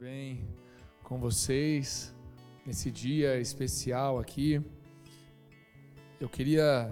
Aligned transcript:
bem 0.00 0.48
com 1.02 1.18
vocês 1.20 2.14
nesse 2.64 2.90
dia 2.90 3.38
especial 3.38 4.18
aqui. 4.18 4.58
Eu 6.18 6.26
queria 6.26 6.90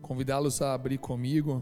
convidá-los 0.00 0.62
a 0.62 0.74
abrir 0.74 0.98
comigo 0.98 1.60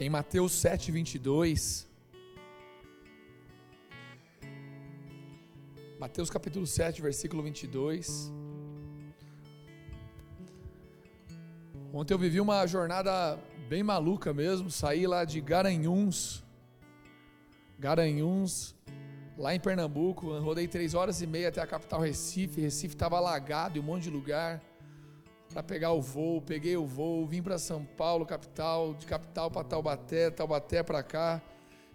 em 0.00 0.10
Mateus 0.10 0.50
7, 0.54 0.90
22. 0.90 1.88
Mateus 6.00 6.28
capítulo 6.28 6.66
7, 6.66 7.00
versículo 7.00 7.44
22. 7.44 8.32
Ontem 11.92 12.12
eu 12.12 12.18
vivi 12.18 12.40
uma 12.40 12.66
jornada 12.66 13.38
bem 13.68 13.84
maluca 13.84 14.34
mesmo, 14.34 14.68
saí 14.68 15.06
lá 15.06 15.24
de 15.24 15.40
Garanhuns, 15.40 16.44
Garanhuns, 17.78 18.74
lá 19.36 19.54
em 19.54 19.60
Pernambuco, 19.60 20.38
rodei 20.38 20.66
três 20.66 20.94
horas 20.94 21.20
e 21.20 21.26
meia 21.26 21.48
até 21.48 21.60
a 21.60 21.66
capital 21.66 22.00
Recife, 22.00 22.60
Recife 22.60 22.94
estava 22.94 23.16
alagado 23.16 23.76
em 23.76 23.80
um 23.80 23.84
monte 23.84 24.04
de 24.04 24.10
lugar, 24.10 24.62
para 25.52 25.62
pegar 25.62 25.92
o 25.92 26.00
voo, 26.00 26.40
peguei 26.40 26.76
o 26.76 26.86
voo, 26.86 27.26
vim 27.26 27.42
para 27.42 27.58
São 27.58 27.84
Paulo, 27.84 28.24
capital, 28.24 28.94
de 28.94 29.06
capital 29.06 29.50
para 29.50 29.64
Taubaté, 29.64 30.30
Taubaté 30.30 30.82
para 30.82 31.02
cá, 31.02 31.42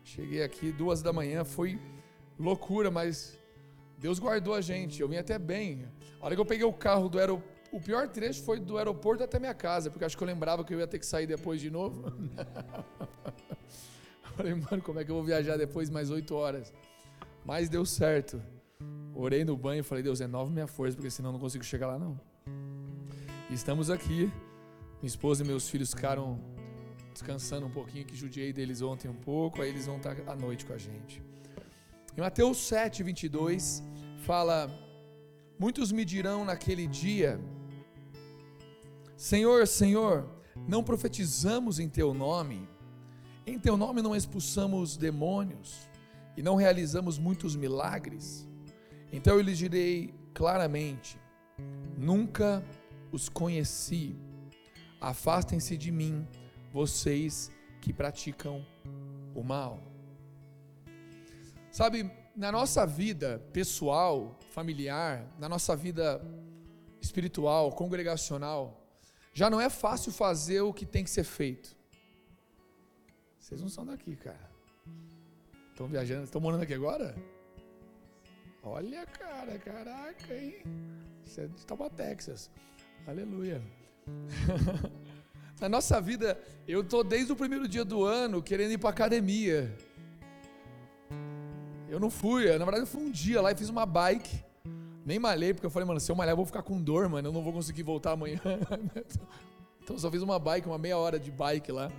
cheguei 0.03 0.43
aqui 0.43 0.71
duas 0.71 1.01
da 1.01 1.11
manhã, 1.11 1.43
foi 1.43 1.79
loucura, 2.39 2.91
mas 2.91 3.37
Deus 3.97 4.19
guardou 4.19 4.53
a 4.53 4.61
gente, 4.61 5.01
eu 5.01 5.07
vim 5.07 5.17
até 5.17 5.39
bem, 5.39 5.87
a 6.19 6.25
hora 6.25 6.35
que 6.35 6.41
eu 6.41 6.45
peguei 6.45 6.65
o 6.65 6.73
carro 6.73 7.09
do 7.09 7.17
aeroporto, 7.17 7.51
o 7.71 7.79
pior 7.79 8.07
trecho 8.09 8.43
foi 8.43 8.59
do 8.59 8.77
aeroporto 8.77 9.23
até 9.23 9.39
minha 9.39 9.53
casa, 9.53 9.89
porque 9.89 10.03
acho 10.03 10.17
que 10.17 10.23
eu 10.23 10.27
lembrava 10.27 10.63
que 10.63 10.73
eu 10.73 10.79
ia 10.79 10.87
ter 10.87 10.99
que 10.99 11.05
sair 11.05 11.25
depois 11.25 11.61
de 11.61 11.71
novo. 11.71 12.03
Falei, 14.37 14.53
mano, 14.53 14.81
como 14.81 14.99
é 14.99 15.03
que 15.03 15.11
eu 15.11 15.15
vou 15.15 15.23
viajar 15.23 15.57
depois 15.57 15.89
mais 15.89 16.09
oito 16.09 16.35
horas? 16.35 16.73
Mas 17.45 17.69
deu 17.69 17.85
certo. 17.85 18.41
Orei 19.13 19.43
no 19.43 19.57
banho 19.57 19.81
e 19.81 19.83
falei, 19.83 20.03
Deus, 20.03 20.19
renova 20.19 20.49
minha 20.49 20.67
força, 20.67 20.95
porque 20.95 21.09
senão 21.09 21.31
não 21.31 21.39
consigo 21.39 21.63
chegar 21.63 21.87
lá 21.87 21.99
não. 21.99 22.19
E 23.49 23.53
estamos 23.53 23.89
aqui. 23.89 24.31
Minha 25.01 25.07
esposa 25.07 25.43
e 25.43 25.47
meus 25.47 25.69
filhos 25.69 25.93
ficaram 25.93 26.39
descansando 27.11 27.65
um 27.65 27.71
pouquinho, 27.71 28.05
que 28.05 28.15
judiei 28.15 28.53
deles 28.53 28.81
ontem 28.81 29.09
um 29.09 29.15
pouco, 29.15 29.61
aí 29.61 29.69
eles 29.69 29.85
vão 29.85 29.97
estar 29.97 30.15
à 30.27 30.35
noite 30.35 30.65
com 30.65 30.73
a 30.73 30.77
gente. 30.77 31.21
Em 32.15 32.21
Mateus 32.21 32.57
7, 32.67 33.03
22, 33.03 33.83
fala: 34.25 34.69
Muitos 35.59 35.91
me 35.91 36.05
dirão 36.05 36.45
naquele 36.45 36.87
dia, 36.87 37.39
Senhor, 39.17 39.67
Senhor, 39.67 40.27
não 40.67 40.83
profetizamos 40.83 41.79
em 41.79 41.89
teu 41.89 42.13
nome, 42.13 42.67
em 43.45 43.57
teu 43.57 43.75
nome 43.75 44.01
não 44.01 44.15
expulsamos 44.15 44.97
demônios 44.97 45.89
e 46.37 46.41
não 46.41 46.55
realizamos 46.55 47.17
muitos 47.17 47.55
milagres. 47.55 48.47
Então 49.11 49.35
eu 49.35 49.41
lhes 49.41 49.57
direi 49.57 50.13
claramente: 50.33 51.19
nunca 51.97 52.63
os 53.11 53.29
conheci. 53.29 54.15
Afastem-se 54.99 55.75
de 55.75 55.91
mim, 55.91 56.27
vocês 56.71 57.51
que 57.81 57.91
praticam 57.91 58.65
o 59.33 59.43
mal. 59.43 59.81
Sabe, 61.71 62.11
na 62.35 62.51
nossa 62.51 62.85
vida 62.85 63.43
pessoal, 63.51 64.37
familiar, 64.51 65.25
na 65.39 65.49
nossa 65.49 65.75
vida 65.75 66.21
espiritual, 67.01 67.71
congregacional, 67.71 68.85
já 69.33 69.49
não 69.49 69.59
é 69.59 69.69
fácil 69.69 70.11
fazer 70.11 70.61
o 70.61 70.73
que 70.73 70.85
tem 70.85 71.03
que 71.03 71.09
ser 71.09 71.23
feito. 71.23 71.75
Vocês 73.51 73.61
não 73.61 73.67
são 73.67 73.85
daqui, 73.85 74.15
cara. 74.15 74.49
Estão 75.71 75.85
viajando, 75.85 76.23
estão 76.23 76.39
morando 76.39 76.63
aqui 76.63 76.73
agora? 76.73 77.13
Olha, 78.63 79.05
cara, 79.05 79.59
caraca, 79.59 80.33
hein? 80.33 80.63
Você 81.21 81.41
é 81.41 81.47
de 81.47 81.65
Tauba, 81.65 81.89
Texas. 81.89 82.49
Aleluia. 83.05 83.61
Na 85.59 85.67
nossa 85.67 85.99
vida, 85.99 86.39
eu 86.65 86.81
tô 86.81 87.03
desde 87.03 87.33
o 87.33 87.35
primeiro 87.35 87.67
dia 87.67 87.83
do 87.83 88.05
ano 88.05 88.41
querendo 88.41 88.71
ir 88.71 88.77
para 88.77 88.89
academia. 88.89 89.75
Eu 91.89 91.99
não 91.99 92.09
fui, 92.09 92.45
na 92.57 92.63
verdade 92.63 92.83
eu 92.83 92.87
fui 92.87 93.01
um 93.01 93.11
dia 93.11 93.41
lá 93.41 93.51
e 93.51 93.55
fiz 93.55 93.67
uma 93.67 93.85
bike. 93.85 94.45
Nem 95.05 95.19
malhei, 95.19 95.53
porque 95.53 95.65
eu 95.65 95.69
falei, 95.69 95.85
mano, 95.85 95.99
se 95.99 96.09
eu 96.09 96.15
malhar 96.15 96.31
eu 96.31 96.37
vou 96.37 96.45
ficar 96.45 96.63
com 96.63 96.81
dor, 96.81 97.09
mano, 97.09 97.27
eu 97.27 97.33
não 97.33 97.43
vou 97.43 97.51
conseguir 97.51 97.83
voltar 97.83 98.11
amanhã. 98.11 98.39
então 99.83 99.99
só 99.99 100.09
fiz 100.09 100.21
uma 100.21 100.39
bike, 100.39 100.69
uma 100.69 100.77
meia 100.77 100.97
hora 100.97 101.19
de 101.19 101.29
bike 101.29 101.69
lá, 101.69 101.91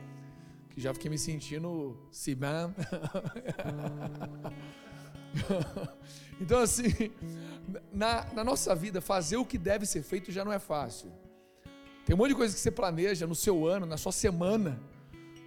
que 0.74 0.80
já 0.80 0.92
fiquei 0.94 1.10
me 1.10 1.18
sentindo 1.18 1.96
Siman. 2.10 2.74
então 6.40 6.60
assim, 6.60 7.10
na, 7.92 8.26
na 8.32 8.42
nossa 8.42 8.74
vida, 8.74 9.00
fazer 9.00 9.36
o 9.36 9.44
que 9.44 9.58
deve 9.58 9.86
ser 9.86 10.02
feito 10.02 10.32
já 10.32 10.44
não 10.44 10.52
é 10.52 10.58
fácil. 10.58 11.12
Tem 12.04 12.14
um 12.14 12.18
monte 12.18 12.30
de 12.30 12.34
coisa 12.34 12.54
que 12.54 12.60
você 12.60 12.70
planeja 12.70 13.26
no 13.26 13.34
seu 13.34 13.66
ano, 13.66 13.86
na 13.86 13.96
sua 13.96 14.12
semana. 14.12 14.80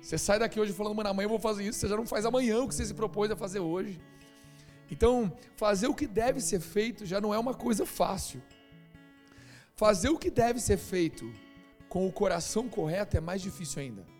Você 0.01 0.17
sai 0.17 0.37
daqui 0.37 0.59
hoje 0.59 0.71
falando, 0.71 0.95
mano, 0.95 1.09
amanhã 1.09 1.25
eu 1.25 1.29
vou 1.29 1.39
fazer 1.39 1.63
isso, 1.63 1.79
você 1.79 1.87
já 1.87 1.97
não 1.97 2.05
faz 2.05 2.25
amanhã 2.25 2.59
o 2.59 2.67
que 2.67 2.75
você 2.75 2.85
se 2.85 2.93
propôs 2.93 3.31
a 3.31 3.35
fazer 3.35 3.59
hoje. 3.59 3.99
Então, 4.89 5.35
fazer 5.55 5.87
o 5.87 5.95
que 5.95 6.05
deve 6.05 6.39
ser 6.39 6.59
feito 6.59 7.05
já 7.05 7.19
não 7.19 7.33
é 7.33 7.39
uma 7.39 7.55
coisa 7.55 7.85
fácil. 7.85 8.41
Fazer 9.75 10.09
o 10.09 10.17
que 10.17 10.29
deve 10.29 10.59
ser 10.59 10.77
feito 10.77 11.29
com 11.89 12.07
o 12.07 12.11
coração 12.11 12.69
correto 12.69 13.17
é 13.17 13.19
mais 13.19 13.41
difícil 13.41 13.81
ainda. 13.81 14.14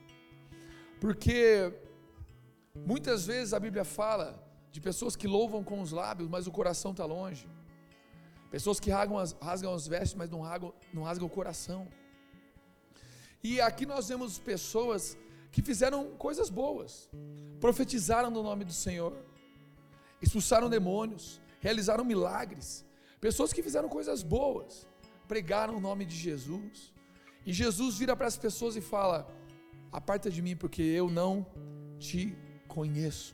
Porque 1.00 1.74
muitas 2.76 3.26
vezes 3.26 3.54
a 3.54 3.60
Bíblia 3.60 3.84
fala 3.84 4.42
de 4.72 4.82
pessoas 4.82 5.16
que 5.16 5.28
louvam 5.28 5.64
com 5.64 5.82
os 5.82 5.92
lábios, 5.92 6.30
mas 6.30 6.48
o 6.48 6.52
coração 6.52 6.92
está 6.92 7.06
longe. 7.06 7.48
Pessoas 8.50 8.80
que 8.80 8.90
rasgam 8.90 9.18
as, 9.18 9.34
rasgam 9.42 9.74
as 9.74 9.88
vestes, 9.88 10.16
mas 10.16 10.30
não 10.30 10.42
rasgam, 10.42 10.74
não 10.94 11.04
rasgam 11.04 11.28
o 11.28 11.30
coração. 11.30 11.88
E 13.44 13.62
aqui 13.62 13.86
nós 13.86 14.08
vemos 14.08 14.40
pessoas 14.40 15.18
que 15.52 15.62
fizeram 15.62 16.12
coisas 16.18 16.50
boas, 16.50 17.10
profetizaram 17.60 18.30
no 18.30 18.42
nome 18.44 18.66
do 18.66 18.74
Senhor, 18.74 19.14
expulsaram 20.22 20.70
demônios, 20.70 21.40
realizaram 21.60 22.04
milagres, 22.04 22.86
pessoas 23.22 23.54
que 23.54 23.64
fizeram 23.64 23.88
coisas 23.88 24.24
boas, 24.24 24.88
pregaram 25.28 25.78
o 25.78 25.80
nome 25.80 26.06
de 26.06 26.16
Jesus. 26.16 26.94
E 27.46 27.54
Jesus 27.54 27.98
vira 27.98 28.16
para 28.16 28.28
as 28.28 28.38
pessoas 28.38 28.76
e 28.76 28.82
fala: 28.82 29.28
Aparta 29.96 30.30
de 30.30 30.42
mim, 30.42 30.58
porque 30.58 30.82
eu 30.82 31.10
não 31.10 31.48
te 31.98 32.36
conheço. 32.68 33.34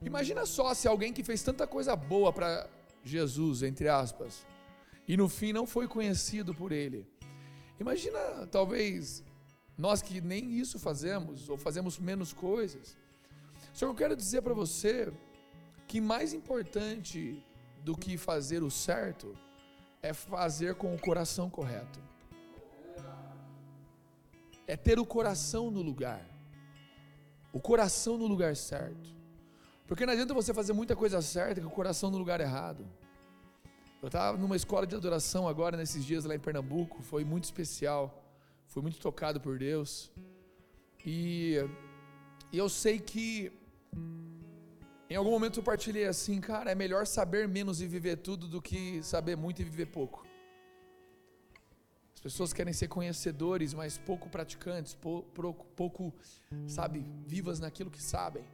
Imagina 0.00 0.46
só 0.46 0.72
se 0.74 0.86
alguém 0.86 1.12
que 1.12 1.24
fez 1.24 1.42
tanta 1.42 1.66
coisa 1.66 1.96
boa 1.96 2.32
para 2.32 2.70
Jesus, 3.02 3.64
entre 3.64 3.88
aspas, 3.88 4.46
e 5.08 5.16
no 5.16 5.28
fim 5.28 5.52
não 5.52 5.66
foi 5.66 5.88
conhecido 5.88 6.54
por 6.54 6.70
ele. 6.70 7.04
Imagina, 7.80 8.46
talvez, 8.46 9.24
nós 9.76 10.00
que 10.00 10.20
nem 10.20 10.52
isso 10.52 10.78
fazemos, 10.78 11.48
ou 11.48 11.58
fazemos 11.58 11.98
menos 11.98 12.32
coisas, 12.32 12.96
só 13.72 13.86
que 13.86 13.90
eu 13.90 13.96
quero 13.96 14.14
dizer 14.14 14.40
para 14.40 14.54
você 14.54 15.12
que 15.88 16.00
mais 16.00 16.32
importante 16.32 17.42
do 17.82 17.96
que 17.96 18.16
fazer 18.16 18.62
o 18.62 18.70
certo 18.70 19.36
é 20.00 20.12
fazer 20.12 20.76
com 20.76 20.94
o 20.94 21.00
coração 21.00 21.50
correto. 21.50 22.05
É 24.66 24.76
ter 24.76 24.98
o 24.98 25.06
coração 25.06 25.70
no 25.70 25.82
lugar. 25.82 26.24
O 27.52 27.60
coração 27.60 28.18
no 28.18 28.26
lugar 28.26 28.56
certo. 28.56 29.14
Porque 29.86 30.04
não 30.04 30.12
adianta 30.12 30.34
você 30.34 30.52
fazer 30.52 30.72
muita 30.72 30.96
coisa 30.96 31.22
certa 31.22 31.60
com 31.60 31.68
o 31.68 31.70
coração 31.70 32.10
no 32.10 32.18
lugar 32.18 32.40
errado. 32.40 32.84
Eu 34.02 34.08
estava 34.08 34.36
numa 34.36 34.56
escola 34.56 34.86
de 34.86 34.94
adoração 34.94 35.48
agora, 35.48 35.76
nesses 35.76 36.04
dias 36.04 36.24
lá 36.24 36.34
em 36.34 36.38
Pernambuco, 36.38 37.02
foi 37.02 37.24
muito 37.24 37.44
especial, 37.44 38.22
fui 38.66 38.82
muito 38.82 38.98
tocado 38.98 39.40
por 39.40 39.58
Deus. 39.58 40.12
E, 41.04 41.54
e 42.52 42.58
eu 42.58 42.68
sei 42.68 42.98
que 42.98 43.52
em 45.08 45.14
algum 45.14 45.30
momento 45.30 45.60
eu 45.60 45.62
partilhei 45.62 46.04
assim, 46.04 46.40
cara, 46.40 46.72
é 46.72 46.74
melhor 46.74 47.06
saber 47.06 47.46
menos 47.46 47.80
e 47.80 47.86
viver 47.86 48.16
tudo 48.16 48.48
do 48.48 48.60
que 48.60 49.00
saber 49.04 49.36
muito 49.36 49.62
e 49.62 49.64
viver 49.64 49.86
pouco. 49.86 50.25
As 52.16 52.20
pessoas 52.20 52.52
querem 52.52 52.72
ser 52.72 52.88
conhecedores, 52.88 53.72
mas 53.72 53.98
pouco 53.98 54.28
praticantes, 54.28 54.94
pouco, 54.94 55.66
pouco, 55.76 56.14
sabe, 56.66 57.04
vivas 57.26 57.60
naquilo 57.60 57.90
que 57.90 58.02
sabem. 58.02 58.44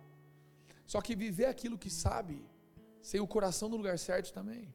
Só 0.84 1.00
que 1.00 1.14
viver 1.14 1.46
aquilo 1.46 1.78
que 1.78 1.88
sabe, 1.88 2.44
sem 3.00 3.20
o 3.20 3.26
coração 3.26 3.68
no 3.68 3.76
lugar 3.76 3.98
certo 3.98 4.32
também. 4.32 4.68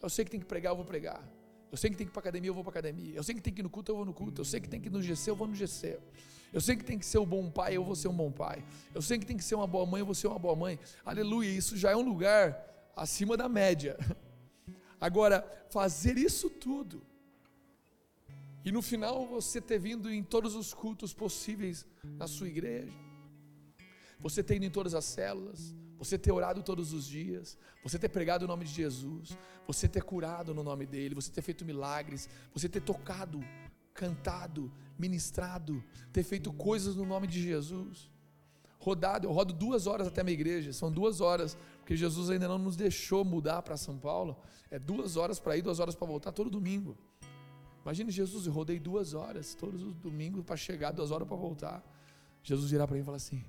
Eu 0.00 0.10
sei 0.10 0.24
que 0.24 0.30
tem 0.30 0.40
que 0.40 0.46
pregar, 0.46 0.72
eu 0.72 0.76
vou 0.76 0.84
pregar. 0.84 1.22
Eu 1.70 1.78
sei 1.78 1.88
que 1.88 1.96
tem 1.96 2.06
que 2.06 2.10
ir 2.10 2.12
para 2.12 2.20
academia, 2.20 2.50
eu 2.50 2.54
vou 2.54 2.62
para 2.62 2.72
academia. 2.72 3.14
Eu 3.14 3.22
sei 3.22 3.34
que 3.34 3.40
tem 3.40 3.54
que 3.54 3.60
ir 3.60 3.62
no 3.62 3.70
culto, 3.70 3.90
eu 3.92 3.96
vou 3.96 4.04
no 4.04 4.12
culto. 4.12 4.42
Eu 4.42 4.44
sei 4.44 4.60
que 4.60 4.68
tem 4.68 4.78
que 4.78 4.88
ir 4.88 4.90
no 4.90 5.00
GC, 5.00 5.30
eu 5.30 5.36
vou 5.36 5.48
no 5.48 5.54
GC. 5.54 5.98
Eu 6.52 6.60
sei 6.60 6.76
que 6.76 6.84
tem 6.84 6.98
que 6.98 7.06
ser 7.06 7.18
um 7.18 7.24
bom 7.24 7.50
pai, 7.50 7.76
eu 7.76 7.82
vou 7.82 7.96
ser 7.96 8.08
um 8.08 8.14
bom 8.14 8.30
pai. 8.30 8.62
Eu 8.94 9.00
sei 9.00 9.18
que 9.18 9.24
tem 9.24 9.36
que 9.36 9.44
ser 9.44 9.54
uma 9.54 9.66
boa 9.66 9.86
mãe, 9.86 10.00
eu 10.00 10.04
vou 10.04 10.14
ser 10.14 10.26
uma 10.26 10.38
boa 10.38 10.54
mãe. 10.54 10.78
Aleluia, 11.02 11.48
isso 11.48 11.76
já 11.76 11.90
é 11.92 11.96
um 11.96 12.02
lugar 12.02 12.90
acima 12.94 13.38
da 13.38 13.48
média. 13.48 13.96
Agora, 15.00 15.66
fazer 15.70 16.18
isso 16.18 16.50
tudo, 16.50 17.02
e 18.64 18.70
no 18.70 18.80
final 18.80 19.26
você 19.26 19.60
ter 19.60 19.78
vindo 19.78 20.10
em 20.10 20.22
todos 20.22 20.54
os 20.54 20.72
cultos 20.72 21.12
possíveis 21.12 21.86
na 22.04 22.28
sua 22.28 22.48
igreja, 22.48 22.92
você 24.18 24.42
ter 24.42 24.56
ido 24.56 24.64
em 24.64 24.70
todas 24.70 24.94
as 24.94 25.04
células, 25.04 25.74
você 25.98 26.16
ter 26.16 26.32
orado 26.32 26.62
todos 26.62 26.92
os 26.92 27.06
dias, 27.06 27.58
você 27.82 27.98
ter 27.98 28.08
pregado 28.08 28.44
o 28.44 28.48
nome 28.48 28.64
de 28.64 28.72
Jesus, 28.72 29.36
você 29.66 29.88
ter 29.88 30.02
curado 30.02 30.54
no 30.54 30.62
nome 30.62 30.86
dele, 30.86 31.14
você 31.14 31.30
ter 31.30 31.42
feito 31.42 31.64
milagres, 31.64 32.28
você 32.52 32.68
ter 32.68 32.80
tocado, 32.80 33.40
cantado, 33.92 34.72
ministrado, 34.98 35.82
ter 36.12 36.22
feito 36.22 36.52
coisas 36.52 36.96
no 36.96 37.04
nome 37.04 37.26
de 37.26 37.42
Jesus. 37.42 38.10
Rodado, 38.78 39.28
eu 39.28 39.32
rodo 39.32 39.52
duas 39.52 39.86
horas 39.86 40.08
até 40.08 40.20
a 40.22 40.24
minha 40.24 40.34
igreja, 40.34 40.72
são 40.72 40.90
duas 40.90 41.20
horas, 41.20 41.56
porque 41.78 41.96
Jesus 41.96 42.30
ainda 42.30 42.48
não 42.48 42.58
nos 42.58 42.76
deixou 42.76 43.24
mudar 43.24 43.62
para 43.62 43.76
São 43.76 43.98
Paulo. 43.98 44.36
É 44.70 44.78
duas 44.78 45.16
horas 45.16 45.38
para 45.38 45.56
ir, 45.56 45.62
duas 45.62 45.78
horas 45.78 45.94
para 45.94 46.06
voltar, 46.06 46.32
todo 46.32 46.50
domingo. 46.50 46.96
Imagine 47.82 48.10
Jesus, 48.10 48.46
eu 48.46 48.52
rodei 48.52 48.78
duas 48.78 49.12
horas, 49.12 49.54
todos 49.54 49.82
os 49.82 49.94
domingos 49.94 50.44
para 50.44 50.56
chegar, 50.56 50.92
duas 50.92 51.10
horas 51.10 51.26
para 51.26 51.36
voltar. 51.36 51.82
Jesus 52.42 52.70
virar 52.70 52.86
para 52.86 52.94
mim 52.94 53.02
e 53.02 53.04
falar 53.04 53.16
assim: 53.16 53.44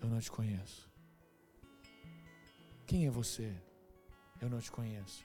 Eu 0.00 0.08
não 0.08 0.20
te 0.20 0.30
conheço. 0.30 0.90
Quem 2.86 3.06
é 3.06 3.10
você? 3.10 3.52
Eu 4.40 4.48
não 4.48 4.60
te 4.60 4.70
conheço. 4.70 5.24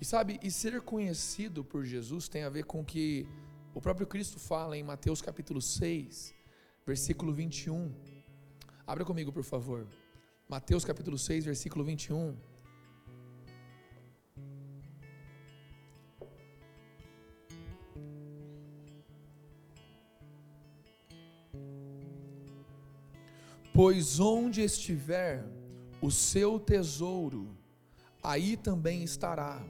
E 0.00 0.04
sabe, 0.04 0.38
e 0.42 0.50
ser 0.50 0.80
conhecido 0.82 1.64
por 1.64 1.84
Jesus 1.84 2.28
tem 2.28 2.42
a 2.42 2.50
ver 2.50 2.64
com 2.64 2.84
que 2.84 3.26
o 3.74 3.80
próprio 3.80 4.06
Cristo 4.06 4.38
fala 4.38 4.76
em 4.76 4.82
Mateus 4.82 5.22
capítulo 5.22 5.62
6, 5.62 6.34
versículo 6.84 7.32
21. 7.32 7.92
Abra 8.86 9.04
comigo, 9.04 9.32
por 9.32 9.44
favor. 9.44 9.86
Mateus 10.48 10.84
capítulo 10.84 11.16
6, 11.16 11.46
versículo 11.46 11.84
21. 11.84 12.36
Pois 23.86 24.18
onde 24.18 24.62
estiver 24.62 25.44
o 26.00 26.10
seu 26.10 26.58
tesouro, 26.58 27.54
aí 28.22 28.56
também 28.56 29.04
estará 29.04 29.62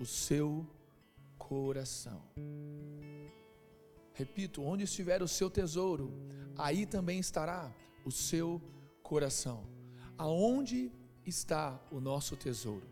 o 0.00 0.06
seu 0.06 0.66
coração. 1.36 2.22
Repito, 4.14 4.62
onde 4.62 4.84
estiver 4.84 5.22
o 5.22 5.28
seu 5.28 5.50
tesouro, 5.50 6.10
aí 6.56 6.86
também 6.86 7.18
estará 7.18 7.70
o 8.06 8.10
seu 8.10 8.58
coração. 9.02 9.66
Aonde 10.16 10.90
está 11.26 11.78
o 11.92 12.00
nosso 12.00 12.38
tesouro? 12.38 12.88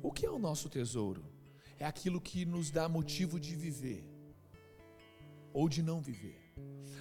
O 0.00 0.12
que 0.12 0.24
é 0.24 0.30
o 0.30 0.38
nosso 0.38 0.68
tesouro? 0.68 1.24
É 1.76 1.84
aquilo 1.84 2.20
que 2.20 2.46
nos 2.46 2.70
dá 2.70 2.88
motivo 2.88 3.40
de 3.40 3.56
viver 3.56 4.04
ou 5.52 5.68
de 5.68 5.82
não 5.82 6.00
viver. 6.00 6.38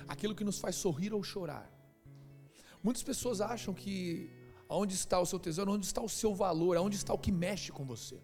Aquilo 0.07 0.33
que 0.33 0.43
nos 0.43 0.57
faz 0.57 0.75
sorrir 0.75 1.13
ou 1.13 1.21
chorar. 1.21 1.76
Muitas 2.83 3.03
pessoas 3.03 3.41
acham 3.41 3.73
que 3.73 4.29
Aonde 4.69 4.93
está 4.93 5.19
o 5.19 5.25
seu 5.25 5.39
tesouro? 5.39 5.71
Onde 5.71 5.85
está 5.85 6.01
o 6.01 6.09
seu 6.09 6.35
valor? 6.35 6.75
Aonde 6.77 6.97
está 6.97 7.13
o 7.13 7.17
que 7.17 7.31
mexe 7.31 7.71
com 7.71 7.85
você? 7.85 8.19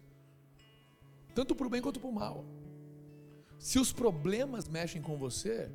Tanto 1.34 1.54
para 1.54 1.66
o 1.66 1.70
bem 1.70 1.80
quanto 1.80 1.98
para 1.98 2.08
o 2.08 2.12
mal. 2.12 2.44
Se 3.58 3.78
os 3.78 3.92
problemas 3.92 4.68
mexem 4.68 5.00
com 5.00 5.16
você, 5.16 5.70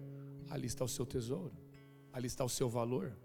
ali 0.50 0.68
está 0.68 0.86
o 0.86 0.88
seu 0.88 1.06
tesouro, 1.06 1.52
ali 2.14 2.28
está 2.28 2.46
o 2.46 2.50
seu 2.50 2.70
valor. 2.70 3.18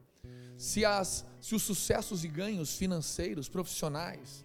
Se, 0.57 0.85
as, 0.85 1.27
se 1.41 1.55
os 1.55 1.63
sucessos 1.63 2.25
e 2.25 2.29
ganhos 2.29 2.77
financeiros, 2.77 3.49
profissionais, 3.49 4.45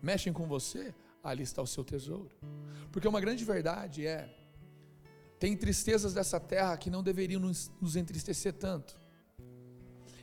mexem 0.00 0.32
com 0.32 0.46
você, 0.46 0.94
ali 1.22 1.42
está 1.42 1.60
o 1.60 1.66
seu 1.66 1.84
tesouro. 1.84 2.30
Porque 2.90 3.06
uma 3.06 3.20
grande 3.20 3.44
verdade 3.44 4.06
é: 4.06 4.34
tem 5.38 5.54
tristezas 5.54 6.14
dessa 6.14 6.40
terra 6.40 6.76
que 6.78 6.88
não 6.88 7.02
deveriam 7.02 7.40
nos, 7.40 7.70
nos 7.80 7.94
entristecer 7.94 8.54
tanto. 8.54 9.01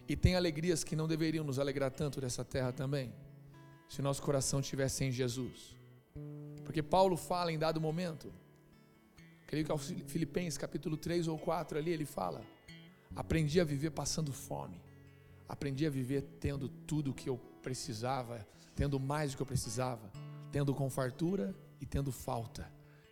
E 0.09 0.15
tem 0.15 0.35
alegrias 0.35 0.83
que 0.83 0.95
não 0.95 1.07
deveriam 1.07 1.45
nos 1.45 1.59
alegrar 1.59 1.91
tanto 1.91 2.19
dessa 2.19 2.43
terra 2.43 2.71
também, 2.71 3.13
se 3.87 4.01
nosso 4.01 4.23
coração 4.23 4.59
estivesse 4.59 5.05
em 5.05 5.11
Jesus. 5.11 5.77
Porque 6.65 6.81
Paulo 6.81 7.15
fala 7.15 7.51
em 7.51 7.59
dado 7.59 7.79
momento, 7.79 8.33
creio 9.45 9.63
que 9.63 9.71
é 9.71 9.73
o 9.73 9.77
Filipenses 9.77 10.57
capítulo 10.57 10.97
3 10.97 11.27
ou 11.27 11.37
4 11.37 11.77
ali, 11.77 11.91
ele 11.91 12.05
fala: 12.05 12.41
Aprendi 13.15 13.61
a 13.61 13.63
viver 13.63 13.91
passando 13.91 14.33
fome, 14.33 14.81
aprendi 15.47 15.85
a 15.85 15.91
viver 15.91 16.23
tendo 16.39 16.67
tudo 16.67 17.11
o 17.11 17.13
que 17.13 17.29
eu 17.29 17.37
precisava, 17.61 18.47
tendo 18.75 18.99
mais 18.99 19.31
do 19.31 19.37
que 19.37 19.43
eu 19.43 19.47
precisava, 19.47 20.11
tendo 20.51 20.73
com 20.73 20.89
fartura 20.89 21.55
e 21.79 21.85
tendo 21.85 22.11
falta. 22.11 22.67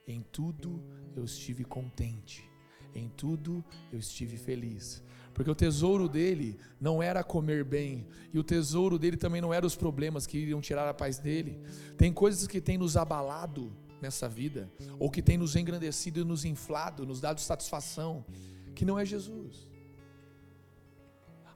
Em 0.07 0.23
tudo 0.23 0.83
eu 1.15 1.23
estive 1.23 1.63
contente, 1.63 2.49
em 2.95 3.07
tudo 3.07 3.63
eu 3.91 3.99
estive 3.99 4.35
feliz 4.35 5.03
porque 5.37 5.51
o 5.51 5.55
tesouro 5.55 6.09
dele 6.09 6.57
não 6.81 7.01
era 7.01 7.23
comer 7.23 7.63
bem, 7.63 8.07
e 8.33 8.39
o 8.39 8.43
tesouro 8.43 8.97
dele 8.97 9.15
também 9.15 9.39
não 9.39 9.53
eram 9.53 9.67
os 9.67 9.75
problemas 9.75 10.25
que 10.25 10.35
iriam 10.35 10.59
tirar 10.59 10.89
a 10.89 10.95
paz 10.95 11.19
dele. 11.19 11.61
Tem 11.95 12.11
coisas 12.11 12.47
que 12.47 12.59
têm 12.59 12.75
nos 12.75 12.97
abalado 12.97 13.71
nessa 14.01 14.27
vida, 14.27 14.67
ou 14.97 15.11
que 15.11 15.21
têm 15.21 15.37
nos 15.37 15.55
engrandecido 15.55 16.21
e 16.21 16.23
nos 16.23 16.43
inflado, 16.43 17.05
nos 17.05 17.21
dado 17.21 17.39
satisfação, 17.39 18.25
que 18.73 18.83
não 18.83 18.97
é 18.97 19.05
Jesus. 19.05 19.69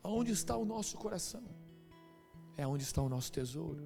Aonde 0.03 0.31
está 0.31 0.55
o 0.55 0.63
nosso 0.63 0.95
coração? 0.95 1.43
É 2.55 2.67
onde 2.67 2.83
está 2.83 3.01
o 3.01 3.09
nosso 3.09 3.31
tesouro. 3.31 3.81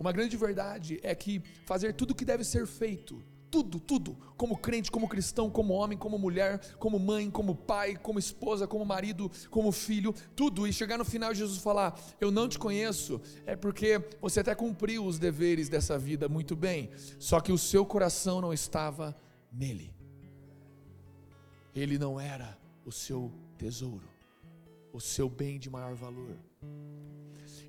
Uma 0.00 0.10
grande 0.10 0.38
verdade 0.38 0.98
é 1.02 1.14
que 1.14 1.42
fazer 1.66 1.92
tudo 1.92 2.12
o 2.12 2.14
que 2.14 2.24
deve 2.24 2.44
ser 2.44 2.66
feito 2.66 3.22
tudo, 3.50 3.80
tudo, 3.80 4.16
como 4.36 4.56
crente, 4.56 4.90
como 4.90 5.08
cristão, 5.08 5.50
como 5.50 5.74
homem, 5.74 5.96
como 5.96 6.18
mulher, 6.18 6.60
como 6.76 6.98
mãe, 6.98 7.30
como 7.30 7.54
pai, 7.54 7.96
como 7.96 8.18
esposa, 8.18 8.66
como 8.66 8.84
marido, 8.84 9.30
como 9.50 9.72
filho, 9.72 10.14
tudo, 10.36 10.66
e 10.66 10.72
chegar 10.72 10.98
no 10.98 11.04
final 11.04 11.34
Jesus 11.34 11.58
falar: 11.58 11.98
Eu 12.20 12.30
não 12.30 12.48
te 12.48 12.58
conheço, 12.58 13.20
é 13.46 13.56
porque 13.56 14.00
você 14.20 14.40
até 14.40 14.54
cumpriu 14.54 15.04
os 15.04 15.18
deveres 15.18 15.68
dessa 15.68 15.98
vida 15.98 16.28
muito 16.28 16.54
bem, 16.54 16.90
só 17.18 17.40
que 17.40 17.52
o 17.52 17.58
seu 17.58 17.84
coração 17.84 18.40
não 18.40 18.52
estava 18.52 19.16
nele, 19.52 19.94
ele 21.74 21.98
não 21.98 22.20
era 22.20 22.58
o 22.84 22.92
seu 22.92 23.32
tesouro, 23.56 24.08
o 24.92 25.00
seu 25.00 25.28
bem 25.28 25.58
de 25.58 25.70
maior 25.70 25.94
valor. 25.94 26.36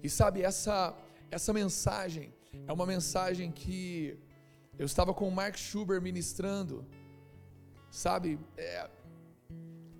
E 0.01 0.09
sabe, 0.09 0.41
essa, 0.41 0.95
essa 1.29 1.51
mensagem 1.51 2.33
é 2.67 2.71
uma 2.71 2.85
mensagem 2.85 3.51
que 3.51 4.17
eu 4.79 4.85
estava 4.85 5.13
com 5.13 5.27
o 5.27 5.31
Mark 5.31 5.57
Schuber 5.57 6.01
ministrando, 6.01 6.85
sabe, 7.91 8.39
é, 8.55 8.89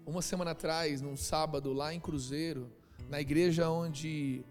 uma 0.06 0.22
semana 0.22 0.52
atrás, 0.52 1.02
num 1.02 1.18
sábado, 1.18 1.74
lá 1.74 1.94
em 1.94 2.00
Cruzeiro, 2.00 2.72
na 3.10 3.20
igreja 3.20 3.70
onde 3.70 4.42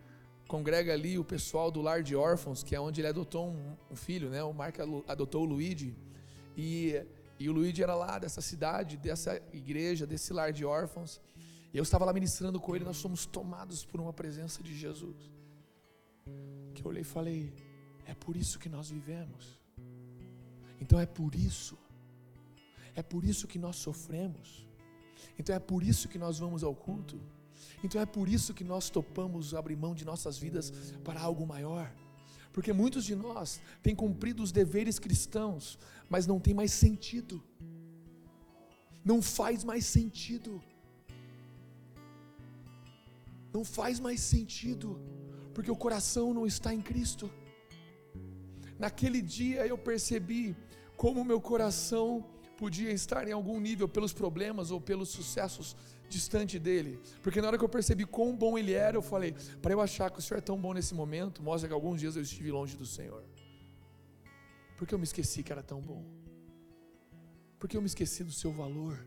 congrega 0.47 0.93
ali 0.93 1.19
o 1.19 1.25
pessoal 1.25 1.71
do 1.71 1.81
lar 1.81 2.03
de 2.03 2.15
órfãos, 2.15 2.63
que 2.63 2.77
é 2.77 2.81
onde 2.81 3.01
ele 3.01 3.09
adotou 3.09 3.49
um, 3.49 3.75
um 3.91 3.97
filho, 3.97 4.29
né? 4.29 4.43
O 4.43 4.53
Mark 4.53 4.77
adotou 5.07 5.45
o 5.45 5.47
Luigi. 5.47 5.97
E, 6.55 7.03
e 7.39 7.49
o 7.49 7.53
Luigi 7.53 7.83
era 7.83 7.95
lá 7.95 8.19
dessa 8.19 8.43
cidade, 8.43 8.99
dessa 8.99 9.41
igreja, 9.51 10.07
desse 10.07 10.35
lar 10.35 10.53
de 10.53 10.63
órfãos. 10.63 11.23
E 11.73 11.79
eu 11.79 11.83
estava 11.83 12.05
lá 12.05 12.13
ministrando 12.13 12.61
com 12.61 12.77
ele, 12.77 12.85
nós 12.85 12.99
somos 12.99 13.25
tomados 13.25 13.83
por 13.83 13.99
uma 13.99 14.13
presença 14.13 14.63
de 14.63 14.77
Jesus. 14.77 15.17
Que 16.75 16.85
eu 16.85 16.89
olhei 16.89 17.03
e 17.03 17.05
falei: 17.05 17.51
é 18.05 18.13
por 18.13 18.37
isso 18.37 18.59
que 18.59 18.69
nós 18.69 18.91
vivemos. 18.91 19.58
Então 20.81 20.99
é 20.99 21.07
por 21.07 21.35
isso, 21.35 21.77
é 22.95 23.03
por 23.03 23.25
isso 23.25 23.47
que 23.47 23.59
nós 23.59 23.77
sofremos, 23.77 24.67
então 25.39 25.55
é 25.55 25.59
por 25.59 25.83
isso 25.83 26.09
que 26.09 26.19
nós 26.19 26.39
vamos 26.39 26.63
ao 26.63 26.75
culto, 26.75 27.21
então 27.83 28.01
é 28.01 28.07
por 28.07 28.29
isso 28.29 28.55
que 28.55 28.65
nós 28.65 28.89
topamos 28.89 29.55
abrir 29.55 29.77
mão 29.77 29.95
de 29.95 30.05
nossas 30.05 30.39
vidas 30.39 30.71
para 31.03 31.21
algo 31.21 31.47
maior, 31.47 31.93
porque 32.53 32.73
muitos 32.73 33.05
de 33.05 33.15
nós 33.15 33.61
têm 33.83 33.95
cumprido 33.95 34.43
os 34.43 34.53
deveres 34.53 34.99
cristãos, 34.99 35.79
mas 36.09 36.27
não 36.27 36.39
tem 36.41 36.55
mais 36.55 36.73
sentido, 36.73 37.43
não 39.05 39.21
faz 39.21 39.65
mais 39.65 39.85
sentido, 39.85 40.63
não 43.53 43.65
faz 43.65 43.99
mais 43.99 44.21
sentido, 44.21 45.01
porque 45.55 45.71
o 45.71 45.77
coração 45.77 46.33
não 46.33 46.47
está 46.47 46.73
em 46.73 46.81
Cristo. 46.81 47.31
Naquele 48.79 49.21
dia 49.21 49.67
eu 49.67 49.77
percebi 49.77 50.57
como 50.99 51.25
meu 51.25 51.41
coração 51.41 52.25
podia 52.57 52.91
estar 52.91 53.27
em 53.29 53.33
algum 53.33 53.61
nível 53.61 53.89
pelos 53.89 54.13
problemas 54.13 54.73
ou 54.73 54.81
pelos 54.81 55.09
sucessos 55.11 55.77
distante 56.09 56.59
dele. 56.59 57.01
Porque 57.23 57.41
na 57.41 57.47
hora 57.47 57.57
que 57.57 57.65
eu 57.65 57.69
percebi 57.69 58.05
quão 58.05 58.37
bom 58.37 58.59
ele 58.59 58.73
era, 58.73 58.97
eu 58.97 59.03
falei: 59.03 59.33
para 59.63 59.73
eu 59.73 59.81
achar 59.81 60.11
que 60.11 60.19
o 60.19 60.23
Senhor 60.23 60.39
é 60.39 60.41
tão 60.41 60.59
bom 60.61 60.75
nesse 60.75 60.95
momento, 60.95 61.41
mostra 61.41 61.69
que 61.69 61.75
alguns 61.75 62.01
dias 62.01 62.17
eu 62.17 62.23
estive 62.23 62.51
longe 62.51 62.77
do 62.77 62.85
Senhor. 62.85 63.23
Porque 64.77 64.93
eu 64.93 64.99
me 64.99 65.05
esqueci 65.05 65.45
que 65.45 65.53
era 65.53 65.63
tão 65.63 65.81
bom. 65.81 66.05
Porque 67.61 67.77
eu 67.77 67.81
me 67.81 67.87
esqueci 67.87 68.25
do 68.25 68.33
seu 68.33 68.53
valor. 68.53 69.07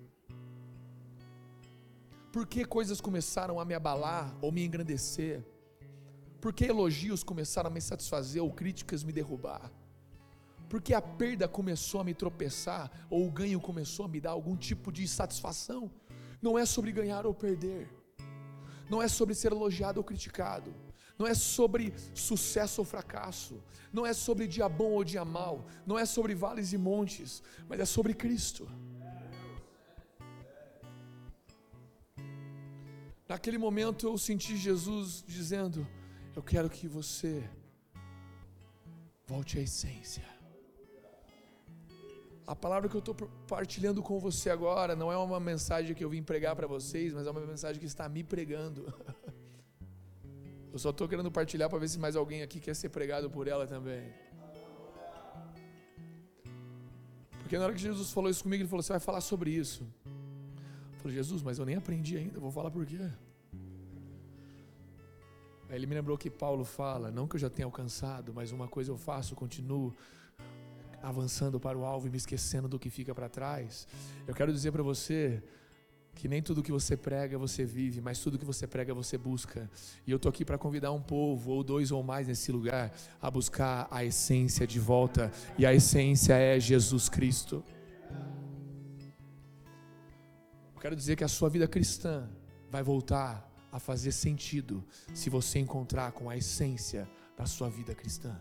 Porque 2.31 2.63
coisas 2.63 3.01
começaram 3.01 3.60
a 3.60 3.65
me 3.65 3.74
abalar 3.74 4.33
ou 4.41 4.50
me 4.50 4.63
engrandecer. 4.63 5.43
Porque 6.39 6.65
elogios 6.65 7.21
começaram 7.21 7.69
a 7.69 7.74
me 7.74 7.81
satisfazer 7.81 8.41
ou 8.41 8.51
críticas 8.51 9.03
me 9.03 9.12
derrubar 9.12 9.69
porque 10.71 10.93
a 10.93 11.01
perda 11.01 11.49
começou 11.49 11.99
a 11.99 12.03
me 12.05 12.13
tropeçar, 12.13 12.89
ou 13.09 13.27
o 13.27 13.31
ganho 13.39 13.59
começou 13.59 14.05
a 14.05 14.07
me 14.07 14.21
dar 14.21 14.31
algum 14.31 14.55
tipo 14.55 14.89
de 14.89 15.05
satisfação. 15.05 15.91
Não 16.41 16.57
é 16.57 16.65
sobre 16.65 16.93
ganhar 16.93 17.25
ou 17.25 17.33
perder, 17.33 17.89
não 18.89 19.01
é 19.01 19.09
sobre 19.09 19.35
ser 19.35 19.51
elogiado 19.51 19.99
ou 19.99 20.03
criticado, 20.05 20.73
não 21.19 21.27
é 21.27 21.33
sobre 21.33 21.93
sucesso 22.15 22.79
ou 22.79 22.85
fracasso, 22.85 23.61
não 23.91 24.05
é 24.05 24.13
sobre 24.13 24.47
dia 24.47 24.69
bom 24.69 24.91
ou 24.91 25.03
dia 25.03 25.25
mal, 25.25 25.67
não 25.85 25.99
é 25.99 26.05
sobre 26.05 26.33
vales 26.33 26.71
e 26.71 26.77
montes, 26.77 27.43
mas 27.67 27.81
é 27.81 27.85
sobre 27.85 28.13
Cristo. 28.13 28.65
Naquele 33.27 33.57
momento 33.57 34.07
eu 34.07 34.17
senti 34.17 34.55
Jesus 34.55 35.21
dizendo: 35.27 35.85
Eu 36.33 36.41
quero 36.41 36.69
que 36.69 36.87
você 36.87 37.43
volte 39.27 39.59
à 39.59 39.61
essência. 39.61 40.40
A 42.48 42.55
palavra 42.55 42.89
que 42.89 42.95
eu 42.95 43.00
estou 43.00 43.15
partilhando 43.48 44.01
com 44.01 44.19
você 44.19 44.50
agora 44.50 44.95
não 44.95 45.12
é 45.12 45.17
uma 45.17 45.39
mensagem 45.39 45.95
que 45.95 46.03
eu 46.03 46.10
vim 46.10 46.24
pregar 46.24 46.55
para 46.55 46.67
vocês, 46.67 47.13
mas 47.13 47.27
é 47.27 47.31
uma 47.31 47.41
mensagem 47.41 47.79
que 47.79 47.86
está 47.86 48.10
me 48.10 48.24
pregando. 48.24 48.91
Eu 50.74 50.79
só 50.79 50.91
estou 50.91 51.05
querendo 51.05 51.29
partilhar 51.29 51.69
para 51.69 51.79
ver 51.79 51.89
se 51.89 52.00
mais 52.00 52.15
alguém 52.15 52.43
aqui 52.43 52.57
quer 52.57 52.74
ser 52.74 52.88
pregado 52.88 53.29
por 53.29 53.45
ela 53.45 53.67
também. 53.67 54.10
Porque 57.39 57.57
na 57.57 57.65
hora 57.65 57.74
que 57.74 57.81
Jesus 57.81 58.10
falou 58.12 58.29
isso 58.29 58.43
comigo, 58.43 58.63
ele 58.63 58.69
falou: 58.69 58.81
Você 58.81 58.93
vai 58.93 59.00
falar 59.01 59.19
sobre 59.19 59.51
isso. 59.51 59.86
Eu 60.05 61.00
falei: 61.00 61.17
Jesus, 61.17 61.41
mas 61.41 61.60
eu 61.60 61.65
nem 61.65 61.75
aprendi 61.75 62.15
ainda, 62.15 62.39
vou 62.39 62.51
falar 62.51 62.71
por 62.71 62.86
quê? 62.86 63.12
Aí 65.67 65.75
ele 65.75 65.86
me 65.86 65.93
lembrou 65.93 66.17
que 66.17 66.29
Paulo 66.29 66.63
fala: 66.63 67.12
Não 67.12 67.27
que 67.27 67.36
eu 67.36 67.39
já 67.39 67.50
tenha 67.50 67.65
alcançado, 67.65 68.33
mas 68.33 68.53
uma 68.53 68.69
coisa 68.69 68.91
eu 68.91 68.98
faço, 68.98 69.36
continuo 69.36 69.93
avançando 71.01 71.60
para 71.60 71.77
o 71.77 71.86
alvo 71.86 72.08
e 72.08 72.10
me 72.10 72.17
esquecendo 72.17 72.67
do 72.67 72.79
que 72.79 72.89
fica 72.89 73.13
para 73.13 73.29
trás. 73.29 73.88
Eu 74.27 74.34
quero 74.34 74.51
dizer 74.51 74.72
para 74.72 74.84
você 74.84 75.41
que 76.15 76.27
nem 76.27 76.41
tudo 76.41 76.62
que 76.62 76.72
você 76.72 76.96
prega 76.96 77.38
você 77.38 77.65
vive, 77.65 78.01
mas 78.01 78.20
tudo 78.20 78.38
que 78.38 78.46
você 78.46 78.67
prega 78.67 78.93
você 78.93 79.17
busca. 79.17 79.70
E 80.05 80.12
eu 80.12 80.20
tô 80.20 80.29
aqui 80.29 80.46
para 80.46 80.58
convidar 80.58 80.91
um 80.91 81.01
povo 81.01 81.51
ou 81.51 81.63
dois 81.63 81.91
ou 81.91 82.03
mais 82.03 82.27
nesse 82.27 82.51
lugar 82.51 82.91
a 83.22 83.31
buscar 83.31 83.88
a 83.89 84.03
essência 84.03 84.67
de 84.67 84.79
volta, 84.79 85.31
e 85.58 85.65
a 85.65 85.74
essência 85.74 86.34
é 86.34 86.60
Jesus 86.60 87.10
Cristo. 87.10 87.63
Eu 90.75 90.81
quero 90.81 90.96
dizer 90.96 91.15
que 91.15 91.24
a 91.24 91.27
sua 91.27 91.50
vida 91.50 91.67
cristã 91.67 92.29
vai 92.70 92.84
voltar 92.84 93.50
a 93.72 93.79
fazer 93.79 94.12
sentido 94.12 94.84
se 95.13 95.29
você 95.29 95.60
encontrar 95.60 96.12
com 96.12 96.29
a 96.29 96.38
essência 96.38 97.08
da 97.38 97.46
sua 97.46 97.70
vida 97.70 97.96
cristã. 97.96 98.39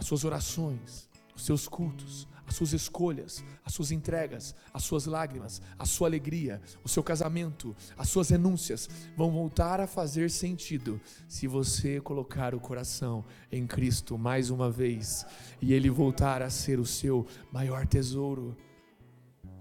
As 0.00 0.06
suas 0.06 0.24
orações, 0.24 1.10
os 1.36 1.44
seus 1.44 1.68
cultos, 1.68 2.26
as 2.46 2.54
suas 2.54 2.72
escolhas, 2.72 3.44
as 3.62 3.74
suas 3.74 3.90
entregas, 3.90 4.54
as 4.72 4.82
suas 4.82 5.04
lágrimas, 5.04 5.60
a 5.78 5.84
sua 5.84 6.08
alegria, 6.08 6.58
o 6.82 6.88
seu 6.88 7.02
casamento, 7.02 7.76
as 7.98 8.08
suas 8.08 8.30
renúncias 8.30 8.88
vão 9.14 9.30
voltar 9.30 9.78
a 9.78 9.86
fazer 9.86 10.30
sentido 10.30 10.98
se 11.28 11.46
você 11.46 12.00
colocar 12.00 12.54
o 12.54 12.60
coração 12.60 13.22
em 13.52 13.66
Cristo 13.66 14.16
mais 14.16 14.48
uma 14.48 14.70
vez 14.70 15.26
e 15.60 15.74
ele 15.74 15.90
voltar 15.90 16.40
a 16.40 16.48
ser 16.48 16.80
o 16.80 16.86
seu 16.86 17.26
maior 17.52 17.86
tesouro. 17.86 18.56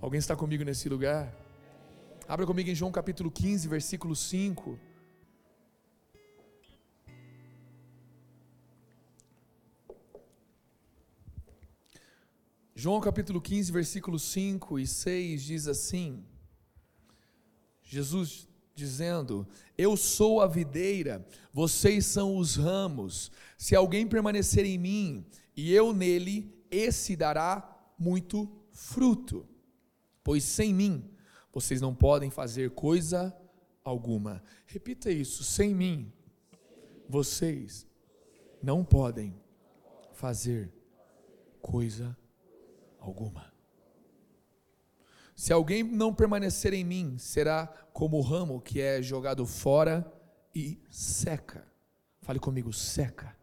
Alguém 0.01 0.19
está 0.19 0.37
comigo 0.37 0.63
nesse 0.63 0.87
lugar? 0.87 1.35
Abra 2.29 2.45
comigo 2.45 2.69
em 2.69 2.75
João 2.75 2.93
capítulo 2.93 3.29
15, 3.29 3.67
versículo 3.67 4.15
5. 4.15 4.79
João 12.81 13.01
capítulo 13.01 13.41
15, 13.41 13.73
versículos 13.73 14.23
5 14.23 14.79
e 14.79 14.87
6 14.87 15.43
diz 15.43 15.67
assim: 15.67 16.23
Jesus 17.83 18.47
dizendo: 18.73 19.45
Eu 19.77 19.97
sou 19.97 20.39
a 20.39 20.47
videira, 20.47 21.27
vocês 21.51 22.05
são 22.05 22.37
os 22.37 22.55
ramos. 22.55 23.33
Se 23.57 23.75
alguém 23.75 24.07
permanecer 24.07 24.63
em 24.65 24.77
mim 24.77 25.25
e 25.57 25.73
eu 25.73 25.91
nele, 25.91 26.57
esse 26.71 27.17
dará 27.17 27.69
muito 27.99 28.49
fruto. 28.71 29.45
Pois 30.23 30.45
sem 30.45 30.73
mim 30.73 31.03
vocês 31.51 31.81
não 31.81 31.93
podem 31.93 32.29
fazer 32.29 32.69
coisa 32.69 33.35
alguma. 33.83 34.41
Repita 34.65 35.11
isso: 35.11 35.43
sem 35.43 35.75
mim 35.75 36.13
vocês 37.09 37.85
não 38.63 38.85
podem 38.85 39.35
fazer 40.13 40.71
coisa 41.61 42.05
alguma 42.05 42.28
alguma. 43.09 43.51
Se 45.35 45.53
alguém 45.53 45.83
não 45.83 46.13
permanecer 46.13 46.73
em 46.73 46.83
mim, 46.83 47.17
será 47.17 47.67
como 47.93 48.17
o 48.17 48.21
ramo 48.21 48.61
que 48.61 48.81
é 48.81 49.01
jogado 49.01 49.45
fora 49.45 50.05
e 50.53 50.81
seca. 50.89 51.65
Fale 52.21 52.39
comigo, 52.39 52.73
seca. 52.73 53.35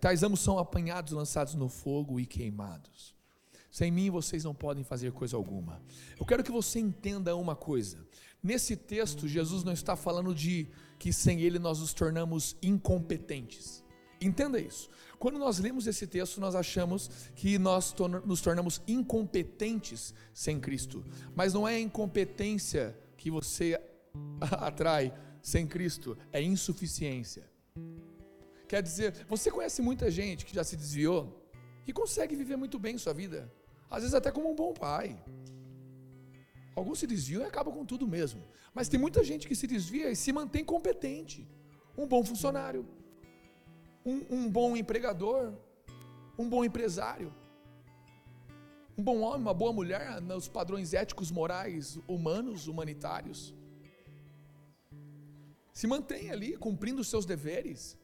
Tais 0.00 0.22
ramos 0.22 0.40
são 0.40 0.58
apanhados, 0.58 1.12
lançados 1.12 1.54
no 1.54 1.68
fogo 1.68 2.20
e 2.20 2.26
queimados. 2.26 3.16
Sem 3.70 3.90
mim 3.90 4.10
vocês 4.10 4.44
não 4.44 4.54
podem 4.54 4.84
fazer 4.84 5.12
coisa 5.12 5.36
alguma. 5.36 5.80
Eu 6.18 6.26
quero 6.26 6.44
que 6.44 6.52
você 6.52 6.78
entenda 6.78 7.34
uma 7.36 7.56
coisa. 7.56 8.06
Nesse 8.42 8.76
texto, 8.76 9.26
Jesus 9.26 9.64
não 9.64 9.72
está 9.72 9.96
falando 9.96 10.34
de 10.34 10.68
que 10.98 11.12
sem 11.12 11.40
Ele 11.40 11.58
nós 11.58 11.80
nos 11.80 11.92
tornamos 11.92 12.56
incompetentes. 12.62 13.82
Entenda 14.20 14.60
isso. 14.60 14.88
Quando 15.18 15.38
nós 15.38 15.58
lemos 15.58 15.86
esse 15.86 16.06
texto, 16.06 16.40
nós 16.40 16.54
achamos 16.54 17.10
que 17.34 17.58
nós 17.58 17.94
nos 18.24 18.40
tornamos 18.40 18.80
incompetentes 18.86 20.14
sem 20.34 20.60
Cristo. 20.60 21.04
Mas 21.34 21.54
não 21.54 21.66
é 21.66 21.76
a 21.76 21.80
incompetência 21.80 22.96
que 23.16 23.30
você 23.30 23.80
atrai 24.40 25.12
sem 25.42 25.66
Cristo, 25.66 26.16
é 26.32 26.42
insuficiência. 26.42 27.48
Quer 28.66 28.82
dizer, 28.82 29.26
você 29.28 29.50
conhece 29.50 29.80
muita 29.80 30.10
gente 30.10 30.44
que 30.44 30.54
já 30.54 30.62
se 30.62 30.76
desviou 30.76 31.50
e 31.86 31.92
consegue 31.92 32.36
viver 32.36 32.56
muito 32.56 32.78
bem 32.78 32.98
sua 32.98 33.14
vida, 33.14 33.50
às 33.90 34.02
vezes 34.02 34.14
até 34.14 34.30
como 34.30 34.50
um 34.50 34.54
bom 34.54 34.74
pai. 34.74 35.18
Alguns 36.76 36.98
se 36.98 37.06
desviam 37.06 37.42
e 37.42 37.46
acabam 37.46 37.74
com 37.74 37.84
tudo 37.84 38.06
mesmo. 38.06 38.42
Mas 38.74 38.88
tem 38.88 39.00
muita 39.00 39.24
gente 39.24 39.48
que 39.48 39.56
se 39.56 39.66
desvia 39.66 40.10
e 40.10 40.16
se 40.16 40.32
mantém 40.32 40.64
competente. 40.64 41.48
Um 41.96 42.06
bom 42.06 42.22
funcionário, 42.24 42.86
um, 44.08 44.26
um 44.30 44.50
bom 44.50 44.76
empregador, 44.76 45.52
um 46.38 46.48
bom 46.48 46.64
empresário, 46.64 47.30
um 48.96 49.02
bom 49.02 49.20
homem, 49.20 49.42
uma 49.42 49.54
boa 49.62 49.72
mulher 49.72 50.20
nos 50.20 50.48
padrões 50.48 50.94
éticos, 50.94 51.30
morais, 51.30 51.98
humanos, 52.08 52.66
humanitários. 52.66 53.54
Se 55.72 55.86
mantém 55.86 56.30
ali 56.30 56.56
cumprindo 56.56 57.02
os 57.02 57.08
seus 57.08 57.24
deveres. 57.24 57.96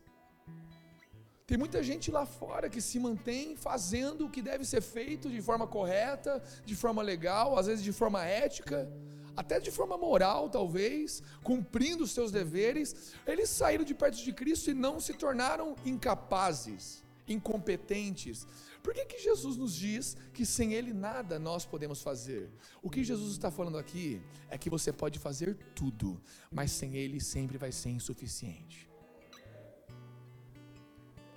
Tem 1.47 1.59
muita 1.59 1.83
gente 1.83 2.11
lá 2.11 2.25
fora 2.25 2.71
que 2.71 2.81
se 2.81 2.99
mantém 2.99 3.57
fazendo 3.57 4.27
o 4.27 4.31
que 4.31 4.43
deve 4.51 4.65
ser 4.65 4.81
feito 4.81 5.29
de 5.29 5.41
forma 5.43 5.67
correta, 5.67 6.43
de 6.65 6.77
forma 6.77 7.03
legal, 7.03 7.59
às 7.59 7.67
vezes 7.67 7.85
de 7.85 7.93
forma 7.93 8.25
ética, 8.25 8.89
até 9.37 9.59
de 9.59 9.71
forma 9.71 9.97
moral, 9.97 10.49
talvez, 10.49 11.23
cumprindo 11.43 12.05
os 12.05 12.13
seus 12.13 12.31
deveres, 12.31 13.15
eles 13.27 13.49
saíram 13.49 13.85
de 13.85 13.95
perto 13.95 14.17
de 14.17 14.33
Cristo 14.33 14.71
e 14.71 14.75
não 14.75 15.01
se 15.01 15.15
tornaram 15.15 15.77
incapazes, 15.85 17.03
incompetentes. 17.27 18.47
Por 18.83 18.93
que, 18.93 19.07
que 19.07 19.19
Jesus 19.19 19.57
nos 19.57 19.75
diz 19.75 20.17
que 20.33 20.45
sem 20.45 20.75
Ele 20.75 20.93
nada 20.93 21.39
nós 21.39 21.65
podemos 21.65 22.03
fazer? 22.03 22.51
O 22.83 22.91
que 22.91 23.03
Jesus 23.03 23.33
está 23.33 23.51
falando 23.51 23.79
aqui 23.79 24.21
é 24.51 24.59
que 24.59 24.69
você 24.69 24.93
pode 24.93 25.19
fazer 25.19 25.57
tudo, 25.75 26.21
mas 26.53 26.71
sem 26.71 26.95
Ele 26.95 27.19
sempre 27.19 27.57
vai 27.57 27.73
ser 27.73 27.91
insuficiente. 27.91 28.94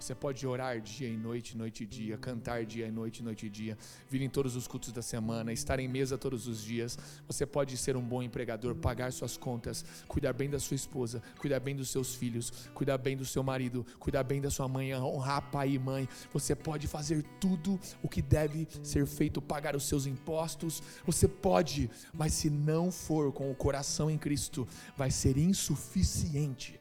Você 0.07 0.15
pode 0.15 0.47
orar 0.47 0.79
dia 0.79 1.09
e 1.09 1.17
noite, 1.17 1.57
noite 1.57 1.83
e 1.83 1.85
dia, 1.85 2.17
cantar 2.17 2.65
dia 2.65 2.87
e 2.87 2.91
noite, 2.91 3.21
noite 3.21 3.47
e 3.47 3.49
dia, 3.49 3.77
vir 4.09 4.21
em 4.21 4.29
todos 4.29 4.55
os 4.55 4.65
cultos 4.65 4.93
da 4.93 5.01
semana, 5.01 5.51
estar 5.51 5.81
em 5.81 5.87
mesa 5.89 6.17
todos 6.17 6.47
os 6.47 6.63
dias. 6.63 6.97
Você 7.27 7.45
pode 7.45 7.75
ser 7.75 7.97
um 7.97 8.01
bom 8.01 8.23
empregador, 8.23 8.73
pagar 8.73 9.11
suas 9.11 9.35
contas, 9.35 9.83
cuidar 10.07 10.31
bem 10.31 10.49
da 10.49 10.61
sua 10.61 10.75
esposa, 10.75 11.21
cuidar 11.37 11.59
bem 11.59 11.75
dos 11.75 11.89
seus 11.89 12.15
filhos, 12.15 12.69
cuidar 12.73 12.97
bem 12.97 13.17
do 13.17 13.25
seu 13.25 13.43
marido, 13.43 13.85
cuidar 13.99 14.23
bem 14.23 14.39
da 14.39 14.49
sua 14.49 14.65
mãe, 14.69 14.95
honrar 14.95 15.51
pai 15.51 15.71
e 15.71 15.77
mãe. 15.77 16.07
Você 16.31 16.55
pode 16.55 16.87
fazer 16.87 17.21
tudo 17.37 17.77
o 18.01 18.07
que 18.07 18.21
deve 18.21 18.65
ser 18.81 19.05
feito, 19.05 19.41
pagar 19.41 19.75
os 19.75 19.83
seus 19.89 20.05
impostos. 20.05 20.81
Você 21.05 21.27
pode, 21.27 21.91
mas 22.13 22.31
se 22.31 22.49
não 22.49 22.93
for 22.93 23.33
com 23.33 23.51
o 23.51 23.55
coração 23.55 24.09
em 24.09 24.17
Cristo, 24.17 24.65
vai 24.95 25.11
ser 25.11 25.37
insuficiente. 25.37 26.79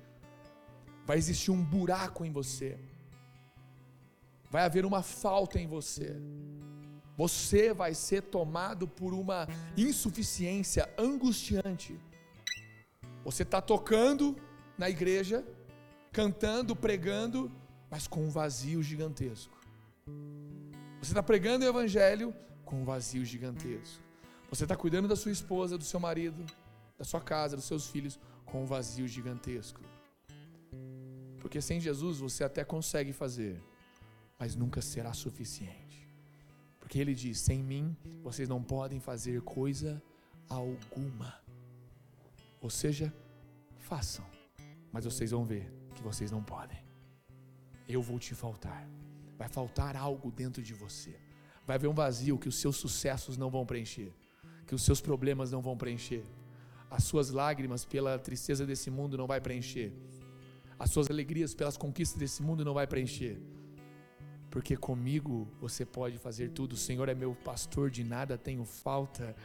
Vai 1.04 1.18
existir 1.18 1.50
um 1.50 1.60
buraco 1.60 2.24
em 2.24 2.30
você 2.30 2.78
vai 4.56 4.64
haver 4.64 4.86
uma 4.86 5.02
falta 5.02 5.60
em 5.60 5.66
você. 5.66 6.16
Você 7.14 7.74
vai 7.74 7.92
ser 7.92 8.22
tomado 8.22 8.88
por 8.88 9.12
uma 9.12 9.46
insuficiência 9.76 10.88
angustiante. 10.96 12.00
Você 13.22 13.42
está 13.42 13.60
tocando 13.60 14.34
na 14.78 14.88
igreja, 14.88 15.44
cantando, 16.10 16.74
pregando, 16.74 17.52
mas 17.90 18.08
com 18.08 18.24
um 18.24 18.30
vazio 18.30 18.82
gigantesco. 18.82 19.54
Você 21.02 21.10
está 21.10 21.22
pregando 21.22 21.66
o 21.66 21.68
evangelho 21.68 22.34
com 22.64 22.80
um 22.80 22.84
vazio 22.86 23.26
gigantesco. 23.26 24.02
Você 24.48 24.64
está 24.64 24.74
cuidando 24.74 25.06
da 25.06 25.16
sua 25.16 25.32
esposa, 25.32 25.76
do 25.76 25.84
seu 25.84 26.00
marido, 26.00 26.42
da 26.96 27.04
sua 27.04 27.20
casa, 27.20 27.56
dos 27.56 27.66
seus 27.66 27.88
filhos, 27.88 28.18
com 28.46 28.62
um 28.62 28.66
vazio 28.66 29.06
gigantesco. 29.06 29.82
Porque 31.40 31.60
sem 31.60 31.78
Jesus 31.78 32.20
você 32.20 32.42
até 32.42 32.64
consegue 32.64 33.12
fazer, 33.12 33.62
mas 34.38 34.54
nunca 34.54 34.82
será 34.82 35.12
suficiente. 35.12 36.08
Porque 36.78 36.98
ele 36.98 37.14
diz: 37.14 37.38
sem 37.40 37.62
mim 37.62 37.96
vocês 38.22 38.48
não 38.48 38.62
podem 38.62 39.00
fazer 39.00 39.40
coisa 39.42 40.02
alguma. 40.48 41.34
Ou 42.60 42.70
seja, 42.70 43.12
façam, 43.78 44.24
mas 44.92 45.04
vocês 45.04 45.30
vão 45.30 45.44
ver 45.44 45.72
que 45.94 46.02
vocês 46.02 46.30
não 46.30 46.42
podem. 46.42 46.78
Eu 47.88 48.02
vou 48.02 48.18
te 48.18 48.34
faltar. 48.34 48.88
Vai 49.38 49.48
faltar 49.48 49.96
algo 49.96 50.30
dentro 50.30 50.62
de 50.62 50.74
você. 50.74 51.14
Vai 51.66 51.76
haver 51.76 51.88
um 51.88 51.94
vazio 51.94 52.38
que 52.38 52.48
os 52.48 52.56
seus 52.56 52.76
sucessos 52.76 53.36
não 53.36 53.50
vão 53.50 53.66
preencher, 53.66 54.12
que 54.66 54.74
os 54.74 54.82
seus 54.82 55.00
problemas 55.00 55.50
não 55.50 55.60
vão 55.60 55.76
preencher, 55.76 56.24
as 56.88 57.02
suas 57.04 57.30
lágrimas 57.30 57.84
pela 57.84 58.18
tristeza 58.18 58.64
desse 58.64 58.88
mundo 58.88 59.18
não 59.18 59.26
vai 59.26 59.40
preencher, 59.40 59.92
as 60.78 60.90
suas 60.90 61.10
alegrias 61.10 61.54
pelas 61.54 61.76
conquistas 61.76 62.18
desse 62.18 62.40
mundo 62.40 62.64
não 62.64 62.72
vai 62.72 62.86
preencher 62.86 63.40
porque 64.56 64.74
comigo 64.74 65.46
você 65.60 65.84
pode 65.84 66.16
fazer 66.16 66.48
tudo. 66.48 66.72
O 66.72 66.76
Senhor 66.78 67.10
é 67.10 67.14
meu 67.14 67.34
pastor, 67.34 67.90
de 67.90 68.02
nada 68.02 68.38
tenho 68.38 68.64
falta. 68.64 69.36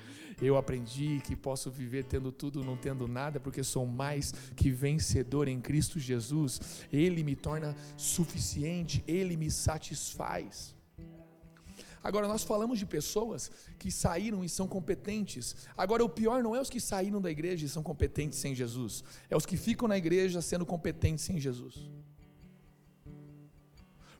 Eu 0.41 0.56
aprendi 0.56 1.20
que 1.25 1.36
posso 1.36 1.70
viver 1.70 2.06
tendo 2.06 2.32
tudo, 2.32 2.63
não 2.63 2.77
tendo 2.77 3.10
nada, 3.10 3.38
porque 3.38 3.62
sou 3.62 3.86
mais 3.86 4.32
que 4.56 4.72
vencedor 4.72 5.50
em 5.50 5.60
Cristo 5.60 6.00
Jesus. 6.00 6.86
Ele 6.94 7.25
me 7.25 7.36
torna 7.36 7.75
suficiente, 7.98 9.03
ele 9.06 9.36
me 9.36 9.51
satisfaz. 9.51 10.74
Agora, 12.01 12.25
nós 12.25 12.46
falamos 12.46 12.80
de 12.80 12.86
pessoas 12.86 13.51
que 13.77 13.91
saíram 13.91 14.46
e 14.46 14.48
são 14.48 14.65
competentes. 14.65 15.68
Agora, 15.75 16.06
o 16.06 16.10
pior 16.10 16.41
não 16.41 16.56
é 16.56 16.62
os 16.62 16.70
que 16.70 16.80
saíram 16.80 17.20
da 17.20 17.30
igreja 17.30 17.65
e 17.65 17.70
são 17.70 17.84
competentes 17.84 18.39
sem 18.39 18.56
Jesus, 18.56 19.03
é 19.30 19.36
os 19.36 19.46
que 19.46 19.58
ficam 19.58 19.89
na 19.89 19.98
igreja 19.98 20.41
sendo 20.41 20.65
competentes 20.65 21.25
sem 21.25 21.38
Jesus. 21.38 21.91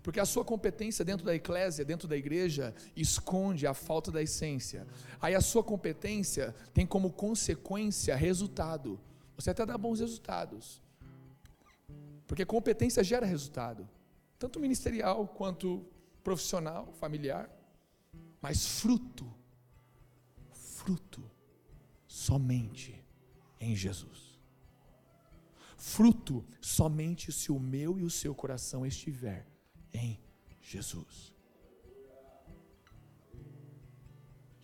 Porque 0.04 0.20
a 0.20 0.26
sua 0.26 0.44
competência 0.44 1.06
dentro 1.06 1.26
da 1.26 1.36
eclésia, 1.36 1.86
dentro 1.86 2.08
da 2.08 2.18
igreja, 2.18 2.74
esconde 2.96 3.68
a 3.68 3.74
falta 3.74 4.12
da 4.12 4.22
essência. 4.22 4.88
Aí 5.22 5.36
a 5.36 5.42
sua 5.42 5.64
competência 5.64 6.56
tem 6.74 6.88
como 6.88 7.12
consequência 7.12 8.16
resultado. 8.16 9.00
Você 9.36 9.52
até 9.52 9.66
dá 9.66 9.78
bons 9.78 10.00
resultados. 10.00 10.82
Porque 12.26 12.46
competência 12.46 13.04
gera 13.04 13.26
resultado, 13.26 13.88
tanto 14.40 14.60
ministerial 14.60 15.28
quanto 15.28 15.86
profissional, 16.24 16.92
familiar. 16.94 17.50
Mas 18.42 18.80
fruto, 18.80 19.32
fruto, 20.52 21.24
somente 22.08 23.04
em 23.60 23.76
Jesus. 23.76 24.40
Fruto 25.78 26.44
somente 26.60 27.32
se 27.32 27.52
o 27.52 27.60
meu 27.60 28.00
e 28.00 28.04
o 28.04 28.10
seu 28.10 28.34
coração 28.34 28.86
estiver 28.86 29.51
em 29.94 30.20
Jesus. 30.62 31.34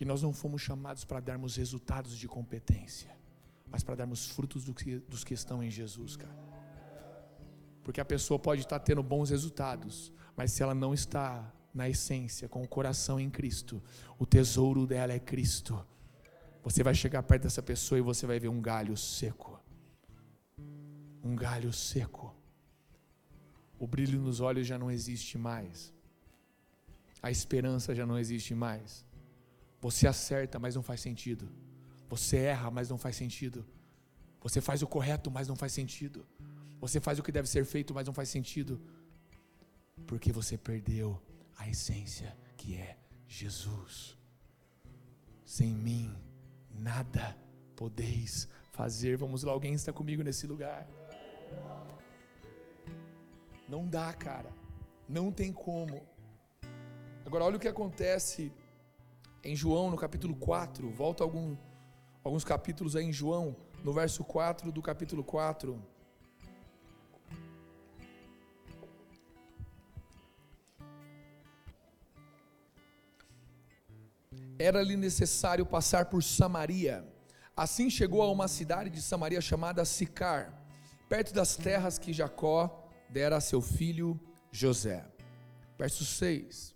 E 0.00 0.04
nós 0.04 0.22
não 0.22 0.32
fomos 0.32 0.62
chamados 0.62 1.04
para 1.04 1.20
darmos 1.20 1.56
resultados 1.56 2.16
de 2.16 2.28
competência, 2.28 3.10
mas 3.68 3.82
para 3.82 3.96
darmos 3.96 4.28
frutos 4.28 4.64
do 4.64 4.72
que, 4.72 4.98
dos 5.00 5.24
que 5.24 5.34
estão 5.34 5.62
em 5.62 5.70
Jesus, 5.70 6.16
cara. 6.16 6.36
Porque 7.82 8.00
a 8.00 8.04
pessoa 8.04 8.38
pode 8.38 8.62
estar 8.62 8.78
tendo 8.78 9.02
bons 9.02 9.30
resultados, 9.30 10.12
mas 10.36 10.52
se 10.52 10.62
ela 10.62 10.74
não 10.74 10.94
está 10.94 11.52
na 11.74 11.88
essência, 11.88 12.48
com 12.48 12.62
o 12.62 12.68
coração 12.68 13.18
em 13.18 13.28
Cristo, 13.28 13.82
o 14.18 14.24
tesouro 14.26 14.86
dela 14.86 15.12
é 15.12 15.18
Cristo. 15.18 15.84
Você 16.62 16.82
vai 16.82 16.94
chegar 16.94 17.22
perto 17.22 17.44
dessa 17.44 17.62
pessoa 17.62 17.98
e 17.98 18.02
você 18.02 18.26
vai 18.26 18.38
ver 18.38 18.48
um 18.48 18.60
galho 18.60 18.96
seco. 18.96 19.60
Um 21.22 21.34
galho 21.34 21.72
seco 21.72 22.37
o 23.78 23.86
brilho 23.86 24.20
nos 24.20 24.40
olhos 24.40 24.66
já 24.66 24.78
não 24.78 24.90
existe 24.90 25.38
mais. 25.38 25.92
A 27.22 27.30
esperança 27.30 27.94
já 27.94 28.06
não 28.06 28.18
existe 28.18 28.54
mais. 28.54 29.04
Você 29.80 30.06
acerta, 30.06 30.58
mas 30.58 30.74
não 30.74 30.82
faz 30.82 31.00
sentido. 31.00 31.48
Você 32.08 32.36
erra, 32.38 32.70
mas 32.70 32.88
não 32.88 32.98
faz 32.98 33.16
sentido. 33.16 33.64
Você 34.40 34.60
faz 34.60 34.82
o 34.82 34.86
correto, 34.86 35.30
mas 35.30 35.48
não 35.48 35.56
faz 35.56 35.72
sentido. 35.72 36.26
Você 36.80 37.00
faz 37.00 37.18
o 37.18 37.22
que 37.22 37.32
deve 37.32 37.48
ser 37.48 37.64
feito, 37.64 37.92
mas 37.94 38.06
não 38.06 38.14
faz 38.14 38.28
sentido. 38.28 38.80
Porque 40.06 40.32
você 40.32 40.56
perdeu 40.56 41.20
a 41.56 41.68
essência 41.68 42.36
que 42.56 42.76
é 42.76 42.96
Jesus. 43.26 44.16
Sem 45.44 45.70
mim, 45.74 46.14
nada 46.70 47.36
podeis 47.76 48.48
fazer. 48.72 49.16
Vamos 49.16 49.42
lá, 49.42 49.52
alguém 49.52 49.74
está 49.74 49.92
comigo 49.92 50.22
nesse 50.22 50.46
lugar. 50.46 50.88
Não 53.68 53.86
dá, 53.86 54.12
cara. 54.14 54.50
Não 55.06 55.30
tem 55.30 55.52
como. 55.52 56.02
Agora, 57.26 57.44
olha 57.44 57.56
o 57.56 57.60
que 57.60 57.68
acontece 57.68 58.50
em 59.44 59.54
João, 59.54 59.90
no 59.90 59.96
capítulo 59.96 60.34
4. 60.34 60.88
Volta 60.90 61.22
algum, 61.22 61.54
alguns 62.24 62.44
capítulos 62.44 62.96
aí 62.96 63.04
em 63.04 63.12
João, 63.12 63.54
no 63.84 63.92
verso 63.92 64.24
4 64.24 64.72
do 64.72 64.80
capítulo 64.80 65.22
4. 65.22 65.78
Era-lhe 74.58 74.96
necessário 74.96 75.66
passar 75.66 76.06
por 76.06 76.22
Samaria. 76.22 77.06
Assim 77.54 77.90
chegou 77.90 78.22
a 78.22 78.30
uma 78.30 78.48
cidade 78.48 78.88
de 78.88 79.02
Samaria 79.02 79.40
chamada 79.40 79.84
Sicar, 79.84 80.52
perto 81.08 81.34
das 81.34 81.56
terras 81.56 81.98
que 81.98 82.12
Jacó 82.12 82.77
dera 83.10 83.36
a 83.36 83.40
seu 83.40 83.60
filho 83.60 84.18
José. 84.50 85.04
Verso 85.78 86.04
6 86.04 86.74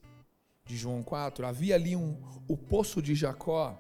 de 0.65 0.77
João 0.77 1.03
4: 1.03 1.47
Havia 1.47 1.75
ali 1.75 1.97
um, 1.97 2.21
o 2.49 2.57
poço 2.57 3.03
de 3.03 3.15
Jacó. 3.15 3.79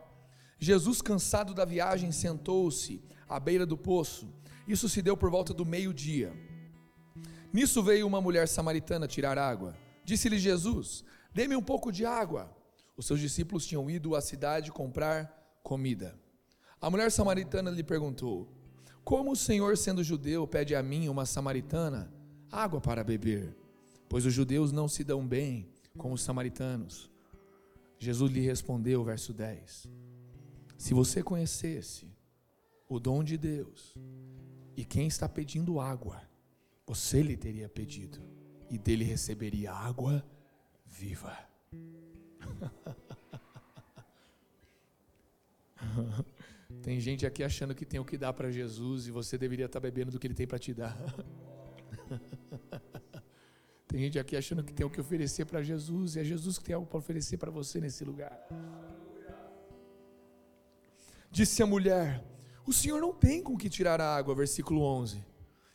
Jesus, 0.59 1.03
cansado 1.03 1.55
da 1.55 1.65
viagem, 1.65 2.13
sentou-se 2.13 3.03
à 3.29 3.41
beira 3.41 3.67
do 3.67 3.77
poço. 3.77 4.33
Isso 4.67 4.89
se 4.89 5.03
deu 5.03 5.17
por 5.17 5.31
volta 5.31 5.53
do 5.53 5.67
meio-dia. 5.67 6.33
Nisso 7.53 7.83
veio 7.83 8.07
uma 8.07 8.21
mulher 8.21 8.49
samaritana 8.49 9.09
tirar 9.09 9.39
água. 9.39 9.77
Disse-lhe 10.05 10.39
Jesus: 10.39 11.05
Dê-me 11.35 11.57
um 11.57 11.63
pouco 11.63 11.91
de 11.91 12.05
água. 12.05 12.55
Os 12.97 13.07
seus 13.07 13.21
discípulos 13.21 13.67
tinham 13.67 13.91
ido 13.91 14.15
à 14.15 14.21
cidade 14.21 14.71
comprar 14.71 15.59
comida. 15.63 16.19
A 16.81 16.91
mulher 16.91 17.11
samaritana 17.11 17.71
lhe 17.71 17.83
perguntou: 17.83 18.49
Como 19.05 19.33
o 19.33 19.37
Senhor, 19.37 19.77
sendo 19.77 20.05
judeu, 20.05 20.47
pede 20.47 20.75
a 20.75 20.83
mim, 20.83 21.09
uma 21.09 21.27
samaritana, 21.27 22.13
água 22.53 22.81
para 22.81 23.03
beber, 23.03 23.57
pois 24.09 24.27
os 24.27 24.35
judeus 24.35 24.71
não 24.71 24.87
se 24.87 25.03
dão 25.03 25.27
bem 25.27 25.67
com 25.97 26.13
os 26.13 26.21
samaritanos. 26.23 27.11
Jesus 27.99 28.31
lhe 28.31 28.41
respondeu, 28.41 29.03
verso 29.03 29.33
10: 29.33 29.89
Se 30.77 30.93
você 30.93 31.23
conhecesse 31.23 32.07
o 32.89 33.01
dom 33.01 33.25
de 33.25 33.39
Deus 33.39 33.95
e 34.77 34.85
quem 34.85 35.07
está 35.07 35.27
pedindo 35.29 35.81
água, 35.81 36.21
você 36.87 37.23
lhe 37.23 37.37
teria 37.37 37.69
pedido 37.69 38.21
e 38.69 38.77
dele 38.77 39.05
receberia 39.05 39.73
água 39.73 40.23
viva. 40.85 41.37
Tem 46.83 46.99
gente 47.01 47.25
aqui 47.25 47.45
achando 47.45 47.75
que 47.75 47.85
tem 47.85 48.01
o 48.01 48.05
que 48.05 48.17
dar 48.19 48.33
para 48.33 48.51
Jesus 48.51 49.07
e 49.07 49.11
você 49.11 49.37
deveria 49.39 49.67
estar 49.67 49.79
bebendo 49.79 50.11
do 50.11 50.19
que 50.19 50.27
ele 50.27 50.35
tem 50.35 50.47
para 50.47 50.59
te 50.59 50.75
dar. 50.75 50.97
Tem 53.93 54.01
gente 54.01 54.19
aqui 54.19 54.35
achando 54.35 54.65
que 54.65 54.73
tem 54.73 54.87
o 54.87 54.89
que 54.89 54.99
oferecer 54.99 55.45
para 55.45 55.63
Jesus, 55.63 56.17
e 56.17 56.21
é 56.21 56.25
Jesus 56.25 56.59
que 56.59 56.65
tem 56.65 56.75
algo 56.75 56.87
para 56.87 56.97
oferecer 56.97 57.37
para 57.37 57.51
você 57.51 57.79
nesse 57.79 58.03
lugar. 58.03 58.33
Disse 61.31 61.63
a 61.63 61.67
mulher: 61.67 62.25
O 62.67 62.73
Senhor 62.73 63.03
não 63.03 63.13
tem 63.13 63.43
com 63.43 63.55
que 63.55 63.69
tirar 63.69 64.01
a 64.01 64.17
água, 64.17 64.35
versículo 64.35 64.81
11. 64.81 65.23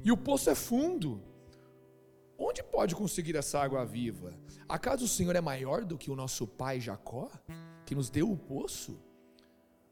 E 0.04 0.12
o 0.12 0.18
poço 0.18 0.50
é 0.50 0.56
fundo. 0.56 1.22
Onde 2.40 2.64
pode 2.64 2.96
conseguir 2.96 3.36
essa 3.36 3.60
água 3.60 3.86
viva? 3.86 4.34
Acaso 4.68 5.06
o 5.06 5.08
Senhor 5.08 5.36
é 5.36 5.42
maior 5.42 5.86
do 5.86 5.96
que 5.96 6.10
o 6.10 6.16
nosso 6.16 6.48
pai 6.48 6.80
Jacó, 6.80 7.30
que 7.86 7.94
nos 7.94 8.10
deu 8.10 8.32
o 8.32 8.38
poço, 8.38 9.00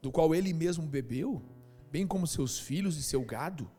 do 0.02 0.10
qual 0.10 0.34
ele 0.34 0.52
mesmo 0.52 0.84
bebeu, 0.84 1.42
bem 1.92 2.06
como 2.08 2.26
seus 2.26 2.58
filhos 2.58 2.96
e 2.96 3.04
seu 3.04 3.24
gado? 3.24 3.70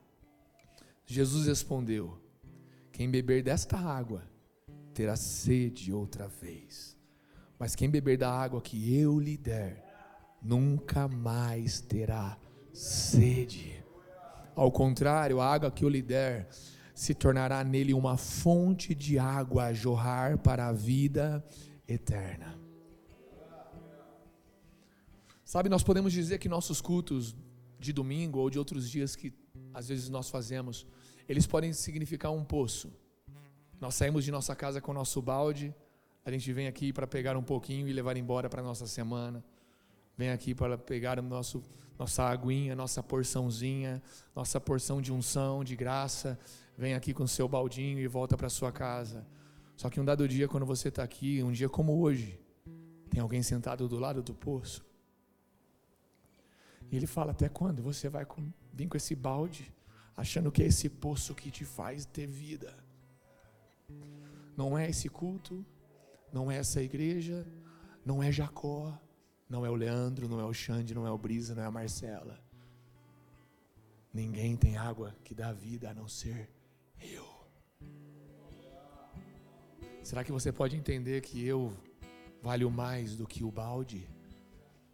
Jesus 1.05 1.47
respondeu: 1.47 2.17
quem 2.97 3.11
beber 3.11 3.43
desta 3.43 3.77
água 3.77 4.23
terá 4.91 5.15
sede 5.15 5.93
outra 5.93 6.27
vez. 6.27 6.97
Mas 7.59 7.75
quem 7.75 7.91
beber 7.91 8.17
da 8.17 8.31
água 8.31 8.59
que 8.59 8.97
eu 8.99 9.19
lhe 9.19 9.37
der, 9.37 9.85
nunca 10.41 11.07
mais 11.07 11.79
terá 11.79 12.39
sede. 12.73 13.85
Ao 14.55 14.71
contrário, 14.71 15.39
a 15.39 15.45
água 15.45 15.69
que 15.69 15.85
eu 15.85 15.89
lhe 15.89 16.01
der 16.01 16.49
se 16.95 17.13
tornará 17.13 17.63
nele 17.63 17.93
uma 17.93 18.17
fonte 18.17 18.95
de 18.95 19.19
água 19.19 19.65
a 19.65 19.73
jorrar 19.73 20.39
para 20.39 20.65
a 20.65 20.73
vida 20.73 21.45
eterna. 21.87 22.59
Sabe, 25.45 25.69
nós 25.69 25.83
podemos 25.83 26.11
dizer 26.11 26.39
que 26.39 26.49
nossos 26.49 26.81
cultos 26.81 27.35
de 27.77 27.93
domingo 27.93 28.39
ou 28.39 28.49
de 28.49 28.57
outros 28.57 28.89
dias 28.89 29.15
que 29.15 29.31
às 29.71 29.87
vezes 29.87 30.09
nós 30.09 30.31
fazemos, 30.31 30.87
eles 31.27 31.45
podem 31.45 31.73
significar 31.73 32.31
um 32.31 32.43
poço. 32.43 32.91
Nós 33.79 33.95
saímos 33.95 34.23
de 34.23 34.31
nossa 34.31 34.55
casa 34.55 34.81
com 34.81 34.91
o 34.91 34.95
nosso 34.95 35.21
balde, 35.21 35.73
a 36.25 36.31
gente 36.31 36.51
vem 36.51 36.67
aqui 36.67 36.91
para 36.91 37.07
pegar 37.07 37.37
um 37.37 37.43
pouquinho 37.43 37.87
e 37.87 37.93
levar 37.93 38.17
embora 38.17 38.49
para 38.49 38.61
a 38.61 38.63
nossa 38.63 38.85
semana. 38.85 39.43
Vem 40.17 40.29
aqui 40.29 40.53
para 40.53 40.77
pegar 40.77 41.19
o 41.19 41.21
nosso, 41.21 41.63
nossa 41.97 42.23
aguinha, 42.23 42.75
nossa 42.75 43.01
porçãozinha, 43.01 44.01
nossa 44.35 44.59
porção 44.59 45.01
de 45.01 45.13
unção, 45.13 45.63
de 45.63 45.75
graça. 45.75 46.37
Vem 46.77 46.95
aqui 46.95 47.13
com 47.13 47.23
o 47.23 47.27
seu 47.27 47.47
baldinho 47.47 47.99
e 47.99 48.07
volta 48.07 48.35
para 48.35 48.49
sua 48.49 48.71
casa. 48.71 49.25
Só 49.77 49.89
que 49.89 50.01
um 50.01 50.05
dado 50.05 50.27
dia, 50.27 50.47
quando 50.47 50.65
você 50.65 50.89
está 50.89 51.03
aqui, 51.03 51.41
um 51.43 51.51
dia 51.51 51.69
como 51.69 52.01
hoje, 52.01 52.39
tem 53.09 53.21
alguém 53.21 53.41
sentado 53.41 53.87
do 53.87 53.97
lado 53.97 54.21
do 54.21 54.33
poço. 54.33 54.83
E 56.91 56.95
ele 56.95 57.07
fala: 57.07 57.31
Até 57.31 57.47
quando 57.47 57.81
você 57.81 58.09
vai 58.09 58.25
vir 58.73 58.87
com 58.87 58.97
esse 58.97 59.15
balde, 59.15 59.71
achando 60.17 60.51
que 60.51 60.63
é 60.63 60.65
esse 60.65 60.89
poço 60.89 61.35
que 61.35 61.51
te 61.51 61.63
faz 61.63 62.05
ter 62.05 62.25
vida? 62.25 62.75
Não 64.57 64.75
é 64.75 64.89
esse 64.89 65.07
culto, 65.07 65.63
não 66.33 66.51
é 66.51 66.57
essa 66.57 66.81
igreja, 66.81 67.45
não 68.03 68.23
é 68.23 68.31
Jacó, 68.31 68.99
não 69.47 69.63
é 69.63 69.69
o 69.69 69.75
Leandro, 69.75 70.27
não 70.27 70.39
é 70.39 70.43
o 70.43 70.53
Xande, 70.53 70.95
não 70.95 71.05
é 71.05 71.11
o 71.11 71.17
Brisa, 71.17 71.53
não 71.53 71.61
é 71.61 71.65
a 71.67 71.71
Marcela. 71.71 72.43
Ninguém 74.11 74.57
tem 74.57 74.75
água 74.75 75.15
que 75.23 75.35
dá 75.35 75.53
vida 75.53 75.91
a 75.91 75.93
não 75.93 76.07
ser 76.07 76.49
eu. 76.99 77.27
Será 80.03 80.23
que 80.23 80.31
você 80.31 80.51
pode 80.51 80.75
entender 80.75 81.21
que 81.21 81.45
eu 81.45 81.77
valho 82.41 82.71
mais 82.71 83.15
do 83.15 83.27
que 83.27 83.43
o 83.43 83.51
balde? 83.51 84.09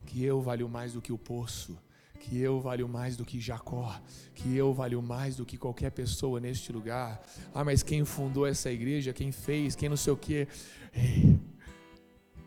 Que 0.06 0.24
eu 0.24 0.42
valho 0.42 0.68
mais 0.68 0.94
do 0.94 1.02
que 1.02 1.14
o 1.14 1.18
poço? 1.18 1.80
Que 2.24 2.40
eu 2.40 2.62
valho 2.62 2.88
mais 2.88 3.18
do 3.18 3.26
que 3.26 3.38
Jacó? 3.38 4.02
Que 4.34 4.56
eu 4.56 4.74
valho 4.74 5.02
mais 5.02 5.36
do 5.36 5.46
que 5.46 5.58
qualquer 5.58 5.92
pessoa 5.92 6.40
neste 6.40 6.72
lugar? 6.72 7.22
Ah, 7.54 7.66
mas 7.66 7.84
quem 7.84 8.06
fundou 8.06 8.48
essa 8.48 8.72
igreja? 8.72 9.12
Quem 9.12 9.30
fez? 9.30 9.76
Quem 9.76 9.90
não 9.90 9.98
sei 9.98 10.14
o 10.14 10.18
quê? 10.18 10.48
Ei, 10.94 11.38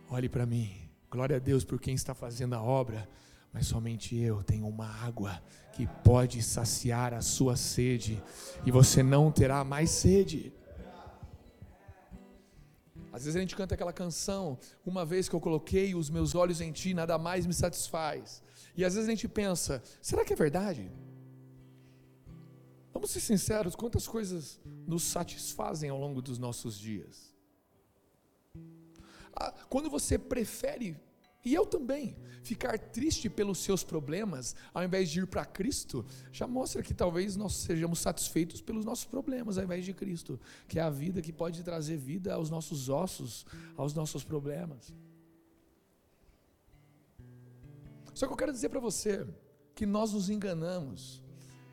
olhe 0.09 0.31
para 0.31 0.47
mim. 0.47 0.71
Glória 1.11 1.37
a 1.37 1.39
Deus 1.39 1.63
por 1.63 1.79
quem 1.79 1.95
está 1.95 2.15
fazendo 2.15 2.55
a 2.55 2.63
obra, 2.63 3.07
mas 3.53 3.67
somente 3.67 4.17
eu 4.17 4.43
tenho 4.43 4.67
uma 4.67 4.89
água 5.05 5.43
que 5.75 5.87
pode 6.03 6.43
saciar 6.43 7.13
a 7.13 7.21
sua 7.21 7.55
sede 7.55 8.23
e 8.65 8.71
você 8.71 9.03
não 9.03 9.31
terá 9.31 9.63
mais 9.63 9.91
sede. 9.91 10.55
Às 13.13 13.25
vezes 13.25 13.37
a 13.37 13.41
gente 13.41 13.55
canta 13.55 13.75
aquela 13.75 13.93
canção, 13.93 14.59
uma 14.87 15.05
vez 15.05 15.29
que 15.29 15.35
eu 15.35 15.41
coloquei 15.41 15.95
os 15.95 16.09
meus 16.09 16.35
olhos 16.35 16.63
em 16.63 16.73
ti, 16.73 16.95
nada 16.95 17.19
mais 17.19 17.47
me 17.47 17.53
satisfaz. 17.53 18.43
E 18.77 18.85
às 18.85 18.95
vezes 18.95 19.09
a 19.09 19.11
gente 19.11 19.27
pensa, 19.27 19.83
será 20.03 20.25
que 20.25 20.33
é 20.33 20.37
verdade? 20.37 20.91
Vamos 22.93 23.11
ser 23.11 23.21
sinceros, 23.21 23.75
quantas 23.75 24.07
coisas 24.07 24.61
nos 24.87 25.03
satisfazem 25.03 25.91
ao 25.91 25.99
longo 25.99 26.21
dos 26.21 26.39
nossos 26.39 26.79
dias? 26.79 27.35
Ah, 29.35 29.53
quando 29.69 29.89
você 29.89 30.19
prefere, 30.19 30.97
e 31.45 31.55
eu 31.55 31.65
também, 31.65 32.17
ficar 32.43 32.79
triste 32.79 33.29
pelos 33.29 33.59
seus 33.59 33.83
problemas, 33.85 34.55
ao 34.73 34.83
invés 34.83 35.11
de 35.11 35.21
ir 35.21 35.27
para 35.27 35.45
Cristo, 35.45 36.05
já 36.33 36.47
mostra 36.47 36.83
que 36.83 36.95
talvez 36.95 37.37
nós 37.37 37.55
sejamos 37.55 37.99
satisfeitos 37.99 38.61
pelos 38.61 38.85
nossos 38.85 39.05
problemas, 39.05 39.59
ao 39.59 39.65
invés 39.65 39.85
de 39.85 39.93
Cristo, 39.93 40.41
que 40.69 40.79
é 40.79 40.83
a 40.83 40.91
vida 40.91 41.23
que 41.23 41.33
pode 41.33 41.63
trazer 41.63 41.97
vida 41.97 42.35
aos 42.35 42.51
nossos 42.51 42.89
ossos, 42.89 43.47
aos 43.77 43.95
nossos 43.95 44.25
problemas. 44.25 44.95
Só 48.17 48.27
que 48.27 48.33
eu 48.33 48.37
quero 48.37 48.51
dizer 48.51 48.71
para 48.71 48.81
você 48.81 49.27
que 49.75 49.85
nós 49.85 50.15
nos 50.15 50.31
enganamos. 50.31 51.23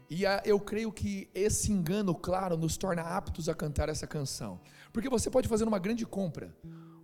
E 0.10 0.24
eu 0.44 0.60
creio 0.60 0.92
que 0.92 1.30
esse 1.34 1.72
engano, 1.72 2.14
claro, 2.14 2.58
nos 2.58 2.76
torna 2.76 3.02
aptos 3.02 3.48
a 3.48 3.56
cantar 3.56 3.88
essa 3.88 4.06
canção. 4.06 4.60
Porque 4.92 5.08
você 5.08 5.30
pode 5.30 5.48
fazer 5.48 5.64
uma 5.64 5.80
grande 5.80 6.06
compra, 6.06 6.54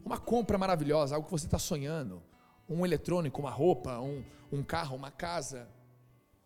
uma 0.04 0.18
compra 0.18 0.58
maravilhosa, 0.58 1.16
algo 1.16 1.26
que 1.26 1.32
você 1.32 1.46
está 1.46 1.58
sonhando, 1.58 2.22
um 2.68 2.86
eletrônico, 2.86 3.40
uma 3.40 3.50
roupa, 3.50 3.98
um, 4.02 4.26
um 4.52 4.62
carro, 4.62 4.98
uma 4.98 5.10
casa, 5.10 5.70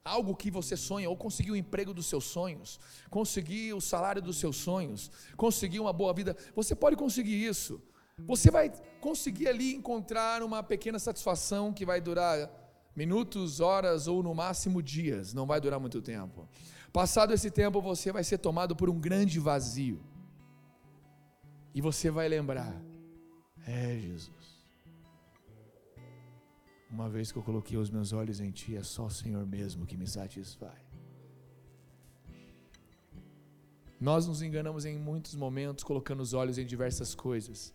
algo 0.05 0.35
que 0.35 0.51
você 0.51 0.77
sonha, 0.77 1.09
ou 1.09 1.17
conseguir 1.17 1.49
o 1.49 1.55
emprego 1.55 1.95
dos 1.95 2.05
seus 2.05 2.25
sonhos, 2.25 2.79
conseguir 3.09 3.73
o 3.73 3.81
salário 3.81 4.21
dos 4.21 4.37
seus 4.37 4.57
sonhos, 4.57 5.09
conseguir 5.35 5.79
uma 5.79 5.91
boa 5.91 6.13
vida, 6.13 6.37
você 6.55 6.75
pode 6.75 6.95
conseguir 6.95 7.43
isso. 7.43 7.81
Você 8.19 8.51
vai 8.51 8.71
conseguir 9.01 9.47
ali 9.47 9.73
encontrar 9.73 10.43
uma 10.43 10.61
pequena 10.61 10.99
satisfação 10.99 11.73
que 11.73 11.83
vai 11.83 11.99
durar 11.99 12.62
minutos, 12.95 13.59
horas 13.59 14.07
ou 14.07 14.21
no 14.21 14.33
máximo 14.33 14.81
dias, 14.81 15.33
não 15.33 15.45
vai 15.45 15.59
durar 15.59 15.79
muito 15.79 16.01
tempo. 16.01 16.47
Passado 16.91 17.33
esse 17.33 17.49
tempo, 17.49 17.81
você 17.81 18.11
vai 18.11 18.23
ser 18.23 18.37
tomado 18.37 18.75
por 18.75 18.89
um 18.89 18.99
grande 18.99 19.39
vazio. 19.39 19.99
E 21.73 21.81
você 21.81 22.11
vai 22.11 22.27
lembrar 22.29 22.79
é, 23.65 23.97
Jesus. 23.97 24.53
Uma 26.89 27.09
vez 27.09 27.31
que 27.31 27.37
eu 27.39 27.43
coloquei 27.43 27.77
os 27.77 27.89
meus 27.89 28.13
olhos 28.13 28.39
em 28.39 28.51
Ti, 28.51 28.75
é 28.75 28.83
só 28.83 29.05
o 29.05 29.09
Senhor 29.09 29.45
mesmo 29.47 29.85
que 29.85 29.97
me 29.97 30.05
satisfaz. 30.05 30.83
Nós 33.99 34.27
nos 34.27 34.41
enganamos 34.41 34.85
em 34.85 34.99
muitos 34.99 35.33
momentos, 35.33 35.83
colocando 35.83 36.21
os 36.21 36.33
olhos 36.33 36.57
em 36.57 36.65
diversas 36.65 37.15
coisas, 37.15 37.73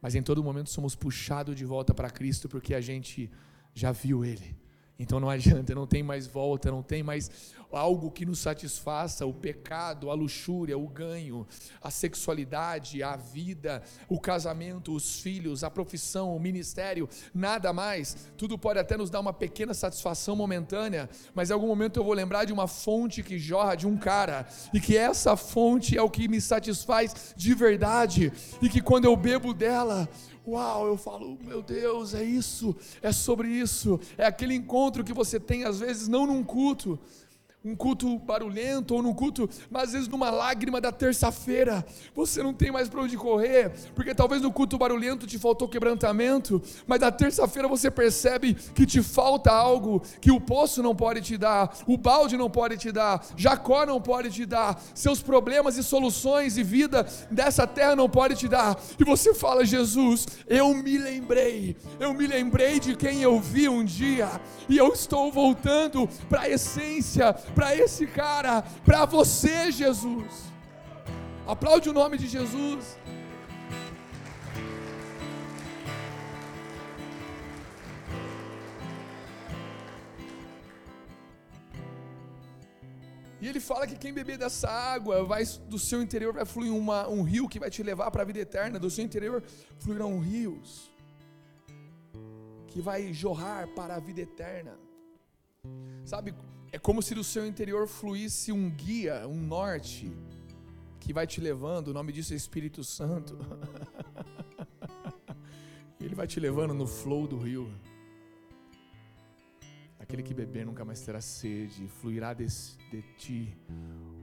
mas 0.00 0.14
em 0.14 0.22
todo 0.22 0.42
momento 0.42 0.70
somos 0.70 0.94
puxados 0.94 1.54
de 1.56 1.64
volta 1.64 1.92
para 1.92 2.08
Cristo, 2.08 2.48
porque 2.48 2.74
a 2.74 2.80
gente 2.80 3.30
já 3.74 3.92
viu 3.92 4.24
Ele, 4.24 4.56
então 4.98 5.18
não 5.18 5.28
adianta, 5.30 5.74
não 5.74 5.86
tem 5.86 6.02
mais 6.02 6.26
volta, 6.26 6.70
não 6.70 6.82
tem 6.82 7.02
mais 7.02 7.30
algo 7.72 8.10
que 8.10 8.26
nos 8.26 8.38
satisfaça, 8.38 9.26
o 9.26 9.32
pecado, 9.32 10.10
a 10.10 10.14
luxúria, 10.14 10.76
o 10.76 10.86
ganho, 10.86 11.46
a 11.80 11.90
sexualidade, 11.90 13.02
a 13.02 13.16
vida, 13.16 13.82
o 14.08 14.20
casamento, 14.20 14.94
os 14.94 15.20
filhos, 15.20 15.64
a 15.64 15.70
profissão, 15.70 16.36
o 16.36 16.40
ministério, 16.40 17.08
nada 17.34 17.72
mais. 17.72 18.30
Tudo 18.36 18.58
pode 18.58 18.78
até 18.78 18.96
nos 18.96 19.10
dar 19.10 19.20
uma 19.20 19.32
pequena 19.32 19.74
satisfação 19.74 20.36
momentânea, 20.36 21.08
mas 21.34 21.50
em 21.50 21.54
algum 21.54 21.66
momento 21.66 21.98
eu 21.98 22.04
vou 22.04 22.14
lembrar 22.14 22.44
de 22.44 22.52
uma 22.52 22.68
fonte 22.68 23.22
que 23.22 23.38
jorra 23.38 23.74
de 23.74 23.86
um 23.86 23.96
cara, 23.96 24.46
e 24.72 24.80
que 24.80 24.96
essa 24.96 25.36
fonte 25.36 25.96
é 25.96 26.02
o 26.02 26.10
que 26.10 26.28
me 26.28 26.40
satisfaz 26.40 27.34
de 27.36 27.54
verdade, 27.54 28.32
e 28.60 28.68
que 28.68 28.80
quando 28.80 29.06
eu 29.06 29.16
bebo 29.16 29.54
dela, 29.54 30.08
Uau, 30.46 30.88
eu 30.88 30.96
falo, 30.96 31.38
meu 31.40 31.62
Deus, 31.62 32.14
é 32.14 32.24
isso, 32.24 32.74
é 33.00 33.12
sobre 33.12 33.48
isso, 33.48 34.00
é 34.18 34.26
aquele 34.26 34.54
encontro 34.54 35.04
que 35.04 35.12
você 35.12 35.38
tem 35.38 35.64
às 35.64 35.78
vezes 35.78 36.08
não 36.08 36.26
num 36.26 36.42
culto, 36.42 36.98
um 37.64 37.76
culto 37.76 38.18
barulhento 38.18 38.94
ou 38.94 39.02
num 39.02 39.14
culto, 39.14 39.48
mas 39.70 39.84
às 39.84 39.92
vezes 39.92 40.08
numa 40.08 40.30
lágrima 40.30 40.80
da 40.80 40.90
terça-feira, 40.90 41.84
você 42.12 42.42
não 42.42 42.52
tem 42.52 42.72
mais 42.72 42.88
para 42.88 43.02
onde 43.02 43.16
correr, 43.16 43.70
porque 43.94 44.12
talvez 44.14 44.42
no 44.42 44.50
culto 44.50 44.76
barulhento 44.76 45.28
te 45.28 45.38
faltou 45.38 45.68
quebrantamento, 45.68 46.60
mas 46.88 46.98
na 46.98 47.12
terça-feira 47.12 47.68
você 47.68 47.88
percebe 47.88 48.54
que 48.54 48.84
te 48.84 49.00
falta 49.00 49.52
algo 49.52 50.02
que 50.20 50.32
o 50.32 50.40
poço 50.40 50.82
não 50.82 50.94
pode 50.94 51.20
te 51.20 51.38
dar, 51.38 51.72
o 51.86 51.96
balde 51.96 52.36
não 52.36 52.50
pode 52.50 52.76
te 52.76 52.90
dar, 52.90 53.24
Jacó 53.36 53.86
não 53.86 54.00
pode 54.00 54.30
te 54.30 54.44
dar, 54.44 54.82
seus 54.92 55.22
problemas 55.22 55.76
e 55.76 55.84
soluções 55.84 56.56
e 56.56 56.64
vida 56.64 57.06
dessa 57.30 57.64
terra 57.64 57.94
não 57.94 58.08
pode 58.08 58.34
te 58.34 58.48
dar, 58.48 58.76
e 58.98 59.04
você 59.04 59.34
fala: 59.34 59.64
Jesus, 59.64 60.26
eu 60.48 60.74
me 60.74 60.98
lembrei, 60.98 61.76
eu 62.00 62.12
me 62.12 62.26
lembrei 62.26 62.80
de 62.80 62.96
quem 62.96 63.22
eu 63.22 63.38
vi 63.38 63.68
um 63.68 63.84
dia, 63.84 64.28
e 64.68 64.76
eu 64.76 64.88
estou 64.88 65.30
voltando 65.30 66.08
para 66.28 66.42
a 66.42 66.48
essência 66.48 67.32
para 67.52 67.74
esse 67.76 68.06
cara, 68.06 68.62
para 68.84 69.04
você, 69.04 69.70
Jesus. 69.70 70.52
Aplaude 71.46 71.88
o 71.90 71.92
nome 71.92 72.16
de 72.18 72.26
Jesus. 72.26 72.96
E 83.42 83.48
ele 83.48 83.58
fala 83.58 83.88
que 83.88 83.96
quem 83.96 84.12
beber 84.12 84.38
dessa 84.38 84.70
água, 84.70 85.24
vai, 85.24 85.44
do 85.68 85.76
seu 85.76 86.00
interior 86.00 86.32
vai 86.32 86.44
fluir 86.44 86.72
uma, 86.72 87.08
um 87.08 87.22
rio 87.22 87.48
que 87.48 87.58
vai 87.58 87.68
te 87.68 87.82
levar 87.82 88.08
para 88.12 88.22
a 88.22 88.24
vida 88.24 88.38
eterna. 88.38 88.78
Do 88.78 88.88
seu 88.88 89.04
interior 89.04 89.42
fluirão 89.80 90.20
rios 90.20 90.88
que 92.68 92.80
vai 92.80 93.12
jorrar 93.12 93.66
para 93.74 93.96
a 93.96 93.98
vida 93.98 94.20
eterna. 94.20 94.78
Sabe, 96.04 96.32
é 96.72 96.78
como 96.78 97.02
se 97.02 97.14
do 97.14 97.22
seu 97.22 97.46
interior 97.46 97.86
fluísse 97.86 98.50
um 98.50 98.70
guia, 98.70 99.28
um 99.28 99.36
norte, 99.36 100.10
que 100.98 101.12
vai 101.12 101.26
te 101.26 101.38
levando, 101.38 101.88
o 101.88 101.92
nome 101.92 102.12
disso 102.12 102.32
é 102.32 102.36
Espírito 102.36 102.82
Santo. 102.82 103.38
Ele 106.00 106.14
vai 106.14 106.26
te 106.26 106.40
levando 106.40 106.72
no 106.72 106.86
flow 106.86 107.28
do 107.28 107.38
rio. 107.38 107.70
Aquele 110.00 110.22
que 110.22 110.32
beber 110.32 110.64
nunca 110.64 110.82
mais 110.84 111.02
terá 111.02 111.20
sede, 111.20 111.86
fluirá 112.00 112.32
de, 112.32 112.46
de 112.90 113.02
ti 113.18 113.54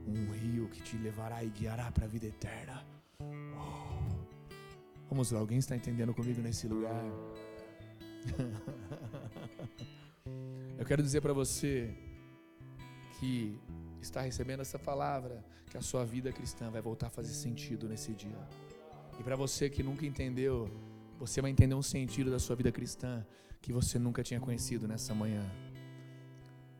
um 0.06 0.32
rio 0.32 0.68
que 0.68 0.82
te 0.82 0.96
levará 0.96 1.44
e 1.44 1.50
guiará 1.50 1.90
para 1.92 2.04
a 2.04 2.08
vida 2.08 2.26
eterna. 2.26 2.84
Oh. 3.22 4.26
Vamos 5.08 5.30
lá, 5.30 5.38
alguém 5.38 5.58
está 5.58 5.76
entendendo 5.76 6.12
comigo 6.12 6.40
nesse 6.40 6.66
lugar? 6.66 7.04
Eu 10.78 10.84
quero 10.84 11.02
dizer 11.02 11.20
para 11.20 11.32
você 11.32 11.94
que 13.20 13.60
está 14.00 14.22
recebendo 14.22 14.60
essa 14.60 14.78
palavra, 14.78 15.44
que 15.70 15.76
a 15.76 15.82
sua 15.82 16.04
vida 16.04 16.32
cristã 16.32 16.70
vai 16.70 16.80
voltar 16.80 17.08
a 17.08 17.10
fazer 17.10 17.34
sentido 17.34 17.86
nesse 17.86 18.12
dia. 18.12 18.42
E 19.18 19.22
para 19.22 19.36
você 19.36 19.68
que 19.68 19.82
nunca 19.82 20.06
entendeu, 20.06 20.70
você 21.18 21.42
vai 21.42 21.50
entender 21.50 21.74
um 21.74 21.82
sentido 21.82 22.30
da 22.30 22.38
sua 22.38 22.56
vida 22.56 22.72
cristã 22.72 23.24
que 23.60 23.74
você 23.78 23.98
nunca 23.98 24.22
tinha 24.22 24.40
conhecido 24.40 24.88
nessa 24.88 25.14
manhã. 25.14 25.44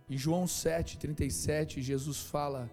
Em 0.08 0.16
João 0.16 0.46
7:37, 0.46 1.82
Jesus 1.82 2.20
fala 2.34 2.70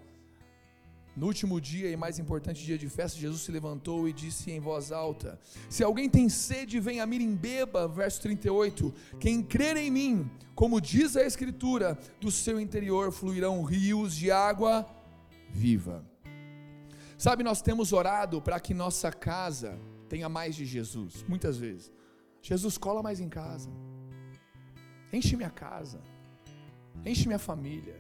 no 1.18 1.26
último 1.26 1.60
dia 1.60 1.90
e 1.90 1.98
mais 1.98 2.20
importante 2.20 2.64
dia 2.64 2.78
de 2.78 2.88
festa, 2.88 3.18
Jesus 3.18 3.42
se 3.42 3.52
levantou 3.52 4.08
e 4.08 4.14
disse 4.14 4.52
em 4.52 4.60
voz 4.60 4.92
alta: 4.92 5.40
Se 5.68 5.84
alguém 5.84 6.08
tem 6.08 6.30
sede, 6.30 6.80
venha 6.80 7.02
a 7.02 7.08
mim 7.08 7.20
e 7.20 7.36
beba. 7.36 7.88
Verso 7.88 8.22
38. 8.22 8.94
Quem 9.20 9.42
crer 9.42 9.76
em 9.78 9.90
mim, 9.90 10.30
como 10.54 10.80
diz 10.80 11.18
a 11.18 11.26
Escritura, 11.26 11.98
do 12.22 12.30
seu 12.30 12.60
interior 12.60 13.12
fluirão 13.12 13.64
rios 13.64 14.16
de 14.16 14.30
água 14.30 14.88
viva. 15.50 16.06
Sabe, 17.18 17.44
nós 17.44 17.64
temos 17.64 17.94
orado 17.94 18.40
para 18.40 18.60
que 18.60 18.76
nossa 18.76 19.12
casa 19.12 19.76
tenha 20.08 20.30
mais 20.30 20.56
de 20.56 20.68
Jesus, 20.68 21.26
muitas 21.28 21.58
vezes. 21.58 21.92
Jesus 22.44 22.78
cola 22.78 23.02
mais 23.02 23.20
em 23.20 23.28
casa. 23.28 23.72
Enche 25.12 25.36
minha 25.36 25.50
casa. 25.50 26.00
Enche 27.04 27.26
minha 27.26 27.40
família. 27.40 28.00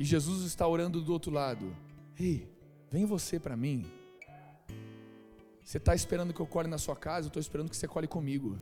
E 0.00 0.04
Jesus 0.04 0.44
está 0.44 0.66
orando 0.66 1.00
do 1.00 1.12
outro 1.12 1.30
lado. 1.30 1.72
Ei, 2.18 2.48
vem 2.90 3.04
você 3.04 3.38
para 3.38 3.56
mim. 3.56 3.86
Você 5.64 5.78
está 5.78 5.94
esperando 5.94 6.34
que 6.34 6.40
eu 6.40 6.46
cole 6.46 6.68
na 6.68 6.78
sua 6.78 6.96
casa, 6.96 7.26
eu 7.26 7.28
estou 7.28 7.40
esperando 7.40 7.70
que 7.70 7.76
você 7.76 7.88
cole 7.88 8.06
comigo. 8.06 8.58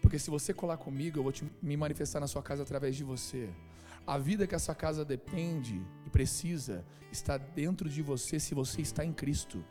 Porque 0.00 0.18
se 0.18 0.30
você 0.30 0.52
colar 0.52 0.76
comigo, 0.76 1.18
eu 1.18 1.22
vou 1.22 1.32
te, 1.32 1.44
me 1.62 1.76
manifestar 1.76 2.18
na 2.18 2.26
sua 2.26 2.42
casa 2.42 2.62
através 2.62 2.96
de 2.96 3.04
você. 3.04 3.48
A 4.04 4.18
vida 4.18 4.46
que 4.46 4.54
essa 4.54 4.74
casa 4.74 5.04
depende 5.04 5.80
e 6.04 6.10
precisa 6.10 6.84
está 7.12 7.36
dentro 7.36 7.88
de 7.88 8.02
você 8.02 8.40
se 8.40 8.54
você 8.54 8.80
está 8.80 9.04
em 9.04 9.12
Cristo. 9.12 9.64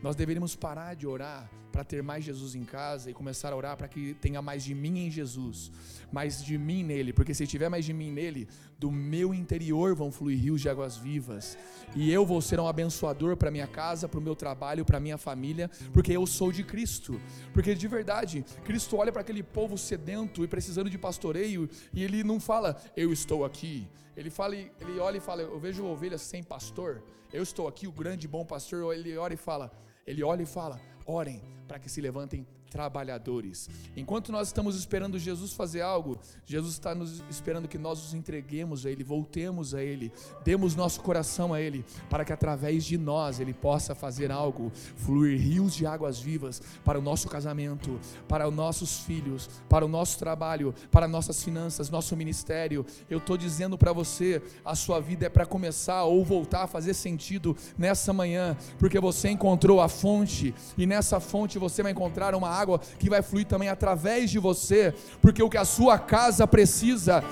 Nós 0.00 0.14
deveríamos 0.14 0.54
parar 0.54 0.94
de 0.94 1.06
orar 1.06 1.50
para 1.72 1.82
ter 1.82 2.02
mais 2.02 2.22
Jesus 2.22 2.54
em 2.54 2.64
casa 2.64 3.10
e 3.10 3.14
começar 3.14 3.52
a 3.52 3.56
orar 3.56 3.76
para 3.76 3.88
que 3.88 4.14
tenha 4.14 4.42
mais 4.42 4.62
de 4.62 4.74
mim 4.74 5.06
em 5.06 5.10
Jesus, 5.10 5.72
mais 6.12 6.44
de 6.44 6.58
mim 6.58 6.84
nele, 6.84 7.12
porque 7.12 7.34
se 7.34 7.46
tiver 7.46 7.68
mais 7.68 7.84
de 7.84 7.94
mim 7.94 8.12
nele, 8.12 8.46
do 8.78 8.90
meu 8.90 9.32
interior 9.32 9.94
vão 9.94 10.12
fluir 10.12 10.38
rios 10.38 10.60
de 10.60 10.68
águas 10.68 10.96
vivas, 10.96 11.56
e 11.96 12.12
eu 12.12 12.26
vou 12.26 12.40
ser 12.42 12.60
um 12.60 12.66
abençoador 12.66 13.36
para 13.36 13.50
minha 13.50 13.66
casa, 13.66 14.08
para 14.08 14.20
o 14.20 14.22
meu 14.22 14.36
trabalho, 14.36 14.84
para 14.84 15.00
minha 15.00 15.16
família, 15.16 15.70
porque 15.92 16.12
eu 16.12 16.26
sou 16.26 16.52
de 16.52 16.62
Cristo. 16.62 17.20
Porque 17.54 17.74
de 17.74 17.88
verdade, 17.88 18.44
Cristo 18.64 18.96
olha 18.96 19.10
para 19.10 19.22
aquele 19.22 19.42
povo 19.42 19.78
sedento 19.78 20.44
e 20.44 20.48
precisando 20.48 20.90
de 20.90 20.98
pastoreio, 20.98 21.68
e 21.92 22.04
ele 22.04 22.22
não 22.22 22.38
fala, 22.38 22.76
eu 22.96 23.12
estou 23.12 23.44
aqui. 23.44 23.88
Ele 24.14 24.28
fala, 24.28 24.54
ele 24.54 24.98
olha 25.00 25.16
e 25.16 25.20
fala, 25.20 25.42
eu 25.42 25.58
vejo 25.58 25.84
ovelhas 25.86 26.20
sem 26.20 26.42
pastor. 26.42 27.02
Eu 27.32 27.42
estou 27.42 27.66
aqui, 27.66 27.86
o 27.86 27.92
grande 27.92 28.28
bom 28.28 28.44
pastor. 28.44 28.94
Ele 28.94 29.16
olha 29.16 29.32
e 29.32 29.38
fala, 29.38 29.72
ele 30.06 30.22
olha 30.22 30.42
e 30.42 30.46
fala: 30.46 30.80
orem 31.06 31.40
para 31.66 31.78
que 31.78 31.88
se 31.88 32.00
levantem 32.00 32.46
trabalhadores. 32.72 33.68
Enquanto 33.94 34.32
nós 34.32 34.48
estamos 34.48 34.74
esperando 34.74 35.18
Jesus 35.18 35.52
fazer 35.52 35.82
algo, 35.82 36.18
Jesus 36.46 36.72
está 36.72 36.94
nos 36.94 37.22
esperando 37.28 37.68
que 37.68 37.76
nós 37.76 38.02
nos 38.02 38.14
entreguemos 38.14 38.86
a 38.86 38.90
Ele, 38.90 39.04
voltemos 39.04 39.74
a 39.74 39.82
Ele, 39.82 40.10
demos 40.42 40.74
nosso 40.74 41.02
coração 41.02 41.52
a 41.52 41.60
Ele, 41.60 41.84
para 42.08 42.24
que 42.24 42.32
através 42.32 42.82
de 42.84 42.96
nós 42.96 43.40
Ele 43.40 43.52
possa 43.52 43.94
fazer 43.94 44.32
algo, 44.32 44.72
fluir 44.96 45.38
rios 45.38 45.74
de 45.74 45.84
águas 45.84 46.18
vivas 46.18 46.62
para 46.82 46.98
o 46.98 47.02
nosso 47.02 47.28
casamento, 47.28 48.00
para 48.26 48.48
os 48.48 48.54
nossos 48.54 49.00
filhos, 49.00 49.50
para 49.68 49.84
o 49.84 49.88
nosso 49.88 50.18
trabalho, 50.18 50.74
para 50.90 51.06
nossas 51.06 51.42
finanças, 51.42 51.90
nosso 51.90 52.16
ministério. 52.16 52.86
Eu 53.10 53.18
estou 53.18 53.36
dizendo 53.36 53.76
para 53.76 53.92
você, 53.92 54.40
a 54.64 54.74
sua 54.74 54.98
vida 54.98 55.26
é 55.26 55.28
para 55.28 55.44
começar 55.44 56.04
ou 56.04 56.24
voltar 56.24 56.62
a 56.62 56.66
fazer 56.66 56.94
sentido 56.94 57.54
nessa 57.76 58.14
manhã, 58.14 58.56
porque 58.78 58.98
você 58.98 59.28
encontrou 59.28 59.78
a 59.78 59.88
fonte 59.88 60.54
e 60.78 60.86
nessa 60.86 61.20
fonte 61.20 61.58
você 61.58 61.82
vai 61.82 61.92
encontrar 61.92 62.34
uma 62.34 62.48
água 62.48 62.61
água 62.62 62.80
que 62.98 63.10
vai 63.10 63.22
fluir 63.22 63.46
também 63.46 63.68
através 63.68 64.30
de 64.30 64.38
você, 64.38 64.94
porque 65.20 65.42
o 65.42 65.50
que 65.50 65.58
a 65.58 65.64
sua 65.64 65.98
casa 65.98 66.46
precisa, 66.46 67.22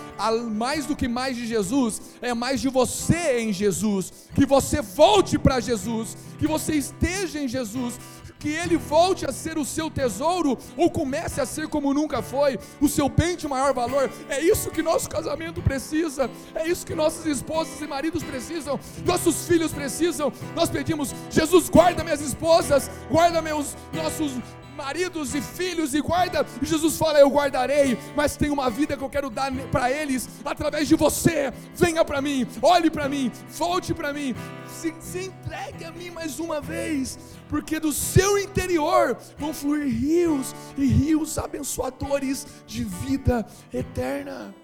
mais 0.53 0.87
do 0.87 0.97
que 0.97 1.09
mais 1.09 1.37
de 1.37 1.47
Jesus, 1.47 2.01
é 2.21 2.35
mais 2.35 2.61
de 2.61 2.69
você 2.69 3.41
em 3.41 3.53
Jesus, 3.53 4.13
que 4.35 4.45
você 4.45 4.83
volte 4.83 5.39
para 5.39 5.61
Jesus, 5.61 6.17
que 6.39 6.47
você 6.47 6.75
esteja 6.75 7.39
em 7.41 7.49
Jesus, 7.49 7.99
que 8.39 8.49
ele 8.49 8.79
volte 8.79 9.27
a 9.27 9.33
ser 9.33 9.59
o 9.59 9.67
seu 9.67 9.91
tesouro, 9.91 10.57
ou 10.75 10.91
comece 10.91 11.43
a 11.43 11.47
ser 11.47 11.69
como 11.69 11.93
nunca 11.93 12.23
foi, 12.23 12.59
o 12.81 12.89
seu 12.89 13.07
bem 13.07 13.37
de 13.37 13.47
maior 13.47 13.75
valor. 13.75 14.11
É 14.31 14.41
isso 14.41 14.71
que 14.71 14.83
nosso 14.83 15.11
casamento 15.11 15.61
precisa, 15.61 16.31
é 16.55 16.67
isso 16.67 16.87
que 16.87 16.95
nossas 16.95 17.27
esposas 17.27 17.79
e 17.83 17.87
maridos 17.87 18.23
precisam, 18.23 18.81
nossos 19.05 19.47
filhos 19.47 19.73
precisam. 19.73 20.33
Nós 20.57 20.71
pedimos, 20.71 21.15
Jesus, 21.31 21.69
guarda 21.69 22.03
minhas 22.03 22.23
esposas, 22.23 22.91
guarda 23.11 23.43
meus 23.43 23.77
nossos 23.93 24.33
maridos 24.81 25.35
e 25.35 25.43
filhos 25.43 25.95
e 25.95 26.01
guarda. 26.01 26.47
Jesus 26.63 26.97
fala: 26.97 27.21
Eu 27.21 27.29
guardarei, 27.29 27.99
mas 28.17 28.37
tem 28.37 28.51
uma 28.51 28.71
vida 28.71 28.97
que 28.97 29.05
eu 29.05 29.11
quero 29.11 29.29
dar 29.29 29.53
para 29.71 29.91
eles 29.91 30.29
através 30.45 30.89
de 30.89 30.95
você. 30.95 31.53
Venha 31.75 32.05
para 32.05 32.23
mim, 32.23 32.47
olhe 32.63 32.91
para 32.91 33.09
mim, 33.09 33.31
volte 33.51 33.93
para 33.93 34.13
mim, 34.13 34.35
se, 34.67 34.95
se 35.01 35.27
entregue 35.27 35.85
a 35.85 35.93
mim 35.93 36.11
mais 36.11 36.41
uma 36.41 36.61
vez, 36.61 37.19
porque 37.49 37.79
do 37.79 37.93
seu 37.93 38.39
interior 38.39 39.17
vão 39.39 39.53
fluir 39.53 39.87
rios 39.87 40.55
e 40.79 40.87
rios 40.87 41.37
abençoadores 41.37 42.47
de 42.67 42.85
vida 42.85 43.47
eterna. 43.73 44.55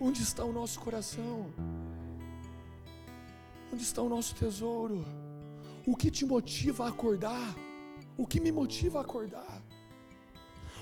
Onde 0.00 0.22
está 0.22 0.44
o 0.44 0.52
nosso 0.52 0.78
coração? 0.78 1.46
Onde 3.72 3.82
está 3.82 4.00
o 4.00 4.08
nosso 4.08 4.34
tesouro? 4.34 5.04
O 5.90 5.96
que 5.96 6.10
te 6.10 6.26
motiva 6.26 6.84
a 6.84 6.88
acordar? 6.90 7.56
O 8.14 8.26
que 8.26 8.38
me 8.38 8.52
motiva 8.52 8.98
a 8.98 9.02
acordar? 9.02 9.62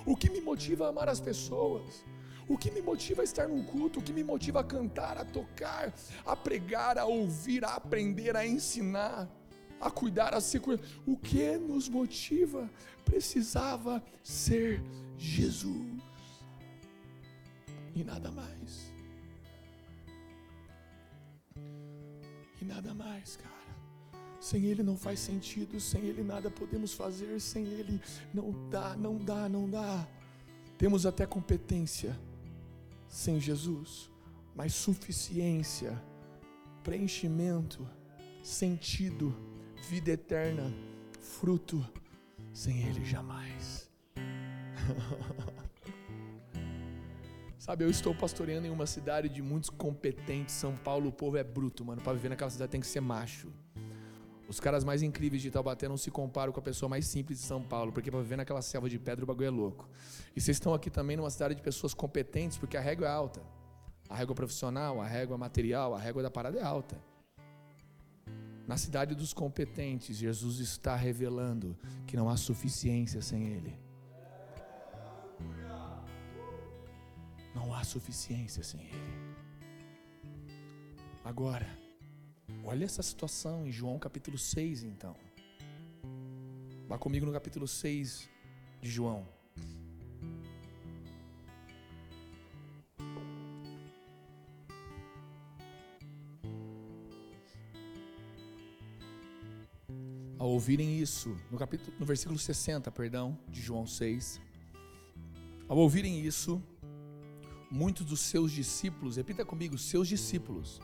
O 0.05 0.16
que 0.16 0.29
me 0.29 0.40
motiva 0.40 0.87
a 0.87 0.88
amar 0.88 1.09
as 1.09 1.21
pessoas? 1.21 2.05
O 2.49 2.59
que 2.59 2.73
me 2.73 2.83
motiva 2.83 3.23
a 3.23 3.25
estar 3.25 3.47
num 3.47 3.62
culto? 3.62 4.01
O 4.01 4.03
que 4.03 4.12
me 4.12 4.25
motiva 4.25 4.59
a 4.62 4.64
cantar, 4.64 5.16
a 5.16 5.25
tocar, 5.25 5.95
a 6.25 6.35
pregar, 6.35 6.99
a 6.99 7.05
ouvir, 7.05 7.64
a 7.64 7.75
aprender, 7.75 8.37
a 8.37 8.45
ensinar, 8.45 9.29
a 9.81 9.90
cuidar, 9.92 10.35
a 10.35 10.40
ser 10.40 10.59
cuidado? 10.59 10.88
O 11.07 11.16
que 11.16 11.57
nos 11.57 11.88
motiva? 11.88 12.69
Precisava 13.05 14.03
ser 14.25 14.83
Jesus 15.16 16.03
e 17.95 18.03
nada 18.03 18.33
mais. 18.33 18.92
E 22.61 22.64
nada 22.64 22.92
mais, 22.92 23.37
cara. 23.37 23.56
Sem 24.46 24.66
Ele 24.66 24.85
não 24.85 24.96
faz 24.96 25.18
sentido, 25.18 25.80
sem 25.80 26.04
Ele 26.04 26.22
nada 26.22 26.48
podemos 26.48 26.94
fazer, 26.94 27.40
sem 27.40 27.66
Ele 27.66 28.00
não 28.32 28.52
dá, 28.70 28.96
não 28.96 29.18
dá, 29.18 29.48
não 29.48 29.68
dá. 29.68 30.06
Temos 30.78 31.04
até 31.04 31.26
competência 31.26 32.16
sem 33.09 33.40
Jesus, 33.40 34.09
mas 34.54 34.72
suficiência, 34.72 36.00
preenchimento, 36.85 37.85
sentido, 38.40 39.35
vida 39.88 40.12
eterna, 40.12 40.72
fruto, 41.20 41.85
sem 42.52 42.87
Ele 42.87 43.04
jamais. 43.04 43.90
Sabe, 47.59 47.82
eu 47.82 47.90
estou 47.90 48.14
pastoreando 48.14 48.68
em 48.68 48.70
uma 48.70 48.87
cidade 48.87 49.28
de 49.28 49.42
muitos 49.42 49.70
competentes. 49.70 50.54
São 50.54 50.76
Paulo, 50.76 51.09
o 51.09 51.12
povo 51.12 51.37
é 51.37 51.42
bruto, 51.42 51.85
mano. 51.85 52.00
Para 52.00 52.12
viver 52.12 52.28
naquela 52.28 52.48
cidade 52.48 52.70
tem 52.70 52.80
que 52.80 52.87
ser 52.87 53.00
macho. 53.00 53.52
Os 54.48 54.61
caras 54.61 54.85
mais 54.85 55.02
incríveis 55.02 55.42
de 55.42 55.50
Taubaté 55.50 55.88
não 55.88 55.96
se 55.96 56.11
comparam 56.11 56.52
com 56.52 56.61
a 56.61 56.62
pessoa 56.62 56.88
mais 56.88 57.06
simples 57.06 57.40
de 57.40 57.44
São 57.44 57.62
Paulo, 57.62 57.92
porque 57.92 58.11
para 58.11 58.20
viver 58.20 58.37
naquela 58.37 58.62
selva 58.62 58.88
de 58.88 58.98
pedra 58.98 59.24
o 59.24 59.26
bagulho 59.26 59.46
é 59.46 59.50
louco. 59.50 59.88
E 60.37 60.40
vocês 60.40 60.56
estão 60.56 60.72
aqui 60.72 60.88
também 60.88 61.16
numa 61.16 61.30
cidade 61.30 61.56
de 61.56 61.62
pessoas 61.62 61.92
competentes, 61.92 62.56
porque 62.56 62.76
a 62.76 62.80
régua 62.80 63.06
é 63.06 63.11
alta. 63.11 63.42
A 64.09 64.14
régua 64.14 64.35
profissional, 64.37 65.00
a 65.00 65.06
régua 65.06 65.37
material, 65.37 65.94
a 65.94 65.98
régua 65.98 66.22
da 66.22 66.30
parada 66.30 66.59
é 66.59 66.62
alta. 66.62 66.96
Na 68.66 68.76
cidade 68.76 69.14
dos 69.14 69.32
competentes, 69.32 70.16
Jesus 70.16 70.61
está 70.61 70.94
revelando 70.94 71.76
que 72.06 72.16
não 72.16 72.28
há 72.28 72.37
suficiência 72.37 73.20
sem 73.22 73.46
Ele. 73.48 73.76
Não 77.54 77.74
há 77.74 77.82
suficiência 77.82 78.62
sem 78.62 78.80
Ele. 78.80 79.37
Agora, 81.24 81.66
Olha 82.64 82.85
essa 82.85 83.02
situação 83.02 83.66
em 83.66 83.72
João 83.72 83.98
capítulo 83.98 84.38
6, 84.38 84.82
então. 84.82 85.14
Vá 86.88 86.98
comigo 86.98 87.26
no 87.26 87.32
capítulo 87.32 87.66
6 87.66 88.28
de 88.80 88.90
João. 88.90 89.26
Ao 100.38 100.48
ouvirem 100.48 101.00
isso, 101.00 101.37
no 101.50 101.59
capítulo, 101.59 101.96
no 101.98 102.06
versículo 102.06 102.38
60, 102.38 102.90
perdão, 102.92 103.37
de 103.48 103.61
João 103.61 103.87
6, 103.87 104.40
ao 105.68 105.76
ouvirem 105.78 106.20
isso, 106.24 106.62
muitos 107.68 108.06
dos 108.06 108.20
seus 108.20 108.52
discípulos, 108.52 109.16
repita 109.16 109.44
comigo, 109.44 109.76
seus 109.76 110.06
discípulos. 110.06 110.80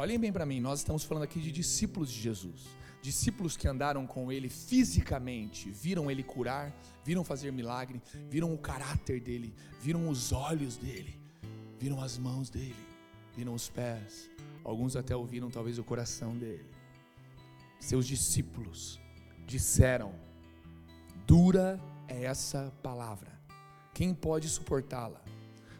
Olhem 0.00 0.18
bem 0.18 0.32
para 0.32 0.46
mim, 0.46 0.60
nós 0.60 0.78
estamos 0.78 1.04
falando 1.04 1.24
aqui 1.24 1.38
de 1.38 1.52
discípulos 1.52 2.10
de 2.10 2.18
Jesus. 2.18 2.62
Discípulos 3.02 3.54
que 3.54 3.68
andaram 3.68 4.06
com 4.06 4.32
ele 4.32 4.48
fisicamente, 4.48 5.70
viram 5.70 6.10
ele 6.10 6.22
curar, 6.22 6.74
viram 7.04 7.22
fazer 7.22 7.52
milagre, 7.52 8.00
viram 8.30 8.54
o 8.54 8.56
caráter 8.56 9.20
dele, 9.20 9.54
viram 9.78 10.08
os 10.08 10.32
olhos 10.32 10.78
dele, 10.78 11.20
viram 11.78 12.00
as 12.00 12.16
mãos 12.16 12.48
dele, 12.48 12.82
viram 13.36 13.52
os 13.52 13.68
pés. 13.68 14.30
Alguns 14.64 14.96
até 14.96 15.14
ouviram 15.14 15.50
talvez 15.50 15.78
o 15.78 15.84
coração 15.84 16.34
dele. 16.34 16.64
Seus 17.78 18.06
discípulos 18.06 18.98
disseram: 19.46 20.14
Dura 21.26 21.78
é 22.08 22.24
essa 22.24 22.72
palavra. 22.82 23.38
Quem 23.92 24.14
pode 24.14 24.48
suportá-la? 24.48 25.22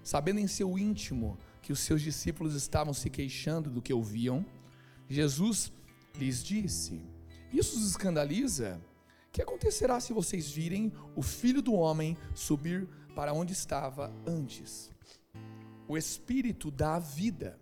Sabendo 0.04 0.40
em 0.40 0.46
seu 0.46 0.78
íntimo 0.78 1.38
que 1.70 1.72
os 1.72 1.78
seus 1.78 2.02
discípulos 2.02 2.56
estavam 2.56 2.92
se 2.92 3.08
queixando 3.08 3.70
do 3.70 3.80
que 3.80 3.94
ouviam, 3.94 4.44
Jesus 5.08 5.72
lhes 6.16 6.42
disse: 6.42 7.00
Isso 7.52 7.78
os 7.78 7.88
escandaliza? 7.88 8.80
Que 9.30 9.40
acontecerá 9.40 10.00
se 10.00 10.12
vocês 10.12 10.50
virem 10.50 10.92
o 11.14 11.22
filho 11.22 11.62
do 11.62 11.72
homem 11.72 12.18
subir 12.34 12.88
para 13.14 13.32
onde 13.32 13.52
estava 13.52 14.12
antes? 14.26 14.90
O 15.86 15.96
espírito 15.96 16.72
dá 16.72 16.98
vida, 16.98 17.56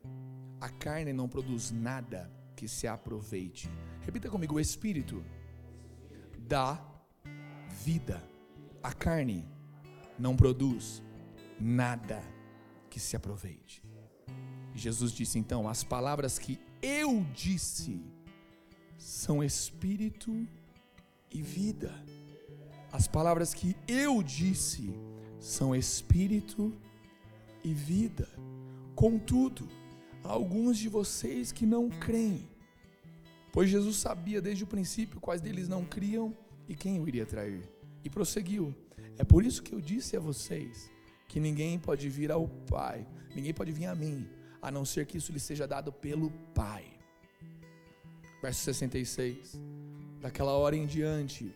a 0.58 0.70
carne 0.70 1.12
não 1.12 1.28
produz 1.28 1.70
nada 1.70 2.32
que 2.56 2.66
se 2.66 2.86
aproveite. 2.86 3.68
Repita 4.00 4.30
comigo: 4.30 4.54
o 4.54 4.60
espírito 4.60 5.22
dá 6.38 6.82
vida, 7.84 8.26
a 8.82 8.90
carne 8.90 9.46
não 10.18 10.34
produz 10.34 11.02
nada 11.60 12.22
que 12.88 12.98
se 12.98 13.14
aproveite. 13.14 13.86
Jesus 14.78 15.12
disse 15.12 15.38
então: 15.38 15.68
As 15.68 15.82
palavras 15.82 16.38
que 16.38 16.58
eu 16.80 17.26
disse 17.34 18.00
são 18.96 19.42
espírito 19.42 20.46
e 21.30 21.42
vida. 21.42 21.94
As 22.90 23.06
palavras 23.06 23.52
que 23.52 23.76
eu 23.86 24.22
disse 24.22 24.94
são 25.38 25.74
espírito 25.74 26.72
e 27.62 27.74
vida. 27.74 28.28
Contudo, 28.94 29.68
há 30.24 30.28
alguns 30.28 30.78
de 30.78 30.88
vocês 30.88 31.52
que 31.52 31.66
não 31.66 31.88
creem. 31.90 32.48
Pois 33.52 33.70
Jesus 33.70 33.96
sabia 33.96 34.40
desde 34.40 34.64
o 34.64 34.66
princípio 34.66 35.20
quais 35.20 35.40
deles 35.40 35.68
não 35.68 35.84
criam 35.84 36.36
e 36.68 36.74
quem 36.74 37.00
o 37.00 37.08
iria 37.08 37.26
trair. 37.26 37.68
E 38.04 38.10
prosseguiu: 38.10 38.74
É 39.16 39.24
por 39.24 39.44
isso 39.44 39.62
que 39.62 39.74
eu 39.74 39.80
disse 39.80 40.16
a 40.16 40.20
vocês 40.20 40.90
que 41.28 41.38
ninguém 41.38 41.78
pode 41.78 42.08
vir 42.08 42.32
ao 42.32 42.48
Pai, 42.48 43.06
ninguém 43.34 43.52
pode 43.52 43.70
vir 43.70 43.86
a 43.86 43.94
mim, 43.94 44.26
a 44.60 44.70
não 44.70 44.84
ser 44.84 45.06
que 45.06 45.18
isso 45.18 45.32
lhe 45.32 45.40
seja 45.40 45.66
dado 45.66 45.92
pelo 45.92 46.30
Pai. 46.54 46.84
Verso 48.42 48.60
66. 48.62 49.60
Daquela 50.20 50.52
hora 50.52 50.76
em 50.76 50.86
diante, 50.86 51.54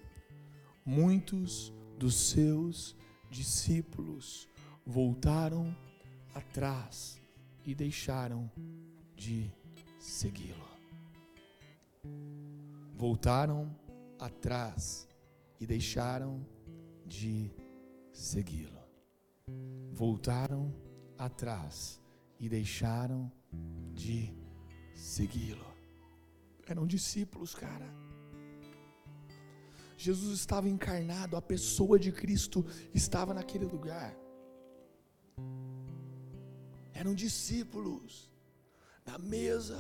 muitos 0.85 1.73
dos 1.99 2.15
seus 2.15 2.97
discípulos 3.31 4.49
voltaram 4.85 5.75
atrás 6.35 7.21
e 7.65 7.75
deixaram 7.75 8.51
de 9.17 9.51
segui-lo. 9.99 10.69
Voltaram 12.95 13.75
atrás 14.19 15.09
e 15.61 15.67
deixaram 15.67 16.45
de 17.07 17.51
segui-lo 18.13 18.83
voltaram 19.93 20.75
atrás 21.19 22.02
e 22.43 22.49
deixaram 22.49 23.31
de 23.95 24.35
segui-lo. 24.93 25.65
Eram 26.67 26.85
discípulos, 26.85 27.55
cara. 27.55 27.89
Jesus 29.97 30.41
estava 30.41 30.69
encarnado, 30.69 31.37
a 31.37 31.41
pessoa 31.41 32.01
de 32.01 32.11
Cristo 32.11 32.67
estava 32.93 33.33
naquele 33.33 33.65
lugar. 33.65 34.13
Eram 36.93 37.15
discípulos 37.15 38.29
na 39.07 39.19
mesa. 39.19 39.79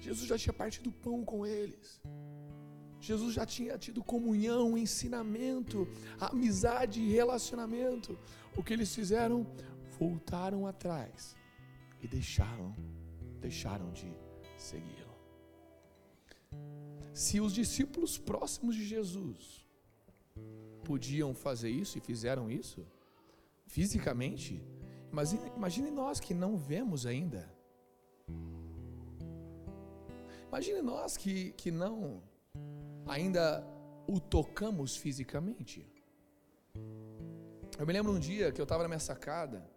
Jesus 0.00 0.28
já 0.28 0.38
tinha 0.38 0.52
partido 0.52 0.92
pão 0.92 1.24
com 1.24 1.44
eles. 1.44 2.00
Jesus 3.00 3.34
já 3.34 3.44
tinha 3.44 3.76
tido 3.76 4.04
comunhão, 4.04 4.78
ensinamento, 4.78 5.88
amizade 6.20 7.00
e 7.00 7.10
relacionamento. 7.10 8.16
O 8.56 8.62
que 8.62 8.72
eles 8.72 8.94
fizeram? 8.94 9.44
Voltaram 9.98 10.64
atrás 10.66 11.39
e 12.02 12.06
deixaram, 12.06 12.74
deixaram 13.40 13.90
de 13.92 14.12
segui-lo. 14.56 15.10
Se 17.12 17.40
os 17.40 17.52
discípulos 17.52 18.18
próximos 18.18 18.74
de 18.74 18.84
Jesus 18.84 19.66
podiam 20.84 21.34
fazer 21.34 21.70
isso 21.70 21.98
e 21.98 22.00
fizeram 22.00 22.50
isso, 22.50 22.86
fisicamente, 23.66 24.62
imagine, 25.12 25.52
imagine 25.56 25.90
nós 25.90 26.18
que 26.18 26.34
não 26.34 26.56
vemos 26.56 27.06
ainda. 27.06 27.52
Imagine 30.48 30.82
nós 30.82 31.16
que, 31.16 31.52
que 31.52 31.70
não 31.70 32.22
ainda 33.06 33.64
o 34.06 34.18
tocamos 34.18 34.96
fisicamente. 34.96 35.86
Eu 37.78 37.86
me 37.86 37.92
lembro 37.92 38.12
um 38.12 38.18
dia 38.18 38.50
que 38.50 38.60
eu 38.60 38.64
estava 38.64 38.82
na 38.82 38.88
minha 38.88 38.98
sacada, 38.98 39.69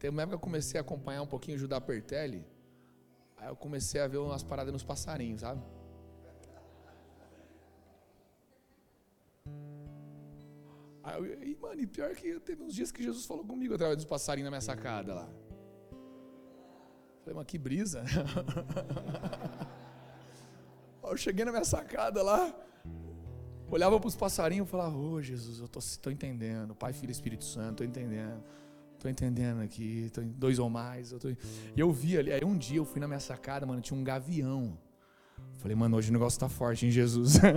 tem 0.00 0.08
uma 0.08 0.22
época 0.22 0.38
que 0.38 0.42
eu 0.42 0.48
comecei 0.48 0.78
a 0.78 0.80
acompanhar 0.80 1.20
um 1.20 1.26
pouquinho 1.26 1.58
o 1.58 1.60
Judá 1.60 1.78
Pertelli, 1.78 2.42
aí 3.36 3.48
eu 3.48 3.54
comecei 3.54 4.00
a 4.00 4.08
ver 4.08 4.16
umas 4.16 4.42
paradas 4.42 4.72
nos 4.72 4.82
passarinhos, 4.82 5.42
sabe? 5.42 5.62
Aí 11.02 11.18
eu, 11.18 11.42
e, 11.42 11.54
mano, 11.56 11.82
e 11.82 11.86
pior 11.86 12.14
que 12.14 12.40
teve 12.40 12.62
uns 12.62 12.74
dias 12.74 12.90
que 12.90 13.02
Jesus 13.02 13.26
falou 13.26 13.44
comigo 13.44 13.74
através 13.74 13.98
dos 13.98 14.06
passarinhos 14.06 14.46
na 14.46 14.50
minha 14.50 14.62
sacada 14.62 15.14
lá. 15.14 15.28
Falei, 17.20 17.34
mas 17.34 17.44
que 17.44 17.58
brisa. 17.58 18.02
eu 21.04 21.16
cheguei 21.18 21.44
na 21.44 21.52
minha 21.52 21.64
sacada 21.64 22.22
lá, 22.22 22.54
olhava 23.70 24.00
para 24.00 24.08
os 24.08 24.16
passarinhos 24.16 24.66
e 24.66 24.70
falava: 24.70 24.96
Ô 24.96 25.12
oh, 25.12 25.22
Jesus, 25.22 25.58
eu 25.58 25.68
estou 25.78 26.10
entendendo. 26.10 26.74
Pai, 26.74 26.94
Filho 26.94 27.10
Espírito 27.10 27.44
Santo, 27.44 27.84
estou 27.84 27.86
entendendo. 27.86 28.42
Estou 29.00 29.10
entendendo 29.10 29.62
aqui, 29.62 30.10
tô, 30.12 30.20
dois 30.20 30.58
ou 30.58 30.68
mais. 30.68 31.10
Eu 31.10 31.18
tô... 31.18 31.30
E 31.30 31.38
eu 31.74 31.90
vi 31.90 32.18
ali, 32.18 32.30
aí 32.30 32.44
um 32.44 32.54
dia 32.54 32.76
eu 32.76 32.84
fui 32.84 33.00
na 33.00 33.08
minha 33.08 33.18
sacada, 33.18 33.64
mano, 33.64 33.80
tinha 33.80 33.98
um 33.98 34.04
gavião. 34.04 34.76
Falei, 35.56 35.74
mano, 35.74 35.96
hoje 35.96 36.10
o 36.10 36.12
negócio 36.12 36.36
está 36.36 36.50
forte, 36.50 36.84
hein, 36.84 36.92
Jesus? 36.92 37.38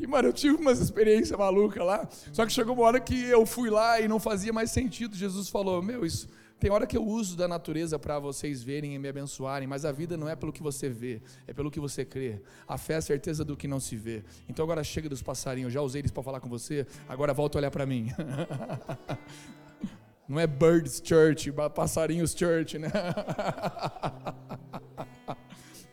E, 0.00 0.06
mano, 0.06 0.28
eu 0.28 0.32
tive 0.32 0.54
umas 0.54 0.78
experiências 0.78 1.36
malucas 1.36 1.84
lá. 1.84 2.08
Só 2.32 2.46
que 2.46 2.52
chegou 2.52 2.72
uma 2.72 2.84
hora 2.84 3.00
que 3.00 3.20
eu 3.20 3.44
fui 3.44 3.68
lá 3.68 4.00
e 4.00 4.06
não 4.06 4.20
fazia 4.20 4.52
mais 4.52 4.70
sentido. 4.70 5.16
Jesus 5.16 5.48
falou: 5.48 5.82
Meu, 5.82 6.06
isso 6.06 6.28
tem 6.58 6.70
hora 6.70 6.86
que 6.86 6.96
eu 6.96 7.06
uso 7.06 7.36
da 7.36 7.46
natureza 7.46 7.98
para 7.98 8.18
vocês 8.18 8.62
verem 8.62 8.94
e 8.94 8.98
me 8.98 9.08
abençoarem, 9.08 9.68
mas 9.68 9.84
a 9.84 9.92
vida 9.92 10.16
não 10.16 10.28
é 10.28 10.34
pelo 10.34 10.52
que 10.52 10.62
você 10.62 10.88
vê, 10.88 11.22
é 11.46 11.52
pelo 11.52 11.70
que 11.70 11.78
você 11.78 12.04
crê. 12.04 12.40
A 12.66 12.76
fé 12.76 12.94
é 12.94 12.96
a 12.96 13.02
certeza 13.02 13.44
do 13.44 13.56
que 13.56 13.68
não 13.68 13.78
se 13.78 13.96
vê. 13.96 14.24
Então 14.48 14.64
agora 14.64 14.82
chega 14.82 15.08
dos 15.08 15.22
passarinhos, 15.22 15.72
já 15.72 15.80
usei 15.80 16.00
eles 16.00 16.10
para 16.10 16.22
falar 16.22 16.40
com 16.40 16.48
você, 16.48 16.86
agora 17.08 17.32
volta 17.32 17.56
a 17.56 17.60
olhar 17.60 17.70
para 17.70 17.86
mim. 17.86 18.10
Não 20.28 20.38
é 20.38 20.46
Birds 20.46 21.00
Church, 21.02 21.50
Passarinhos 21.74 22.36
Church, 22.36 22.78
né? 22.78 22.90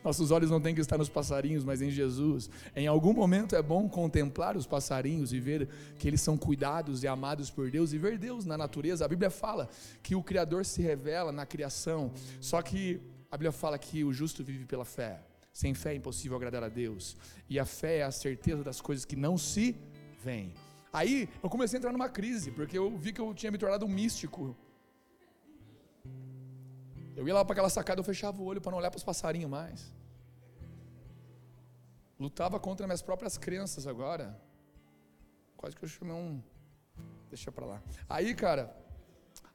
Nossos 0.06 0.30
olhos 0.30 0.52
não 0.52 0.60
têm 0.60 0.72
que 0.72 0.80
estar 0.80 0.96
nos 0.96 1.08
passarinhos, 1.08 1.64
mas 1.64 1.82
em 1.82 1.90
Jesus. 1.90 2.48
Em 2.76 2.86
algum 2.86 3.12
momento 3.12 3.56
é 3.56 3.60
bom 3.60 3.88
contemplar 3.88 4.56
os 4.56 4.64
passarinhos 4.64 5.32
e 5.32 5.40
ver 5.40 5.68
que 5.98 6.06
eles 6.06 6.20
são 6.20 6.36
cuidados 6.36 7.02
e 7.02 7.08
amados 7.08 7.50
por 7.50 7.72
Deus 7.72 7.92
e 7.92 7.98
ver 7.98 8.16
Deus 8.16 8.44
na 8.44 8.56
natureza. 8.56 9.04
A 9.04 9.08
Bíblia 9.08 9.30
fala 9.30 9.68
que 10.04 10.14
o 10.14 10.22
Criador 10.22 10.64
se 10.64 10.80
revela 10.80 11.32
na 11.32 11.44
criação, 11.44 12.12
só 12.40 12.62
que 12.62 13.00
a 13.32 13.36
Bíblia 13.36 13.50
fala 13.50 13.76
que 13.76 14.04
o 14.04 14.12
justo 14.12 14.44
vive 14.44 14.64
pela 14.64 14.84
fé. 14.84 15.18
Sem 15.52 15.74
fé 15.74 15.90
é 15.90 15.96
impossível 15.96 16.36
agradar 16.36 16.62
a 16.62 16.68
Deus. 16.68 17.16
E 17.50 17.58
a 17.58 17.64
fé 17.64 17.98
é 17.98 18.02
a 18.04 18.12
certeza 18.12 18.62
das 18.62 18.80
coisas 18.80 19.04
que 19.04 19.16
não 19.16 19.36
se 19.36 19.74
veem. 20.22 20.54
Aí 20.92 21.28
eu 21.42 21.50
comecei 21.50 21.78
a 21.78 21.80
entrar 21.80 21.90
numa 21.90 22.08
crise, 22.08 22.52
porque 22.52 22.78
eu 22.78 22.96
vi 22.96 23.12
que 23.12 23.20
eu 23.20 23.34
tinha 23.34 23.50
me 23.50 23.58
tornado 23.58 23.84
um 23.84 23.88
místico. 23.88 24.56
Eu 27.16 27.26
ia 27.26 27.34
lá 27.34 27.44
para 27.44 27.54
aquela 27.54 27.68
sacada, 27.68 27.98
eu 27.98 28.04
fechava 28.04 28.40
o 28.40 28.44
olho 28.44 28.60
para 28.60 28.70
não 28.70 28.78
olhar 28.78 28.92
para 28.92 28.98
os 28.98 29.02
passarinhos 29.02 29.50
mais. 29.50 29.95
Lutava 32.18 32.58
contra 32.58 32.86
minhas 32.86 33.02
próprias 33.02 33.36
crenças 33.36 33.86
agora. 33.86 34.40
Quase 35.56 35.76
que 35.76 35.84
eu 35.84 35.88
chamei 35.88 36.14
um. 36.14 36.42
Deixa 37.28 37.52
para 37.52 37.66
lá. 37.66 37.82
Aí, 38.08 38.34
cara, 38.34 38.74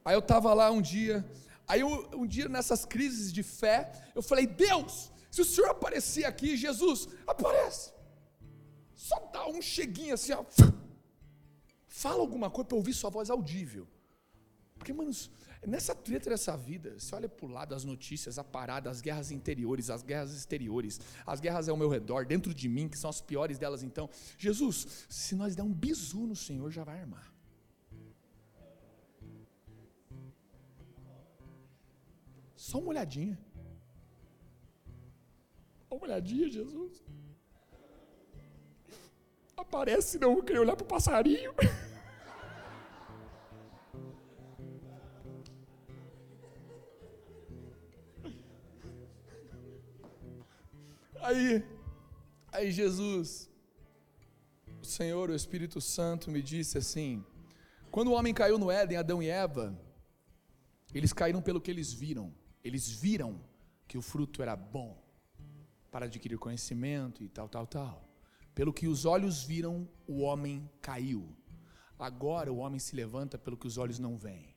aí 0.04 0.14
eu 0.14 0.22
tava 0.22 0.52
lá 0.54 0.70
um 0.70 0.80
dia. 0.80 1.24
Aí 1.66 1.80
eu, 1.80 1.88
um 2.14 2.26
dia 2.26 2.48
nessas 2.48 2.84
crises 2.84 3.32
de 3.32 3.42
fé, 3.42 3.90
eu 4.14 4.22
falei: 4.22 4.46
Deus, 4.46 5.10
se 5.30 5.40
o 5.40 5.44
Senhor 5.44 5.70
aparecer 5.70 6.24
aqui, 6.24 6.56
Jesus, 6.56 7.08
aparece. 7.26 7.92
Só 8.94 9.18
dá 9.32 9.46
um 9.48 9.60
cheguinho 9.60 10.14
assim, 10.14 10.32
ó. 10.32 10.44
Fala 11.88 12.20
alguma 12.20 12.50
coisa 12.50 12.68
para 12.68 12.76
ouvir 12.76 12.94
sua 12.94 13.10
voz 13.10 13.30
audível. 13.30 13.86
Porque, 14.76 14.92
mano, 14.92 15.10
nessa 15.66 15.94
treta 15.94 16.30
dessa 16.30 16.56
vida, 16.56 16.98
você 16.98 17.14
olha 17.14 17.28
para 17.28 17.46
o 17.46 17.48
lado 17.48 17.74
as 17.74 17.84
notícias, 17.84 18.38
a 18.38 18.44
parada, 18.44 18.90
as 18.90 19.00
guerras 19.00 19.30
interiores, 19.30 19.90
as 19.90 20.02
guerras 20.02 20.34
exteriores, 20.34 21.00
as 21.26 21.40
guerras 21.40 21.68
ao 21.68 21.76
meu 21.76 21.88
redor, 21.88 22.26
dentro 22.26 22.52
de 22.52 22.68
mim, 22.68 22.88
que 22.88 22.98
são 22.98 23.08
as 23.08 23.20
piores 23.20 23.58
delas, 23.58 23.82
então. 23.82 24.10
Jesus, 24.36 25.06
se 25.08 25.34
nós 25.34 25.54
der 25.54 25.62
um 25.62 25.72
bisu 25.72 26.26
no 26.26 26.36
Senhor, 26.36 26.70
já 26.70 26.84
vai 26.84 27.00
armar. 27.00 27.32
Só 32.56 32.78
uma 32.78 32.88
olhadinha. 32.88 33.38
Uma 35.90 36.04
olhadinha, 36.04 36.48
Jesus. 36.48 37.02
Aparece, 39.56 40.18
não, 40.18 40.36
eu 40.36 40.42
queria 40.42 40.60
olhar 40.60 40.74
para 40.74 40.84
o 40.84 40.88
passarinho. 40.88 41.52
aí 52.62 52.70
Jesus, 52.70 53.50
o 54.80 54.86
Senhor, 54.86 55.30
o 55.30 55.34
Espírito 55.34 55.80
Santo 55.80 56.30
me 56.30 56.40
disse 56.40 56.78
assim: 56.78 57.24
quando 57.90 58.08
o 58.08 58.12
homem 58.12 58.32
caiu 58.32 58.58
no 58.58 58.70
Éden, 58.70 58.96
Adão 58.96 59.22
e 59.22 59.28
Eva, 59.28 59.78
eles 60.94 61.12
caíram 61.12 61.42
pelo 61.42 61.60
que 61.60 61.70
eles 61.70 61.92
viram. 61.92 62.32
Eles 62.64 62.88
viram 62.88 63.40
que 63.86 63.98
o 63.98 64.02
fruto 64.02 64.42
era 64.42 64.54
bom 64.56 65.02
para 65.90 66.06
adquirir 66.06 66.38
conhecimento 66.38 67.22
e 67.22 67.28
tal, 67.28 67.48
tal, 67.48 67.66
tal. 67.66 68.08
Pelo 68.54 68.72
que 68.72 68.86
os 68.86 69.04
olhos 69.04 69.42
viram, 69.42 69.88
o 70.06 70.20
homem 70.20 70.70
caiu. 70.80 71.36
Agora 71.98 72.52
o 72.52 72.58
homem 72.58 72.78
se 72.78 72.94
levanta 72.94 73.36
pelo 73.36 73.56
que 73.56 73.66
os 73.66 73.76
olhos 73.76 73.98
não 73.98 74.16
veem. 74.16 74.54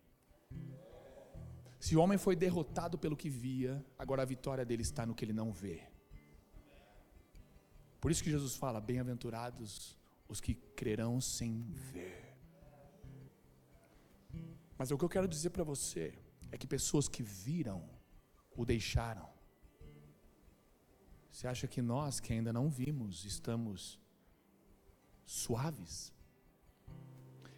Se 1.80 1.96
o 1.96 2.00
homem 2.00 2.18
foi 2.18 2.36
derrotado 2.36 2.98
pelo 2.98 3.18
que 3.18 3.30
via, 3.30 3.84
agora 3.98 4.22
a 4.22 4.26
vitória 4.26 4.66
dele 4.66 4.82
está 4.82 5.06
no 5.06 5.14
que 5.14 5.26
ele 5.26 5.34
não 5.34 5.52
vê. 5.52 5.95
Por 8.06 8.12
isso 8.12 8.24
que 8.24 8.30
Jesus 8.30 8.56
fala: 8.56 8.80
Bem-aventurados 8.80 9.98
os 10.30 10.40
que 10.40 10.54
crerão 10.54 11.20
sem 11.20 11.64
ver. 11.92 12.38
Mas 14.78 14.92
o 14.92 14.98
que 14.98 15.04
eu 15.04 15.10
quero 15.10 15.28
dizer 15.28 15.50
para 15.50 15.64
você 15.64 16.14
é 16.52 16.56
que 16.56 16.68
pessoas 16.68 17.08
que 17.08 17.24
viram 17.24 17.84
o 18.56 18.64
deixaram. 18.64 19.28
Você 21.32 21.48
acha 21.48 21.66
que 21.68 21.82
nós 21.82 22.20
que 22.20 22.32
ainda 22.32 22.54
não 22.54 22.70
vimos 22.70 23.26
estamos 23.26 24.00
suaves? 25.26 26.14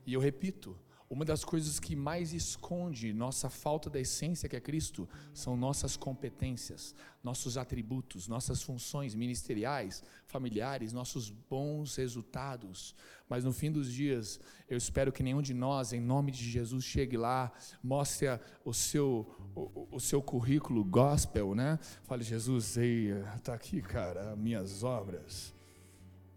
E 0.05 0.13
eu 0.13 0.21
repito, 0.21 0.79
uma 1.09 1.23
das 1.23 1.45
coisas 1.45 1.79
que 1.79 1.95
mais 1.95 2.33
esconde 2.33 3.13
nossa 3.13 3.49
falta 3.49 3.89
da 3.89 3.99
essência 3.99 4.49
que 4.49 4.55
é 4.57 4.59
Cristo 4.59 5.07
são 5.33 5.55
nossas 5.55 5.95
competências, 5.95 6.93
nossos 7.23 7.57
atributos, 7.57 8.27
nossas 8.27 8.61
funções 8.61 9.15
ministeriais, 9.15 10.03
familiares, 10.25 10.91
nossos 10.91 11.29
bons 11.29 11.95
resultados. 11.95 12.93
Mas 13.29 13.45
no 13.45 13.53
fim 13.53 13.71
dos 13.71 13.91
dias, 13.91 14.39
eu 14.69 14.77
espero 14.77 15.11
que 15.11 15.23
nenhum 15.23 15.41
de 15.41 15.53
nós, 15.53 15.93
em 15.93 16.01
nome 16.01 16.29
de 16.29 16.43
Jesus, 16.43 16.83
chegue 16.83 17.15
lá, 17.15 17.53
mostre 17.81 18.27
o 18.65 18.73
seu, 18.73 19.33
o, 19.55 19.87
o 19.95 19.99
seu 20.01 20.21
currículo 20.21 20.83
gospel, 20.83 21.55
né? 21.55 21.79
Fale, 22.03 22.23
Jesus, 22.23 22.75
ei, 22.75 23.11
está 23.35 23.53
aqui, 23.53 23.81
cara, 23.81 24.35
minhas 24.35 24.83
obras. 24.83 25.53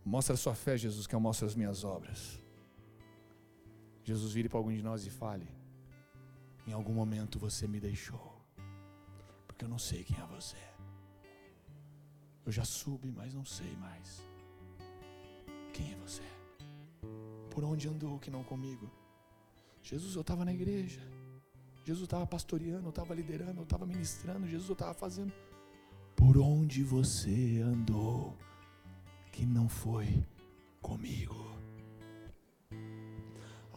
Mostra 0.04 0.34
a 0.34 0.38
sua 0.38 0.54
fé, 0.54 0.76
Jesus, 0.76 1.06
que 1.08 1.14
eu 1.14 1.20
mostro 1.20 1.46
as 1.46 1.56
minhas 1.56 1.82
obras. 1.84 2.39
Jesus 4.04 4.32
vire 4.32 4.48
para 4.48 4.58
algum 4.58 4.72
de 4.72 4.82
nós 4.82 5.06
e 5.06 5.10
fale: 5.10 5.48
Em 6.66 6.72
algum 6.72 6.92
momento 6.92 7.38
você 7.38 7.66
me 7.68 7.80
deixou, 7.80 8.40
porque 9.46 9.64
eu 9.64 9.68
não 9.68 9.78
sei 9.78 10.04
quem 10.04 10.18
é 10.18 10.26
você. 10.26 10.56
Eu 12.44 12.52
já 12.52 12.64
subi, 12.64 13.12
mas 13.12 13.34
não 13.34 13.44
sei 13.44 13.76
mais. 13.76 14.22
Quem 15.72 15.92
é 15.92 15.96
você? 15.96 16.22
Por 17.50 17.64
onde 17.64 17.88
andou 17.88 18.18
que 18.18 18.30
não 18.30 18.42
comigo? 18.42 18.90
Jesus, 19.82 20.14
eu 20.14 20.22
estava 20.22 20.44
na 20.44 20.52
igreja. 20.52 21.00
Jesus 21.84 22.04
estava 22.04 22.26
pastoreando, 22.26 22.86
eu 22.86 22.90
estava 22.90 23.14
liderando, 23.14 23.60
eu 23.60 23.64
estava 23.64 23.86
ministrando. 23.86 24.46
Jesus, 24.46 24.68
eu 24.68 24.74
estava 24.74 24.94
fazendo. 24.94 25.32
Por 26.14 26.36
onde 26.38 26.82
você 26.82 27.60
andou 27.64 28.36
que 29.32 29.46
não 29.46 29.68
foi 29.68 30.24
comigo? 30.82 31.39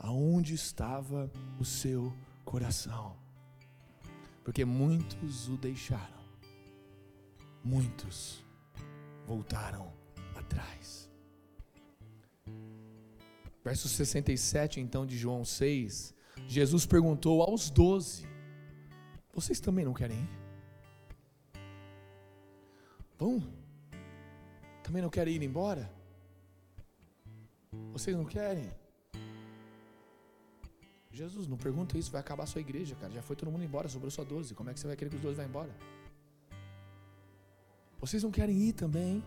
Aonde 0.04 0.54
estava 0.54 1.32
o 1.58 1.64
seu 1.66 2.14
coração. 2.44 3.16
Porque 4.44 4.66
muitos 4.66 5.48
o 5.48 5.58
deixaram, 5.58 6.22
muitos 7.64 8.44
voltaram 9.26 9.92
atrás. 10.36 11.10
Verso 13.64 13.88
67, 13.88 14.82
então, 14.82 15.06
de 15.06 15.18
João 15.18 15.46
6, 15.46 16.14
Jesus 16.50 16.86
perguntou 16.86 17.42
aos 17.42 17.70
doze: 17.70 18.28
Vocês 19.34 19.62
também 19.62 19.86
não 19.86 19.94
querem 19.94 20.20
ir? 20.20 20.30
Vão? 23.18 23.42
Também 24.84 25.02
não 25.02 25.10
querem 25.10 25.36
ir 25.36 25.44
embora? 25.44 25.90
Vocês 27.94 28.18
não 28.18 28.26
querem? 28.26 28.83
Jesus, 31.14 31.48
não 31.48 31.58
pergunta 31.58 31.96
isso, 31.96 32.12
vai 32.12 32.20
acabar 32.20 32.44
a 32.44 32.48
sua 32.48 32.60
igreja, 32.60 32.96
cara. 32.96 33.14
Já 33.14 33.22
foi 33.22 33.36
todo 33.36 33.52
mundo 33.52 33.64
embora, 33.64 33.88
sobrou 33.88 34.10
só 34.10 34.24
12. 34.24 34.56
Como 34.56 34.72
é 34.72 34.74
que 34.74 34.80
você 34.80 34.88
vai 34.88 34.96
querer 34.96 35.12
que 35.12 35.16
os 35.16 35.22
12 35.22 35.38
vá 35.38 35.44
embora? 35.44 35.70
Vocês 38.00 38.24
não 38.24 38.32
querem 38.32 38.58
ir 38.58 38.74
também? 38.74 39.24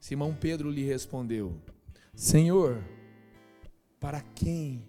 Simão 0.00 0.34
Pedro 0.34 0.68
lhe 0.68 0.82
respondeu: 0.82 1.56
Senhor, 2.12 2.82
para 4.00 4.20
quem 4.20 4.84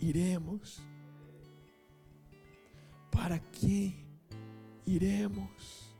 iremos? 0.00 0.80
Para 3.10 3.40
quem 3.40 4.06
iremos? 4.86 5.92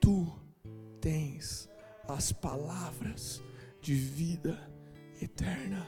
Tu 0.00 0.38
tens 0.98 1.68
as 2.08 2.32
palavras 2.32 3.42
de 3.84 3.94
vida 3.94 4.58
eterna. 5.20 5.86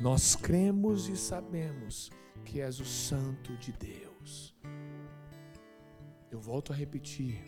Nós 0.00 0.34
cremos 0.34 1.06
e 1.06 1.18
sabemos 1.18 2.10
que 2.46 2.62
és 2.62 2.80
o 2.80 2.84
Santo 2.86 3.54
de 3.58 3.72
Deus. 3.72 4.56
Eu 6.30 6.40
volto 6.40 6.72
a 6.72 6.76
repetir: 6.76 7.44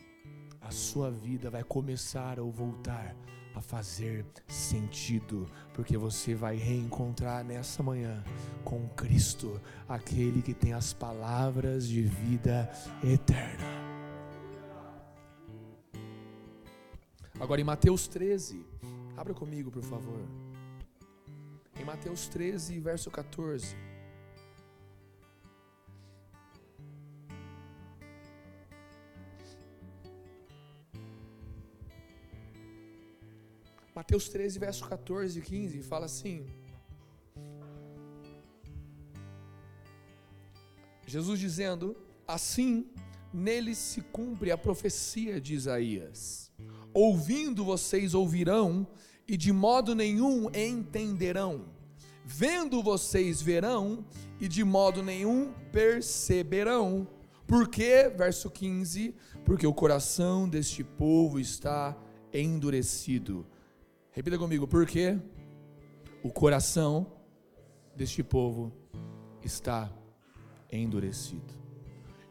a 0.60 0.70
sua 0.70 1.10
vida 1.10 1.48
vai 1.48 1.64
começar 1.64 2.38
ou 2.38 2.52
voltar 2.52 3.16
a 3.54 3.62
fazer 3.62 4.26
sentido, 4.46 5.50
porque 5.72 5.96
você 5.96 6.34
vai 6.34 6.56
reencontrar 6.56 7.42
nessa 7.42 7.82
manhã 7.82 8.22
com 8.62 8.90
Cristo, 8.90 9.58
aquele 9.88 10.42
que 10.42 10.52
tem 10.52 10.74
as 10.74 10.92
palavras 10.92 11.88
de 11.88 12.02
vida 12.02 12.70
eterna. 13.02 13.64
Agora 17.40 17.58
em 17.58 17.64
Mateus 17.64 18.06
13, 18.06 18.62
Abra 19.20 19.34
comigo, 19.34 19.70
por 19.70 19.82
favor. 19.82 20.18
Em 21.78 21.84
Mateus 21.84 22.26
13, 22.26 22.80
verso 22.80 23.10
14. 23.10 23.76
Mateus 33.94 34.30
13, 34.30 34.58
verso 34.58 34.88
14 34.88 35.38
e 35.38 35.42
15 35.42 35.82
fala 35.82 36.06
assim: 36.06 36.46
Jesus 41.06 41.38
dizendo: 41.38 41.94
Assim 42.26 42.88
nele 43.34 43.74
se 43.74 44.00
cumpre 44.00 44.50
a 44.50 44.56
profecia 44.56 45.38
de 45.38 45.52
Isaías. 45.52 46.50
Ouvindo 46.94 47.66
vocês 47.66 48.14
ouvirão 48.14 48.88
e 49.30 49.36
de 49.36 49.52
modo 49.52 49.94
nenhum 49.94 50.50
entenderão. 50.52 51.66
Vendo 52.24 52.82
vocês 52.82 53.40
verão 53.40 54.04
e 54.40 54.48
de 54.48 54.64
modo 54.64 55.04
nenhum 55.04 55.52
perceberão. 55.70 57.06
Porque, 57.46 58.08
verso 58.08 58.50
15, 58.50 59.14
porque 59.44 59.64
o 59.64 59.72
coração 59.72 60.48
deste 60.48 60.82
povo 60.82 61.38
está 61.38 61.96
endurecido. 62.34 63.46
Repita 64.10 64.36
comigo, 64.36 64.66
porque 64.66 65.16
o 66.24 66.32
coração 66.32 67.06
deste 67.94 68.24
povo 68.24 68.72
está 69.44 69.92
endurecido. 70.72 71.54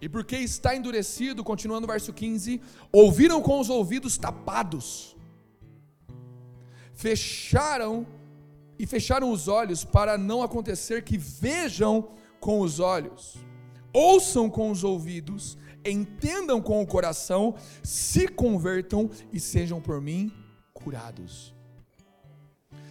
E 0.01 0.09
porque 0.09 0.35
está 0.35 0.75
endurecido, 0.75 1.45
continuando 1.45 1.85
o 1.85 1.89
verso 1.89 2.11
15, 2.11 2.61
ouviram 2.91 3.41
com 3.41 3.57
os 3.57 3.69
ouvidos 3.69 4.17
tapados 4.17 5.15
fecharam 6.99 8.05
e 8.77 8.85
fecharam 8.85 9.31
os 9.31 9.47
olhos 9.47 9.85
para 9.85 10.17
não 10.17 10.43
acontecer 10.43 11.01
que 11.01 11.17
vejam 11.17 12.11
com 12.41 12.59
os 12.59 12.81
olhos, 12.81 13.37
ouçam 13.93 14.49
com 14.49 14.69
os 14.69 14.83
ouvidos, 14.83 15.57
entendam 15.85 16.61
com 16.61 16.81
o 16.81 16.85
coração, 16.85 17.55
se 17.81 18.27
convertam 18.27 19.09
e 19.31 19.39
sejam 19.39 19.79
por 19.81 20.01
mim 20.01 20.29
curados. 20.73 21.55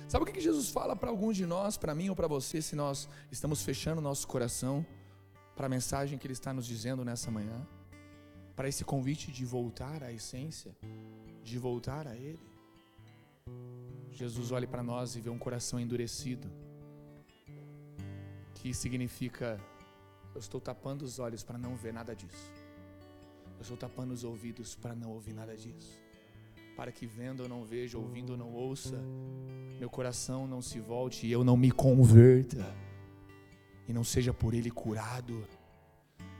Sabe 0.08 0.22
o 0.22 0.26
que 0.26 0.40
Jesus 0.40 0.70
fala 0.70 0.96
para 0.96 1.10
alguns 1.10 1.36
de 1.36 1.44
nós, 1.44 1.76
para 1.76 1.94
mim 1.94 2.08
ou 2.08 2.16
para 2.16 2.26
você, 2.26 2.62
se 2.62 2.74
nós 2.74 3.06
estamos 3.30 3.62
fechando 3.62 4.00
nosso 4.00 4.26
coração 4.26 4.86
para 5.54 5.66
a 5.66 5.68
mensagem 5.68 6.18
que 6.18 6.26
Ele 6.26 6.32
está 6.32 6.50
nos 6.50 6.64
dizendo 6.64 7.04
nessa 7.04 7.30
manhã? 7.30 7.66
Para 8.56 8.70
esse 8.70 8.86
convite 8.86 9.30
de 9.30 9.44
voltar 9.44 10.02
à 10.02 10.10
essência, 10.10 10.74
de 11.44 11.58
voltar 11.58 12.08
a 12.08 12.16
Ele? 12.16 12.47
Jesus 14.10 14.50
olha 14.52 14.66
para 14.66 14.82
nós 14.82 15.16
e 15.16 15.20
vê 15.20 15.30
um 15.30 15.38
coração 15.38 15.78
endurecido, 15.78 16.50
que 18.54 18.74
significa: 18.74 19.60
eu 20.34 20.40
estou 20.40 20.60
tapando 20.60 21.04
os 21.04 21.18
olhos 21.18 21.42
para 21.42 21.58
não 21.58 21.76
ver 21.76 21.92
nada 21.92 22.14
disso, 22.14 22.52
eu 23.56 23.62
estou 23.62 23.76
tapando 23.76 24.12
os 24.12 24.24
ouvidos 24.24 24.74
para 24.74 24.94
não 24.94 25.10
ouvir 25.12 25.32
nada 25.32 25.56
disso 25.56 26.08
para 26.78 26.92
que 26.92 27.08
vendo 27.08 27.42
eu 27.42 27.48
não 27.48 27.64
veja, 27.64 27.98
ouvindo 27.98 28.34
eu 28.34 28.36
não 28.36 28.52
ouça, 28.54 29.02
meu 29.80 29.90
coração 29.90 30.46
não 30.46 30.62
se 30.62 30.78
volte 30.78 31.26
e 31.26 31.32
eu 31.32 31.42
não 31.42 31.56
me 31.56 31.72
converta, 31.72 32.72
e 33.88 33.92
não 33.92 34.04
seja 34.04 34.32
por 34.32 34.54
ele 34.54 34.70
curado. 34.70 35.44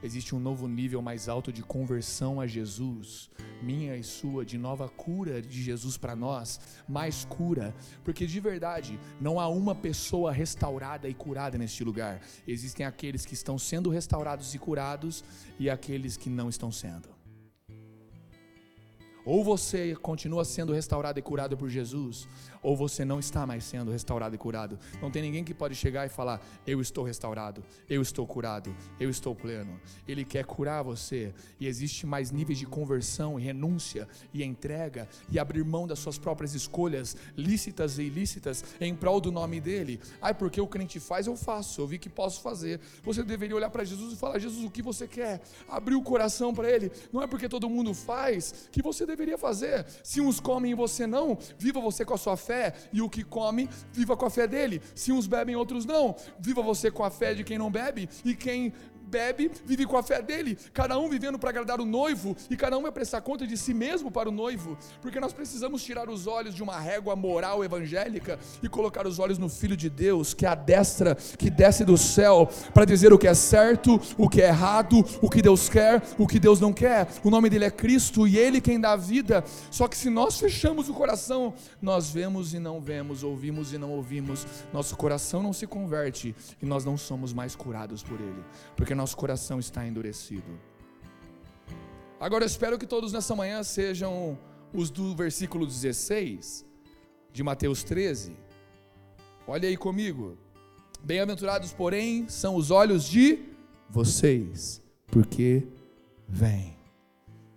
Existe 0.01 0.35
um 0.35 0.39
novo 0.39 0.69
nível 0.69 1.03
mais 1.03 1.29
alto 1.29 1.53
de 1.53 1.63
conversão 1.63 2.41
a 2.41 2.47
Jesus, 2.47 3.29
minha 3.61 3.97
e 3.97 4.05
sua, 4.05 4.45
de 4.45 4.57
nova 4.57 4.89
cura 4.89 5.43
de 5.43 5.61
Jesus 5.61 5.97
para 5.97 6.15
nós, 6.15 6.61
mais 6.89 7.25
cura, 7.25 7.75
porque 8.05 8.25
de 8.25 8.39
verdade 8.39 8.99
não 9.21 9.41
há 9.41 9.49
uma 9.49 9.75
pessoa 9.75 10.31
restaurada 10.31 11.09
e 11.09 11.15
curada 11.15 11.59
neste 11.59 11.83
lugar. 11.83 12.21
Existem 12.47 12.87
aqueles 12.87 13.27
que 13.27 13.35
estão 13.35 13.59
sendo 13.59 13.91
restaurados 13.91 14.55
e 14.55 14.59
curados 14.59 15.25
e 15.59 15.69
aqueles 15.69 16.17
que 16.17 16.31
não 16.31 16.49
estão 16.49 16.71
sendo. 16.71 17.18
Ou 19.29 19.45
você 19.45 19.95
continua 19.97 20.43
sendo 20.43 20.73
restaurado 20.73 21.19
e 21.19 21.23
curado 21.23 21.55
por 21.55 21.69
Jesus, 21.69 22.27
ou 22.63 22.75
você 22.75 23.05
não 23.05 23.21
está 23.21 23.47
mais 23.47 23.63
sendo 23.63 23.91
restaurado 23.91 24.35
e 24.35 24.39
curado. 24.39 24.79
Não 25.03 25.11
tem 25.11 25.21
ninguém 25.21 25.45
que 25.45 25.53
pode 25.53 25.75
chegar 25.75 26.07
e 26.07 26.09
falar: 26.09 26.41
Eu 26.67 26.81
estou 26.81 27.05
restaurado, 27.05 27.63
eu 27.91 28.01
estou 28.01 28.27
curado, 28.27 28.75
eu 28.99 29.11
estou 29.11 29.35
pleno. 29.35 29.79
Ele 30.09 30.25
quer 30.25 30.47
curar 30.47 30.83
você, 30.83 31.35
e 31.61 31.67
existe 31.67 32.07
mais 32.07 32.31
níveis 32.31 32.59
de 32.59 32.65
conversão 32.65 33.39
e 33.39 33.43
renúncia 33.43 34.09
e 34.33 34.43
entrega 34.43 35.07
e 35.31 35.39
abrir 35.39 35.63
mão 35.63 35.87
das 35.87 35.99
suas 35.99 36.17
próprias 36.17 36.55
escolhas, 36.55 37.15
lícitas 37.37 37.99
e 37.99 38.05
ilícitas, 38.05 38.65
em 38.81 38.95
prol 38.95 39.21
do 39.21 39.31
nome 39.31 39.61
dele. 39.61 40.01
Ai, 40.23 40.33
porque 40.33 40.59
o 40.59 40.67
crente 40.67 40.99
faz, 40.99 41.27
eu 41.27 41.37
faço, 41.37 41.83
eu 41.83 41.87
vi 41.87 41.99
que 41.99 42.09
posso 42.09 42.41
fazer. 42.41 42.81
Você 43.03 43.23
deveria 43.23 43.57
olhar 43.57 43.69
para 43.69 43.85
Jesus 43.85 44.15
e 44.15 44.17
falar: 44.17 44.39
Jesus, 44.39 44.65
o 44.65 44.71
que 44.71 44.81
você 44.81 45.07
quer? 45.07 45.43
Abrir 45.69 45.97
o 45.97 46.03
coração 46.03 46.55
para 46.55 46.71
ele. 46.71 46.91
Não 47.13 47.23
é 47.23 47.27
porque 47.27 47.47
todo 47.47 47.69
mundo 47.69 47.93
faz 47.93 48.71
que 48.73 48.81
você 48.81 49.05
deveria 49.05 49.18
fazer. 49.39 49.87
Se 50.03 50.21
uns 50.21 50.41
comem 50.41 50.73
e 50.73 50.75
você 50.75 51.07
não, 51.07 51.39
viva 51.59 51.81
você 51.81 52.05
com 52.05 52.15
a 52.15 52.19
sua 52.19 52.37
fé, 52.37 52.75
e 52.93 53.01
o 53.03 53.09
que 53.09 53.23
come, 53.23 53.69
viva 53.93 54.17
com 54.17 54.27
a 54.27 54.31
fé 54.31 54.47
dele. 54.47 54.81
Se 54.95 55.13
uns 55.13 55.27
bebem, 55.27 55.57
outros 55.57 55.85
não. 55.85 56.15
Viva 56.39 56.63
você 56.63 56.91
com 56.91 57.05
a 57.05 57.11
fé 57.11 57.35
de 57.35 57.45
quem 57.45 57.59
não 57.59 57.71
bebe, 57.71 58.09
e 58.25 58.35
quem 58.35 58.73
bebe, 59.09 59.51
vive 59.65 59.87
com 59.87 59.97
a 59.97 60.03
fé 60.03 60.23
dele, 60.23 60.59
cada 60.73 60.99
um 60.99 61.09
vivendo 61.09 61.39
para 61.39 61.51
agradar 61.51 61.81
o 61.81 61.85
noivo, 61.85 62.37
e 62.51 62.57
cada 62.57 62.77
um 62.77 62.83
vai 62.83 62.93
prestar 62.93 63.21
conta 63.21 63.47
de 63.47 63.57
si 63.57 63.73
mesmo 63.73 64.11
para 64.11 64.29
o 64.29 64.33
noivo, 64.33 64.77
porque 65.01 65.19
nós 65.19 65.33
precisamos 65.33 65.83
tirar 65.83 66.09
os 66.09 66.27
olhos 66.27 66.55
de 66.55 66.63
uma 66.63 66.79
régua 66.79 67.17
moral 67.17 67.65
evangélica 67.65 68.39
e 68.63 68.69
colocar 68.69 69.07
os 69.07 69.19
olhos 69.19 69.39
no 69.39 69.49
Filho 69.49 69.77
de 69.77 69.89
Deus, 69.89 70.35
que 70.35 70.47
é 70.47 70.49
a 70.49 70.55
destra 70.55 71.15
que 71.15 71.51
desce 71.51 71.85
do 71.85 71.97
céu 71.97 72.49
para 72.75 72.85
dizer 72.85 73.13
o 73.13 73.19
que 73.19 73.27
é 73.27 73.35
certo, 73.35 74.01
o 74.17 74.29
que 74.29 74.43
é 74.43 74.49
errado, 74.49 75.05
o 75.23 75.31
que 75.31 75.43
Deus 75.43 75.69
quer, 75.69 76.03
o 76.19 76.27
que 76.27 76.39
Deus 76.39 76.61
não 76.61 76.73
quer. 76.73 77.09
O 77.25 77.31
nome 77.31 77.49
dele 77.49 77.65
é 77.65 77.71
Cristo 77.71 78.27
e 78.27 78.37
ele 78.37 78.61
quem 78.61 78.81
dá 78.81 78.95
vida. 78.97 79.45
Só 79.71 79.89
que 79.89 79.97
se 79.97 80.11
nós 80.11 80.39
fechamos 80.39 80.89
o 80.89 80.95
coração, 80.95 81.55
nós 81.81 82.11
vemos 82.11 82.55
e 82.55 82.59
não 82.59 82.81
vemos, 82.81 83.23
ouvimos 83.23 83.73
e 83.73 83.79
não 83.79 83.91
ouvimos, 83.91 84.47
nosso 84.73 84.97
coração 84.97 85.43
não 85.43 85.53
se 85.53 85.67
converte 85.67 86.35
e 86.61 86.67
nós 86.67 86.85
não 86.85 86.97
somos 86.97 87.33
mais 87.33 87.55
curados 87.55 88.03
por 88.03 88.21
ele, 88.21 88.43
porque 88.77 88.95
nosso 88.99 89.17
coração 89.17 89.59
está 89.59 89.87
endurecido. 89.87 90.59
Agora 92.21 92.45
eu 92.45 92.47
espero 92.47 92.79
que 92.79 92.87
todos 92.87 93.13
nessa 93.13 93.35
manhã 93.35 93.63
sejam 93.63 94.37
os 94.75 94.91
do 94.91 95.15
versículo 95.15 95.65
16 95.65 96.67
de 97.33 97.43
Mateus 97.43 97.83
13. 97.85 98.37
Olha 99.47 99.69
aí 99.69 99.77
comigo. 99.77 100.37
Bem-aventurados, 101.03 101.73
porém, 101.73 102.29
são 102.29 102.57
os 102.57 102.71
olhos 102.71 103.05
de 103.05 103.39
vocês, 103.89 104.83
porque 105.07 105.67
vêm. 106.29 106.77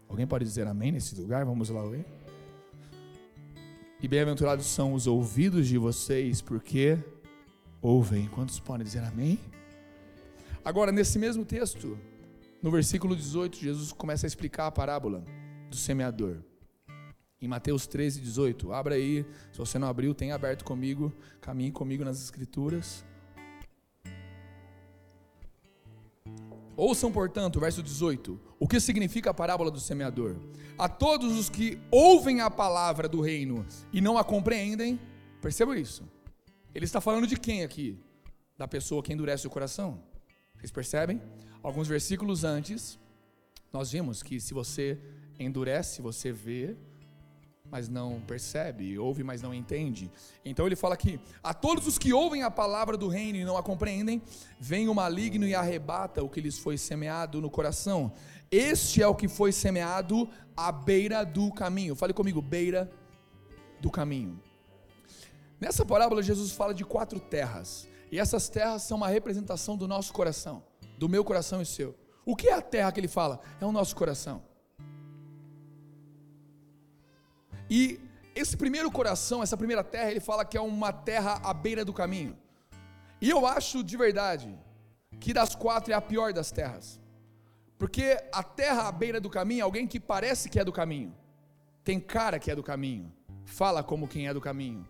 Alguém 0.07 0.27
pode 0.27 0.45
dizer 0.45 0.67
amém 0.67 0.91
nesse 0.91 1.19
lugar? 1.19 1.43
Vamos 1.43 1.69
lá 1.69 1.83
ler. 1.83 2.05
E 3.99 4.07
bem-aventurados 4.07 4.67
são 4.67 4.93
os 4.93 5.07
ouvidos 5.07 5.67
de 5.67 5.77
vocês, 5.77 6.39
porque 6.39 6.99
ouvem. 7.81 8.27
Quantos 8.27 8.59
podem 8.59 8.85
dizer 8.85 9.03
amém? 9.03 9.39
Agora, 10.63 10.91
nesse 10.91 11.17
mesmo 11.17 11.43
texto, 11.43 11.97
no 12.61 12.69
versículo 12.69 13.15
18, 13.15 13.57
Jesus 13.57 13.91
começa 13.91 14.27
a 14.27 14.29
explicar 14.29 14.67
a 14.67 14.71
parábola 14.71 15.25
do 15.69 15.75
semeador. 15.75 16.43
Em 17.41 17.47
Mateus 17.47 17.87
13, 17.87 18.21
18. 18.21 18.71
Abra 18.71 18.93
aí, 18.93 19.25
se 19.51 19.57
você 19.57 19.79
não 19.79 19.87
abriu, 19.87 20.13
tenha 20.13 20.35
aberto 20.35 20.63
comigo, 20.63 21.11
caminhe 21.41 21.71
comigo 21.71 22.05
nas 22.05 22.21
Escrituras. 22.21 23.03
Ouçam, 26.77 27.11
portanto, 27.11 27.59
verso 27.59 27.81
18. 27.81 28.39
O 28.59 28.67
que 28.67 28.79
significa 28.79 29.31
a 29.31 29.33
parábola 29.33 29.71
do 29.71 29.79
semeador? 29.79 30.35
A 30.77 30.87
todos 30.87 31.39
os 31.39 31.49
que 31.49 31.79
ouvem 31.89 32.41
a 32.41 32.51
palavra 32.51 33.09
do 33.09 33.19
reino 33.19 33.65
e 33.91 33.99
não 33.99 34.15
a 34.15 34.23
compreendem, 34.23 34.99
perceba 35.41 35.75
isso. 35.75 36.03
Ele 36.73 36.85
está 36.85 37.01
falando 37.01 37.25
de 37.25 37.35
quem 37.35 37.63
aqui? 37.63 37.97
Da 38.55 38.67
pessoa 38.67 39.01
que 39.01 39.11
endurece 39.11 39.47
o 39.47 39.49
coração. 39.49 40.10
Vocês 40.61 40.71
percebem? 40.71 41.19
Alguns 41.63 41.87
versículos 41.87 42.43
antes, 42.43 42.99
nós 43.73 43.91
vimos 43.91 44.21
que 44.21 44.39
se 44.39 44.53
você 44.53 44.95
endurece, 45.39 46.03
você 46.03 46.31
vê, 46.31 46.75
mas 47.67 47.89
não 47.89 48.21
percebe, 48.21 48.95
ouve, 48.99 49.23
mas 49.23 49.41
não 49.41 49.55
entende. 49.55 50.11
Então 50.45 50.67
ele 50.67 50.75
fala 50.75 50.93
aqui: 50.93 51.19
a 51.43 51.51
todos 51.51 51.87
os 51.87 51.97
que 51.97 52.13
ouvem 52.13 52.43
a 52.43 52.51
palavra 52.51 52.95
do 52.95 53.07
reino 53.07 53.39
e 53.39 53.43
não 53.43 53.57
a 53.57 53.63
compreendem, 53.63 54.21
vem 54.59 54.87
o 54.87 54.93
maligno 54.93 55.47
e 55.47 55.55
arrebata 55.55 56.23
o 56.23 56.29
que 56.29 56.39
lhes 56.39 56.59
foi 56.59 56.77
semeado 56.77 57.41
no 57.41 57.49
coração. 57.49 58.13
Este 58.51 59.01
é 59.01 59.07
o 59.07 59.15
que 59.15 59.27
foi 59.27 59.51
semeado 59.51 60.29
à 60.55 60.71
beira 60.71 61.23
do 61.23 61.51
caminho. 61.51 61.95
Fale 61.95 62.13
comigo, 62.13 62.39
beira 62.39 62.87
do 63.79 63.89
caminho. 63.89 64.39
Nessa 65.59 65.83
parábola, 65.83 66.21
Jesus 66.21 66.51
fala 66.51 66.71
de 66.71 66.85
quatro 66.85 67.19
terras. 67.19 67.89
E 68.11 68.19
essas 68.19 68.49
terras 68.49 68.83
são 68.83 68.97
uma 68.97 69.07
representação 69.07 69.77
do 69.77 69.87
nosso 69.87 70.11
coração, 70.11 70.63
do 70.97 71.07
meu 71.07 71.23
coração 71.23 71.61
e 71.61 71.65
seu. 71.65 71.97
O 72.25 72.35
que 72.35 72.49
é 72.49 72.53
a 72.53 72.61
terra 72.61 72.91
que 72.91 72.99
ele 72.99 73.07
fala? 73.07 73.39
É 73.59 73.65
o 73.65 73.71
nosso 73.71 73.95
coração. 73.95 74.43
E 77.69 77.99
esse 78.35 78.57
primeiro 78.57 78.91
coração, 78.91 79.41
essa 79.41 79.55
primeira 79.55 79.83
terra, 79.83 80.11
ele 80.11 80.19
fala 80.19 80.43
que 80.43 80.57
é 80.57 80.61
uma 80.61 80.91
terra 80.91 81.39
à 81.41 81.53
beira 81.53 81.85
do 81.85 81.93
caminho. 81.93 82.37
E 83.21 83.29
eu 83.29 83.47
acho 83.47 83.81
de 83.81 83.95
verdade 83.95 84.59
que 85.19 85.33
das 85.33 85.55
quatro 85.55 85.93
é 85.93 85.95
a 85.95 86.01
pior 86.01 86.33
das 86.33 86.51
terras. 86.51 86.99
Porque 87.77 88.17
a 88.31 88.43
terra 88.43 88.87
à 88.87 88.91
beira 88.91 89.21
do 89.21 89.29
caminho 89.29 89.61
é 89.61 89.63
alguém 89.63 89.87
que 89.87 89.99
parece 89.99 90.49
que 90.49 90.59
é 90.59 90.65
do 90.65 90.71
caminho, 90.71 91.15
tem 91.83 91.99
cara 91.99 92.37
que 92.37 92.51
é 92.51 92.55
do 92.55 92.61
caminho, 92.61 93.11
fala 93.43 93.81
como 93.81 94.07
quem 94.07 94.27
é 94.27 94.33
do 94.33 94.41
caminho, 94.41 94.85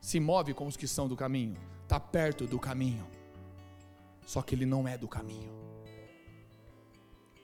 se 0.00 0.20
move 0.20 0.52
como 0.52 0.68
os 0.68 0.76
que 0.76 0.86
são 0.86 1.08
do 1.08 1.16
caminho, 1.16 1.56
está 1.88 1.98
perto 1.98 2.46
do 2.46 2.58
caminho, 2.58 3.06
só 4.26 4.42
que 4.42 4.54
ele 4.54 4.66
não 4.66 4.86
é 4.86 4.98
do 4.98 5.08
caminho, 5.08 5.50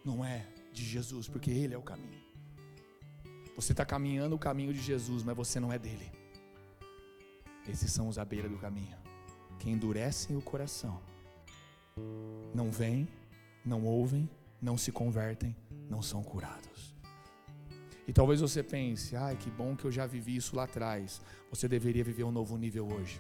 não 0.05 0.23
é 0.23 0.47
de 0.71 0.85
Jesus, 0.85 1.27
porque 1.27 1.51
Ele 1.51 1.73
é 1.73 1.79
o 1.79 1.83
caminho. 1.83 2.23
Você 3.57 3.73
está 3.73 3.87
caminhando 3.87 4.37
o 4.37 4.39
caminho 4.39 4.75
de 4.75 4.83
Jesus, 4.83 5.23
mas 5.23 5.35
você 5.35 5.59
não 5.59 5.73
é 5.73 5.79
dele. 5.79 6.13
Esses 7.67 7.91
são 7.91 8.07
os 8.07 8.19
à 8.19 8.25
beira 8.25 8.47
do 8.47 8.59
caminho, 8.59 8.99
que 9.59 9.71
endurecem 9.71 10.37
o 10.37 10.43
coração, 10.43 11.01
não 12.55 12.71
vêm, 12.71 13.09
não 13.65 13.83
ouvem, 13.83 14.29
não 14.61 14.77
se 14.77 14.93
convertem, 14.93 15.57
não 15.89 16.03
são 16.03 16.23
curados. 16.23 16.95
E 18.07 18.13
talvez 18.13 18.43
você 18.43 18.63
pense, 18.63 19.17
ai 19.17 19.39
que 19.39 19.51
bom 19.51 19.75
que 19.75 19.87
eu 19.87 19.91
já 19.91 20.05
vivi 20.05 20.37
isso 20.37 20.55
lá 20.55 20.65
atrás. 20.65 21.23
Você 21.49 21.67
deveria 21.67 22.05
viver 22.05 22.25
um 22.25 22.31
novo 22.31 22.59
nível 22.59 22.87
hoje. 22.93 23.19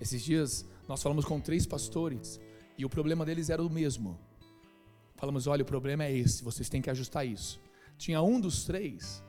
Esses 0.00 0.22
dias 0.22 0.64
nós 0.88 1.02
falamos 1.02 1.24
com 1.24 1.38
três 1.40 1.66
pastores 1.66 2.40
e 2.78 2.84
o 2.84 2.88
problema 2.88 3.24
deles 3.24 3.50
era 3.50 3.62
o 3.62 3.68
mesmo. 3.68 4.18
Falamos: 5.16 5.46
olha, 5.46 5.62
o 5.62 5.66
problema 5.66 6.04
é 6.04 6.16
esse, 6.16 6.42
vocês 6.42 6.68
têm 6.68 6.80
que 6.80 6.88
ajustar 6.88 7.26
isso. 7.26 7.60
Tinha 7.98 8.22
um 8.22 8.40
dos 8.40 8.64
três, 8.64 9.22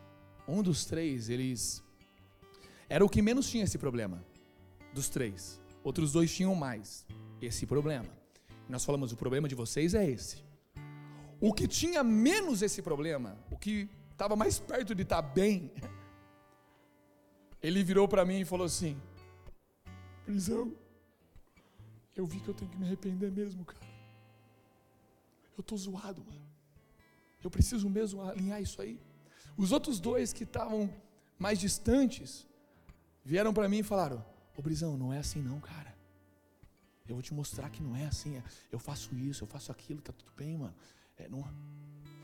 um 0.47 0.63
dos 0.63 0.85
três, 0.85 1.29
eles 1.29 1.83
Era 2.87 3.03
o 3.03 3.09
que 3.09 3.21
menos 3.21 3.49
tinha 3.49 3.65
esse 3.65 3.77
problema, 3.77 4.23
dos 4.93 5.09
três. 5.09 5.59
Outros 5.83 6.13
dois 6.13 6.33
tinham 6.33 6.55
mais 6.55 7.05
esse 7.41 7.65
problema. 7.65 8.09
Nós 8.69 8.85
falamos, 8.85 9.11
o 9.11 9.17
problema 9.17 9.49
de 9.49 9.55
vocês 9.55 9.93
é 9.93 10.09
esse. 10.09 10.37
O 11.41 11.53
que 11.53 11.67
tinha 11.67 12.03
menos 12.03 12.61
esse 12.61 12.81
problema, 12.81 13.37
o 13.49 13.57
que 13.57 13.89
estava 14.11 14.35
mais 14.35 14.59
perto 14.59 14.95
de 14.95 15.01
estar 15.01 15.21
tá 15.21 15.27
bem, 15.27 15.71
ele 17.61 17.83
virou 17.83 18.07
para 18.07 18.23
mim 18.23 18.39
e 18.39 18.45
falou 18.45 18.65
assim: 18.65 18.95
Prisão, 20.25 20.73
eu 22.15 22.25
vi 22.25 22.39
que 22.39 22.47
eu 22.47 22.53
tenho 22.53 22.69
que 22.69 22.77
me 22.77 22.85
arrepender 22.85 23.31
mesmo, 23.31 23.65
cara. 23.65 23.85
Eu 25.57 25.63
tô 25.63 25.75
zoado, 25.75 26.23
mano. 26.23 26.41
Eu 27.43 27.49
preciso 27.49 27.89
mesmo 27.89 28.21
alinhar 28.21 28.61
isso 28.61 28.81
aí. 28.81 28.99
Os 29.57 29.71
outros 29.71 29.99
dois 29.99 30.31
que 30.31 30.43
estavam 30.43 30.89
mais 31.37 31.59
distantes 31.59 32.47
vieram 33.23 33.53
para 33.53 33.67
mim 33.67 33.79
e 33.79 33.83
falaram: 33.83 34.23
Ô 34.55 34.61
Brisão, 34.61 34.97
não 34.97 35.11
é 35.11 35.19
assim 35.19 35.41
não, 35.41 35.59
cara. 35.59 35.95
Eu 37.07 37.15
vou 37.15 37.21
te 37.21 37.33
mostrar 37.33 37.69
que 37.69 37.81
não 37.81 37.95
é 37.95 38.05
assim. 38.05 38.41
Eu 38.71 38.79
faço 38.79 39.13
isso, 39.15 39.43
eu 39.43 39.47
faço 39.47 39.71
aquilo, 39.71 40.01
tá 40.01 40.13
tudo 40.13 40.31
bem, 40.37 40.57
mano. 40.57 40.75
É, 41.17 41.27
não... 41.27 41.43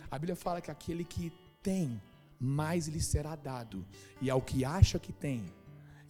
A 0.09 0.17
Bíblia 0.17 0.35
fala 0.35 0.61
que 0.61 0.71
aquele 0.71 1.03
que 1.03 1.31
tem, 1.61 2.01
mais 2.39 2.87
lhe 2.87 3.01
será 3.01 3.35
dado. 3.35 3.85
E 4.21 4.29
ao 4.29 4.41
que 4.41 4.63
acha 4.63 4.97
que 4.97 5.11
tem, 5.11 5.43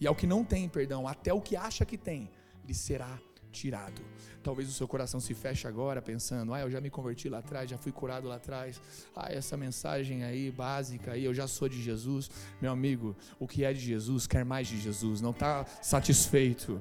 e 0.00 0.06
ao 0.06 0.14
que 0.14 0.26
não 0.26 0.44
tem, 0.44 0.68
perdão, 0.68 1.06
até 1.06 1.32
o 1.32 1.40
que 1.40 1.56
acha 1.56 1.84
que 1.84 1.98
tem, 1.98 2.30
lhe 2.66 2.74
será 2.74 3.18
tirado. 3.50 4.00
Talvez 4.42 4.68
o 4.68 4.72
seu 4.72 4.86
coração 4.86 5.20
se 5.20 5.34
feche 5.34 5.66
agora 5.66 6.00
pensando: 6.00 6.54
"Ah, 6.54 6.60
eu 6.60 6.70
já 6.70 6.80
me 6.80 6.90
converti 6.90 7.28
lá 7.28 7.38
atrás, 7.38 7.68
já 7.68 7.78
fui 7.78 7.92
curado 7.92 8.28
lá 8.28 8.36
atrás. 8.36 8.80
Ah, 9.14 9.32
essa 9.32 9.56
mensagem 9.56 10.24
aí 10.24 10.50
básica 10.50 11.12
aí, 11.12 11.24
eu 11.24 11.34
já 11.34 11.46
sou 11.46 11.68
de 11.68 11.82
Jesus". 11.82 12.30
Meu 12.60 12.72
amigo, 12.72 13.16
o 13.38 13.46
que 13.46 13.64
é 13.64 13.72
de 13.72 13.80
Jesus 13.80 14.26
quer 14.26 14.44
mais 14.44 14.68
de 14.68 14.80
Jesus, 14.80 15.20
não 15.20 15.30
está 15.30 15.64
satisfeito. 15.82 16.80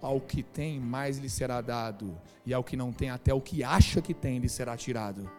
Ao 0.00 0.20
que 0.20 0.42
tem, 0.42 0.80
mais 0.80 1.18
lhe 1.18 1.28
será 1.28 1.60
dado, 1.60 2.18
e 2.46 2.54
ao 2.54 2.64
que 2.64 2.74
não 2.74 2.90
tem, 2.90 3.10
até 3.10 3.34
o 3.34 3.40
que 3.40 3.62
acha 3.62 4.00
que 4.00 4.14
tem, 4.14 4.38
lhe 4.38 4.48
será 4.48 4.74
tirado. 4.74 5.30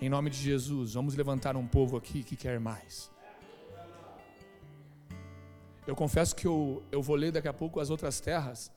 Em 0.00 0.08
nome 0.08 0.30
de 0.30 0.38
Jesus, 0.38 0.94
vamos 0.94 1.14
levantar 1.14 1.54
um 1.56 1.66
povo 1.66 1.96
aqui 1.96 2.22
que 2.22 2.34
quer 2.34 2.58
mais. 2.58 3.13
Eu 5.86 5.94
confesso 5.94 6.34
que 6.34 6.46
eu, 6.46 6.82
eu 6.90 7.02
vou 7.02 7.16
ler 7.16 7.30
daqui 7.32 7.48
a 7.48 7.52
pouco 7.52 7.78
as 7.80 7.90
outras 7.90 8.20
terras. 8.20 8.70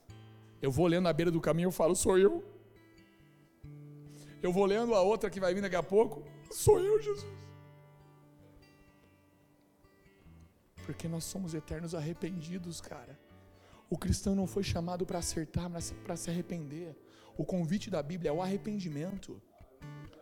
Eu 0.62 0.72
vou 0.72 0.88
lendo 0.88 1.04
na 1.04 1.14
beira 1.14 1.32
do 1.32 1.40
caminho, 1.40 1.68
eu 1.68 1.72
falo, 1.72 1.96
sou 1.96 2.18
eu. 2.18 2.44
Eu 4.42 4.52
vou 4.52 4.66
lendo 4.66 4.94
a 4.94 5.02
outra 5.02 5.30
que 5.30 5.40
vai 5.40 5.54
vir 5.54 5.62
daqui 5.62 5.76
a 5.76 5.84
pouco, 5.84 6.24
sou 6.52 6.80
eu, 6.80 7.02
Jesus. 7.02 7.26
Porque 10.86 11.08
nós 11.08 11.24
somos 11.24 11.54
eternos 11.54 11.96
arrependidos, 11.96 12.80
cara. 12.80 13.18
O 13.90 13.98
cristão 13.98 14.36
não 14.36 14.48
foi 14.48 14.64
chamado 14.64 15.06
para 15.06 15.20
acertar, 15.20 15.70
mas 15.70 15.92
para 16.04 16.16
se 16.16 16.30
arrepender. 16.30 16.96
O 17.38 17.46
convite 17.46 17.90
da 17.90 18.02
Bíblia 18.02 18.30
é 18.30 18.34
o 18.34 18.42
arrependimento. 18.42 19.42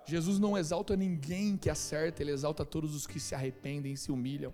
Jesus 0.05 0.37
não 0.37 0.57
exalta 0.57 0.95
ninguém 0.95 1.57
que 1.57 1.69
acerta, 1.69 2.21
ele 2.21 2.31
exalta 2.31 2.63
todos 2.63 2.93
os 2.93 3.07
que 3.07 3.19
se 3.19 3.33
arrependem 3.33 3.93
e 3.93 3.97
se 3.97 4.11
humilham. 4.11 4.53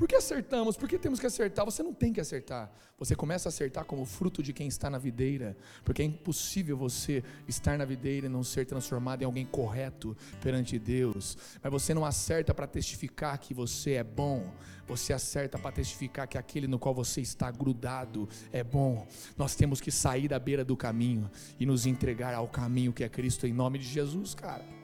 Por 0.00 0.08
que 0.08 0.16
acertamos? 0.16 0.78
Por 0.78 0.88
que 0.88 0.98
temos 0.98 1.20
que 1.20 1.26
acertar? 1.26 1.62
Você 1.62 1.82
não 1.82 1.92
tem 1.92 2.10
que 2.10 2.22
acertar. 2.22 2.72
Você 2.98 3.14
começa 3.14 3.48
a 3.48 3.50
acertar 3.50 3.84
como 3.84 4.06
fruto 4.06 4.42
de 4.42 4.50
quem 4.50 4.66
está 4.66 4.88
na 4.88 4.96
videira, 4.96 5.54
porque 5.84 6.00
é 6.00 6.06
impossível 6.06 6.74
você 6.74 7.22
estar 7.46 7.76
na 7.76 7.84
videira 7.84 8.24
e 8.24 8.30
não 8.30 8.42
ser 8.42 8.64
transformado 8.64 9.20
em 9.20 9.26
alguém 9.26 9.44
correto 9.44 10.16
perante 10.40 10.78
Deus. 10.78 11.36
Mas 11.62 11.70
você 11.70 11.92
não 11.92 12.02
acerta 12.02 12.54
para 12.54 12.66
testificar 12.66 13.38
que 13.38 13.52
você 13.52 13.92
é 13.92 14.02
bom, 14.02 14.50
você 14.88 15.12
acerta 15.12 15.58
para 15.58 15.70
testificar 15.70 16.26
que 16.26 16.38
aquele 16.38 16.66
no 16.66 16.78
qual 16.78 16.94
você 16.94 17.20
está 17.20 17.50
grudado 17.50 18.26
é 18.50 18.64
bom. 18.64 19.06
Nós 19.36 19.54
temos 19.54 19.82
que 19.82 19.90
sair 19.90 20.28
da 20.28 20.38
beira 20.38 20.64
do 20.64 20.78
caminho 20.78 21.30
e 21.58 21.66
nos 21.66 21.84
entregar 21.84 22.32
ao 22.32 22.48
caminho 22.48 22.90
que 22.90 23.04
é 23.04 23.08
Cristo 23.10 23.46
em 23.46 23.52
nome 23.52 23.78
de 23.78 23.84
Jesus, 23.84 24.32
cara. 24.34 24.79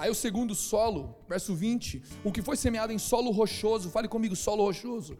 Aí 0.00 0.08
o 0.08 0.14
segundo 0.14 0.54
solo, 0.54 1.14
verso 1.28 1.54
20, 1.54 2.02
o 2.24 2.32
que 2.32 2.40
foi 2.40 2.56
semeado 2.56 2.90
em 2.90 2.98
solo 2.98 3.30
rochoso, 3.30 3.90
fale 3.90 4.08
comigo, 4.08 4.34
solo 4.34 4.64
rochoso. 4.64 5.18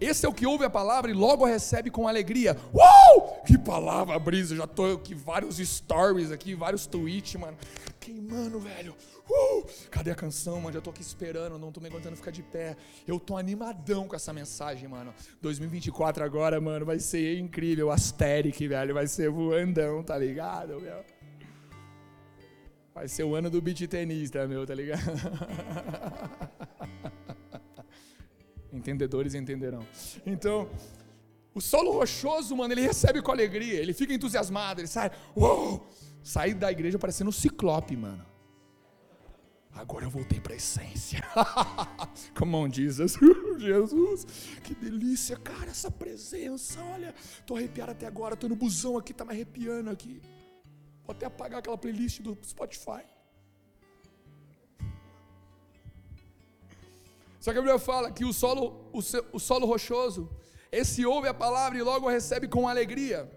Esse 0.00 0.24
é 0.24 0.28
o 0.28 0.32
que 0.32 0.46
ouve 0.46 0.64
a 0.64 0.70
palavra 0.70 1.10
e 1.10 1.14
logo 1.14 1.44
a 1.44 1.48
recebe 1.48 1.90
com 1.90 2.06
alegria. 2.06 2.56
Uau! 2.72 3.42
Que 3.44 3.58
palavra, 3.58 4.16
brisa. 4.20 4.54
Já 4.54 4.68
tô 4.68 4.92
aqui 4.92 5.16
vários 5.16 5.56
stories 5.56 6.30
aqui, 6.30 6.54
vários 6.54 6.86
tweets, 6.86 7.34
mano. 7.40 7.56
Queimando, 7.98 8.60
velho. 8.60 8.94
Uh! 9.28 9.66
Cadê 9.90 10.12
a 10.12 10.14
canção, 10.14 10.60
mano? 10.60 10.74
Já 10.74 10.80
tô 10.80 10.90
aqui 10.90 11.02
esperando, 11.02 11.58
não 11.58 11.72
tô 11.72 11.80
me 11.80 11.88
aguentando 11.88 12.14
ficar 12.14 12.30
de 12.30 12.44
pé. 12.44 12.76
Eu 13.04 13.18
tô 13.18 13.36
animadão 13.36 14.06
com 14.06 14.14
essa 14.14 14.32
mensagem, 14.32 14.86
mano. 14.86 15.12
2024 15.42 16.22
agora, 16.22 16.60
mano, 16.60 16.86
vai 16.86 17.00
ser 17.00 17.36
incrível. 17.36 17.90
Asteric, 17.90 18.68
velho, 18.68 18.94
vai 18.94 19.08
ser 19.08 19.28
voandão, 19.28 20.04
tá 20.04 20.16
ligado, 20.16 20.80
meu? 20.80 21.15
Vai 22.96 23.08
ser 23.08 23.24
o 23.24 23.34
ano 23.34 23.50
do 23.50 23.60
beat 23.60 23.86
tenista, 23.86 24.48
meu, 24.48 24.64
tá 24.66 24.74
ligado? 24.74 25.02
Entendedores 28.72 29.34
entenderão. 29.34 29.86
Então, 30.24 30.70
o 31.54 31.60
solo 31.60 31.92
rochoso, 31.92 32.56
mano, 32.56 32.72
ele 32.72 32.80
recebe 32.80 33.20
com 33.20 33.30
alegria, 33.30 33.80
ele 33.80 33.92
fica 33.92 34.14
entusiasmado, 34.14 34.80
ele 34.80 34.88
sai, 34.88 35.10
uou! 35.36 35.86
Sai 36.22 36.54
da 36.54 36.72
igreja 36.72 36.98
parecendo 36.98 37.28
um 37.28 37.32
ciclope, 37.34 37.94
mano. 37.94 38.24
Agora 39.74 40.06
eu 40.06 40.10
voltei 40.10 40.40
para 40.40 40.54
a 40.54 40.56
essência. 40.56 41.22
Come 42.34 42.54
on, 42.54 42.72
Jesus. 42.72 43.18
Jesus, 43.60 44.26
que 44.64 44.74
delícia, 44.74 45.36
cara, 45.36 45.70
essa 45.70 45.90
presença. 45.90 46.82
Olha, 46.94 47.14
tô 47.44 47.56
arrepiado 47.56 47.92
até 47.92 48.06
agora, 48.06 48.34
tô 48.36 48.48
no 48.48 48.56
busão 48.56 48.96
aqui, 48.96 49.12
tá 49.12 49.22
me 49.22 49.32
arrepiando 49.32 49.90
aqui. 49.90 50.22
Vou 51.06 51.14
até 51.14 51.26
apagar 51.26 51.60
aquela 51.60 51.78
playlist 51.78 52.20
do 52.20 52.36
Spotify. 52.44 53.04
Só 57.40 57.52
que 57.52 57.58
a 57.58 57.62
Bíblia 57.62 57.78
fala 57.78 58.10
que 58.10 58.24
o 58.24 58.32
solo, 58.32 58.90
o, 58.92 58.98
o 59.32 59.38
solo 59.38 59.66
rochoso, 59.66 60.28
esse 60.72 61.06
ouve 61.06 61.28
a 61.28 61.34
palavra 61.34 61.78
e 61.78 61.82
logo 61.82 62.08
a 62.08 62.12
recebe 62.12 62.48
com 62.48 62.66
alegria. 62.66 63.30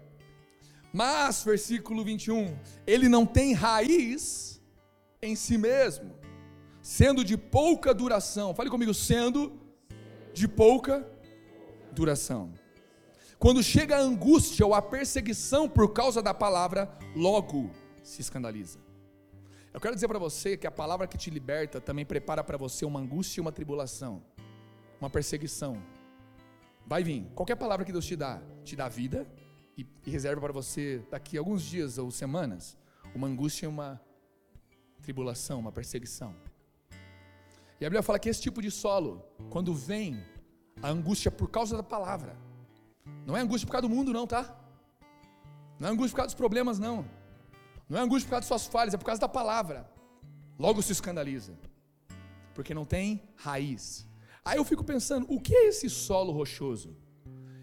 Mas, 0.92 1.44
versículo 1.44 2.02
21, 2.02 2.58
ele 2.84 3.08
não 3.08 3.24
tem 3.24 3.52
raiz 3.52 4.60
em 5.22 5.36
si 5.36 5.56
mesmo, 5.56 6.12
sendo 6.82 7.22
de 7.22 7.36
pouca 7.36 7.94
duração. 7.94 8.52
Fale 8.52 8.68
comigo, 8.68 8.92
sendo 8.92 9.52
de 10.32 10.48
pouca 10.48 11.08
duração. 11.92 12.52
Quando 13.40 13.62
chega 13.62 13.96
a 13.96 14.00
angústia 14.00 14.66
ou 14.66 14.74
a 14.74 14.82
perseguição 14.82 15.66
por 15.66 15.94
causa 15.94 16.20
da 16.20 16.34
palavra, 16.34 16.94
logo 17.16 17.70
se 18.02 18.20
escandaliza. 18.20 18.78
Eu 19.72 19.80
quero 19.80 19.94
dizer 19.94 20.08
para 20.08 20.18
você 20.18 20.58
que 20.58 20.66
a 20.66 20.70
palavra 20.70 21.06
que 21.06 21.16
te 21.16 21.30
liberta 21.30 21.80
também 21.80 22.04
prepara 22.04 22.44
para 22.44 22.58
você 22.58 22.84
uma 22.84 23.00
angústia 23.00 23.40
e 23.40 23.42
uma 23.42 23.50
tribulação, 23.50 24.22
uma 25.00 25.08
perseguição. 25.08 25.82
Vai 26.86 27.02
vir. 27.02 27.30
Qualquer 27.34 27.56
palavra 27.56 27.86
que 27.86 27.92
Deus 27.92 28.04
te 28.04 28.14
dá, 28.14 28.42
te 28.62 28.76
dá 28.76 28.90
vida 28.90 29.26
e, 29.74 29.86
e 30.04 30.10
reserva 30.10 30.42
para 30.42 30.52
você 30.52 31.02
daqui 31.10 31.38
a 31.38 31.40
alguns 31.40 31.62
dias 31.62 31.96
ou 31.96 32.10
semanas 32.10 32.76
uma 33.14 33.26
angústia 33.26 33.64
e 33.64 33.68
uma 33.70 33.98
tribulação, 35.00 35.60
uma 35.60 35.72
perseguição. 35.72 36.36
E 37.80 37.86
a 37.86 37.88
Bíblia 37.88 38.02
fala 38.02 38.18
que 38.18 38.28
esse 38.28 38.42
tipo 38.42 38.60
de 38.60 38.70
solo, 38.70 39.24
quando 39.48 39.74
vem 39.74 40.22
a 40.82 40.90
angústia 40.90 41.30
por 41.30 41.48
causa 41.48 41.74
da 41.74 41.82
palavra, 41.82 42.49
não 43.26 43.36
é 43.36 43.40
angústia 43.40 43.66
por 43.66 43.72
causa 43.72 43.88
do 43.88 43.94
mundo, 43.94 44.12
não, 44.12 44.26
tá? 44.26 44.56
Não 45.78 45.88
é 45.88 45.90
angústia 45.92 46.12
por 46.12 46.16
causa 46.16 46.28
dos 46.28 46.34
problemas, 46.34 46.78
não. 46.78 47.04
Não 47.88 47.98
é 47.98 48.02
angústia 48.02 48.26
por 48.26 48.30
causa 48.30 48.42
de 48.42 48.48
suas 48.48 48.66
falhas, 48.66 48.94
é 48.94 48.96
por 48.96 49.04
causa 49.04 49.20
da 49.20 49.28
palavra. 49.28 49.90
Logo 50.58 50.82
se 50.82 50.92
escandaliza. 50.92 51.54
Porque 52.54 52.74
não 52.74 52.84
tem 52.84 53.22
raiz. 53.36 54.06
Aí 54.44 54.58
eu 54.58 54.64
fico 54.64 54.84
pensando, 54.84 55.26
o 55.28 55.40
que 55.40 55.54
é 55.54 55.68
esse 55.68 55.88
solo 55.88 56.32
rochoso? 56.32 56.96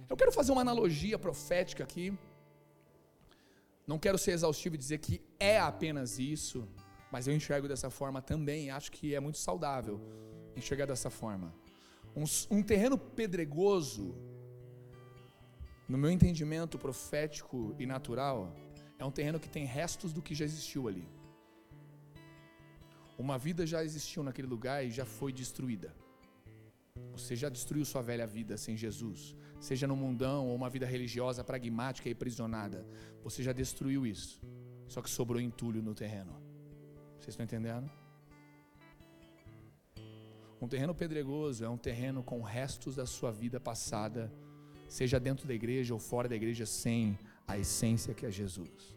Eu 0.09 0.15
quero 0.15 0.31
fazer 0.31 0.51
uma 0.51 0.61
analogia 0.61 1.17
profética 1.19 1.83
aqui. 1.83 2.17
Não 3.85 3.97
quero 3.99 4.17
ser 4.17 4.31
exaustivo 4.31 4.75
e 4.75 4.77
dizer 4.77 4.97
que 4.99 5.21
é 5.39 5.59
apenas 5.59 6.19
isso, 6.19 6.67
mas 7.11 7.27
eu 7.27 7.35
enxergo 7.35 7.67
dessa 7.67 7.89
forma 7.89 8.21
também. 8.21 8.69
Acho 8.69 8.91
que 8.91 9.13
é 9.13 9.19
muito 9.19 9.37
saudável 9.37 10.01
enxergar 10.55 10.85
dessa 10.85 11.09
forma. 11.09 11.53
Um, 12.15 12.23
um 12.49 12.63
terreno 12.63 12.97
pedregoso 12.97 14.15
no 15.87 15.97
meu 15.97 16.11
entendimento 16.11 16.77
profético 16.77 17.73
e 17.79 17.85
natural, 17.85 18.53
é 18.99 19.05
um 19.05 19.11
terreno 19.11 19.39
que 19.39 19.49
tem 19.49 19.65
restos 19.65 20.11
do 20.11 20.21
que 20.21 20.35
já 20.35 20.43
existiu 20.43 20.87
ali. 20.87 21.07
Uma 23.17 23.37
vida 23.37 23.65
já 23.65 23.83
existiu 23.83 24.21
naquele 24.21 24.47
lugar 24.47 24.85
e 24.85 24.91
já 24.91 25.05
foi 25.05 25.31
destruída. 25.31 25.95
Você 27.13 27.35
já 27.35 27.49
destruiu 27.49 27.85
sua 27.85 28.01
velha 28.01 28.27
vida 28.27 28.57
sem 28.57 28.75
Jesus, 28.75 29.35
seja 29.59 29.87
no 29.87 29.95
mundão 29.95 30.47
ou 30.47 30.55
uma 30.55 30.69
vida 30.69 30.85
religiosa 30.85 31.43
pragmática 31.43 32.09
e 32.09 32.15
prisionada. 32.15 32.85
Você 33.23 33.41
já 33.41 33.53
destruiu 33.53 34.05
isso. 34.05 34.41
Só 34.87 35.01
que 35.01 35.09
sobrou 35.09 35.41
entulho 35.41 35.81
no 35.81 35.95
terreno. 35.95 36.33
Vocês 37.17 37.29
estão 37.29 37.43
entendendo? 37.43 37.89
Um 40.61 40.67
terreno 40.67 40.93
pedregoso 40.93 41.63
é 41.63 41.69
um 41.69 41.77
terreno 41.77 42.23
com 42.23 42.41
restos 42.41 42.95
da 42.95 43.05
sua 43.05 43.31
vida 43.31 43.59
passada, 43.59 44.31
seja 44.87 45.19
dentro 45.19 45.47
da 45.47 45.53
igreja 45.53 45.93
ou 45.93 45.99
fora 45.99 46.27
da 46.27 46.35
igreja, 46.35 46.65
sem 46.65 47.17
a 47.47 47.57
essência 47.57 48.13
que 48.13 48.25
é 48.25 48.31
Jesus. 48.31 48.95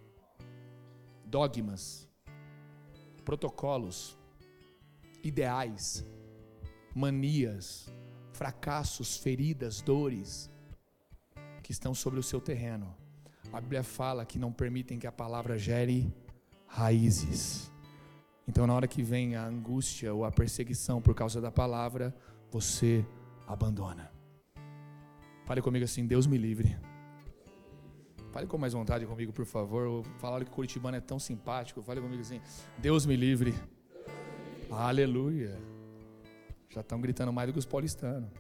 Dogmas, 1.25 2.09
protocolos, 3.25 4.19
ideais, 5.23 6.05
manias, 6.95 7.87
fracassos, 8.33 9.17
feridas, 9.17 9.81
dores 9.81 10.51
que 11.63 11.73
estão 11.73 11.95
sobre 11.95 12.19
o 12.19 12.23
seu 12.23 12.41
terreno. 12.41 12.95
A 13.53 13.61
Bíblia 13.61 13.83
fala 13.83 14.25
que 14.25 14.39
não 14.39 14.53
permitem 14.53 14.99
que 14.99 15.07
a 15.07 15.13
palavra 15.13 15.59
gere 15.59 16.13
raízes. 16.67 17.71
Então, 18.49 18.67
na 18.67 18.75
hora 18.75 18.89
que 18.89 19.03
vem 19.03 19.37
a 19.37 19.45
angústia 19.45 20.13
ou 20.13 20.25
a 20.25 20.33
perseguição 20.33 21.01
por 21.01 21.15
causa 21.15 21.41
da 21.41 21.51
palavra, 21.51 22.15
você 22.51 23.05
abandona. 23.47 24.20
Fale 25.51 25.63
comigo 25.63 25.85
assim: 25.85 26.07
Deus 26.07 26.29
me 26.29 26.39
livre. 26.39 26.79
Fale 28.31 28.47
com 28.47 28.57
mais 28.57 28.73
vontade 28.73 29.05
comigo, 29.05 29.33
por 29.33 29.45
favor. 29.45 30.05
Falaram 30.21 30.45
que 30.45 30.51
Curitibano 30.53 30.97
é 30.97 31.01
tão 31.01 31.19
simpático. 31.19 31.83
Fale 31.83 32.01
comigo 32.01 32.23
assim: 32.23 32.41
Deus 32.79 33.05
me 33.05 33.17
livre. 33.17 33.53
Aleluia. 34.71 35.61
Já 36.69 36.83
estão 36.83 37.01
gritando 37.01 37.33
mais 37.33 37.49
do 37.49 37.53
que 37.53 37.59
os 37.59 37.67
paulistanos. 37.67 38.31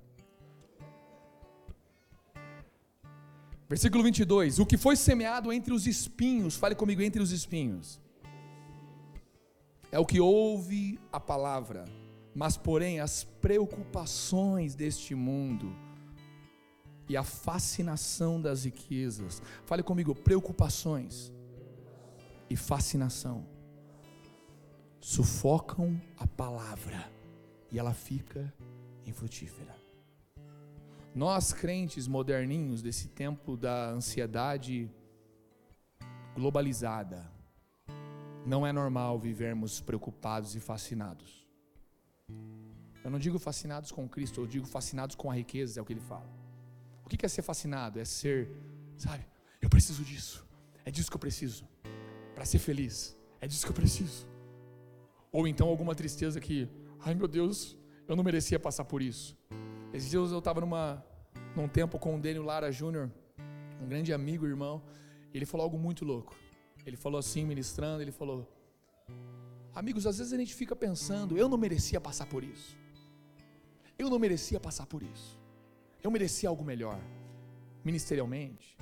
Versículo 3.68 4.04
22. 4.04 4.60
O 4.60 4.64
que 4.64 4.76
foi 4.76 4.94
semeado 4.94 5.52
entre 5.52 5.74
os 5.74 5.88
espinhos, 5.88 6.54
fale 6.54 6.76
comigo, 6.76 7.02
entre 7.02 7.20
os 7.20 7.32
espinhos, 7.32 8.00
é 9.90 9.98
o 9.98 10.06
que 10.06 10.20
ouve 10.20 11.00
a 11.12 11.18
palavra, 11.18 11.86
mas 12.32 12.56
porém 12.56 13.00
as 13.00 13.24
preocupações 13.24 14.76
deste 14.76 15.12
mundo 15.16 15.89
e 17.10 17.16
a 17.16 17.24
fascinação 17.24 18.40
das 18.40 18.64
riquezas. 18.64 19.42
Fale 19.64 19.82
comigo, 19.82 20.14
preocupações 20.14 21.32
e 22.48 22.54
fascinação 22.54 23.44
sufocam 25.00 26.00
a 26.16 26.24
palavra 26.24 27.10
e 27.72 27.80
ela 27.80 27.92
fica 27.92 28.54
infrutífera. 29.04 29.74
Nós, 31.12 31.52
crentes 31.52 32.06
moderninhos 32.06 32.80
desse 32.80 33.08
tempo 33.08 33.56
da 33.56 33.90
ansiedade 33.90 34.88
globalizada, 36.36 37.28
não 38.46 38.64
é 38.64 38.72
normal 38.72 39.18
vivermos 39.18 39.80
preocupados 39.80 40.54
e 40.54 40.60
fascinados. 40.60 41.44
Eu 43.02 43.10
não 43.10 43.18
digo 43.18 43.40
fascinados 43.40 43.90
com 43.90 44.08
Cristo, 44.08 44.42
eu 44.42 44.46
digo 44.46 44.66
fascinados 44.66 45.16
com 45.16 45.28
a 45.28 45.34
riqueza, 45.34 45.80
é 45.80 45.82
o 45.82 45.84
que 45.84 45.92
ele 45.92 46.00
fala. 46.00 46.39
O 47.10 47.18
que 47.18 47.26
é 47.26 47.28
ser 47.28 47.42
fascinado? 47.42 47.98
É 47.98 48.04
ser, 48.04 48.48
sabe, 48.96 49.26
eu 49.60 49.68
preciso 49.68 50.04
disso, 50.04 50.46
é 50.84 50.90
disso 50.92 51.10
que 51.10 51.16
eu 51.16 51.20
preciso, 51.20 51.66
para 52.36 52.44
ser 52.44 52.60
feliz, 52.60 53.16
é 53.40 53.48
disso 53.48 53.66
que 53.66 53.72
eu 53.72 53.74
preciso. 53.74 54.28
Ou 55.32 55.48
então 55.48 55.66
alguma 55.68 55.92
tristeza 55.92 56.40
que, 56.40 56.68
ai 57.00 57.14
meu 57.16 57.26
Deus, 57.26 57.76
eu 58.06 58.14
não 58.14 58.22
merecia 58.22 58.60
passar 58.60 58.84
por 58.84 59.02
isso. 59.02 59.36
Esses 59.92 60.08
dias 60.08 60.30
eu 60.30 60.38
estava 60.38 60.60
numa, 60.60 61.04
num 61.56 61.66
tempo 61.66 61.98
com 61.98 62.14
o 62.14 62.20
Daniel 62.20 62.44
Lara 62.44 62.70
Júnior, 62.70 63.10
um 63.82 63.88
grande 63.88 64.12
amigo, 64.12 64.46
irmão, 64.46 64.80
e 65.34 65.38
ele 65.38 65.46
falou 65.46 65.64
algo 65.64 65.78
muito 65.78 66.04
louco. 66.04 66.36
Ele 66.86 66.96
falou 66.96 67.18
assim, 67.18 67.44
ministrando, 67.44 68.02
ele 68.02 68.12
falou: 68.12 68.48
Amigos, 69.74 70.06
às 70.06 70.18
vezes 70.18 70.32
a 70.32 70.36
gente 70.36 70.54
fica 70.54 70.76
pensando, 70.76 71.36
eu 71.36 71.48
não 71.48 71.58
merecia 71.58 72.00
passar 72.00 72.26
por 72.26 72.44
isso. 72.44 72.76
Eu 73.98 74.08
não 74.08 74.18
merecia 74.18 74.60
passar 74.60 74.86
por 74.86 75.02
isso. 75.02 75.39
Eu 76.02 76.10
merecia 76.10 76.48
algo 76.48 76.64
melhor, 76.64 76.98
ministerialmente, 77.84 78.76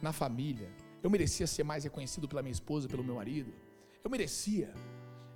na 0.00 0.12
família. 0.12 0.68
Eu 1.02 1.10
merecia 1.10 1.46
ser 1.46 1.64
mais 1.64 1.84
reconhecido 1.84 2.28
pela 2.28 2.42
minha 2.42 2.52
esposa, 2.52 2.88
pelo 2.88 3.04
meu 3.04 3.16
marido. 3.16 3.52
Eu 4.02 4.10
merecia. 4.10 4.72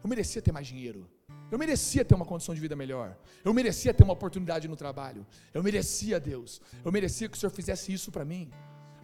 Eu 0.02 0.08
merecia 0.08 0.42
ter 0.42 0.52
mais 0.52 0.66
dinheiro. 0.66 1.08
Eu 1.50 1.58
merecia 1.58 2.04
ter 2.04 2.14
uma 2.14 2.24
condição 2.24 2.54
de 2.54 2.60
vida 2.60 2.74
melhor. 2.74 3.16
Eu 3.44 3.54
merecia 3.54 3.94
ter 3.94 4.02
uma 4.02 4.12
oportunidade 4.12 4.66
no 4.66 4.76
trabalho. 4.76 5.24
Eu 5.54 5.62
merecia, 5.62 6.18
Deus. 6.18 6.60
Eu 6.84 6.90
merecia 6.90 7.28
que 7.28 7.36
o 7.36 7.40
Senhor 7.40 7.52
fizesse 7.52 7.92
isso 7.92 8.10
para 8.10 8.24
mim. 8.24 8.50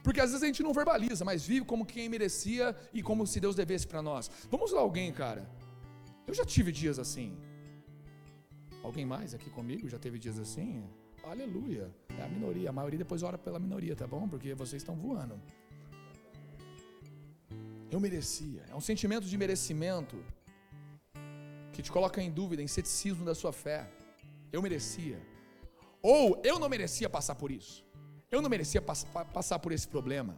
Porque 0.02 0.20
às 0.20 0.30
vezes 0.30 0.42
a 0.42 0.46
gente 0.46 0.62
não 0.62 0.72
verbaliza, 0.72 1.24
mas 1.24 1.44
vive 1.44 1.64
como 1.64 1.86
quem 1.86 2.08
merecia 2.08 2.76
e 2.92 3.00
como 3.02 3.26
se 3.26 3.38
Deus 3.38 3.54
devesse 3.54 3.86
para 3.86 4.02
nós. 4.02 4.28
Vamos 4.50 4.72
lá, 4.72 4.80
alguém, 4.80 5.12
cara. 5.12 5.48
Eu 6.26 6.34
já 6.34 6.44
tive 6.44 6.72
dias 6.72 6.98
assim. 6.98 7.36
Alguém 8.82 9.06
mais 9.06 9.32
aqui 9.32 9.48
comigo 9.48 9.88
já 9.88 9.98
teve 9.98 10.18
dias 10.18 10.38
assim? 10.38 10.84
Aleluia. 11.24 11.90
É 12.18 12.22
a 12.22 12.28
minoria. 12.28 12.70
A 12.70 12.72
maioria 12.72 12.98
depois 12.98 13.22
ora 13.22 13.38
pela 13.38 13.58
minoria, 13.58 13.94
tá 13.94 14.06
bom? 14.06 14.28
Porque 14.28 14.54
vocês 14.54 14.82
estão 14.82 14.94
voando. 14.94 15.40
Eu 17.90 18.00
merecia. 18.00 18.62
É 18.70 18.74
um 18.74 18.80
sentimento 18.80 19.26
de 19.26 19.36
merecimento 19.36 20.16
que 21.72 21.82
te 21.82 21.90
coloca 21.90 22.20
em 22.22 22.30
dúvida, 22.30 22.62
em 22.62 22.66
ceticismo 22.66 23.24
da 23.24 23.34
sua 23.34 23.52
fé. 23.52 23.88
Eu 24.52 24.60
merecia. 24.60 25.20
Ou 26.02 26.40
eu 26.42 26.58
não 26.58 26.68
merecia 26.68 27.08
passar 27.08 27.34
por 27.34 27.50
isso. 27.50 27.84
Eu 28.30 28.42
não 28.42 28.50
merecia 28.50 28.80
pass 28.80 29.04
passar 29.32 29.58
por 29.58 29.72
esse 29.72 29.86
problema. 29.86 30.36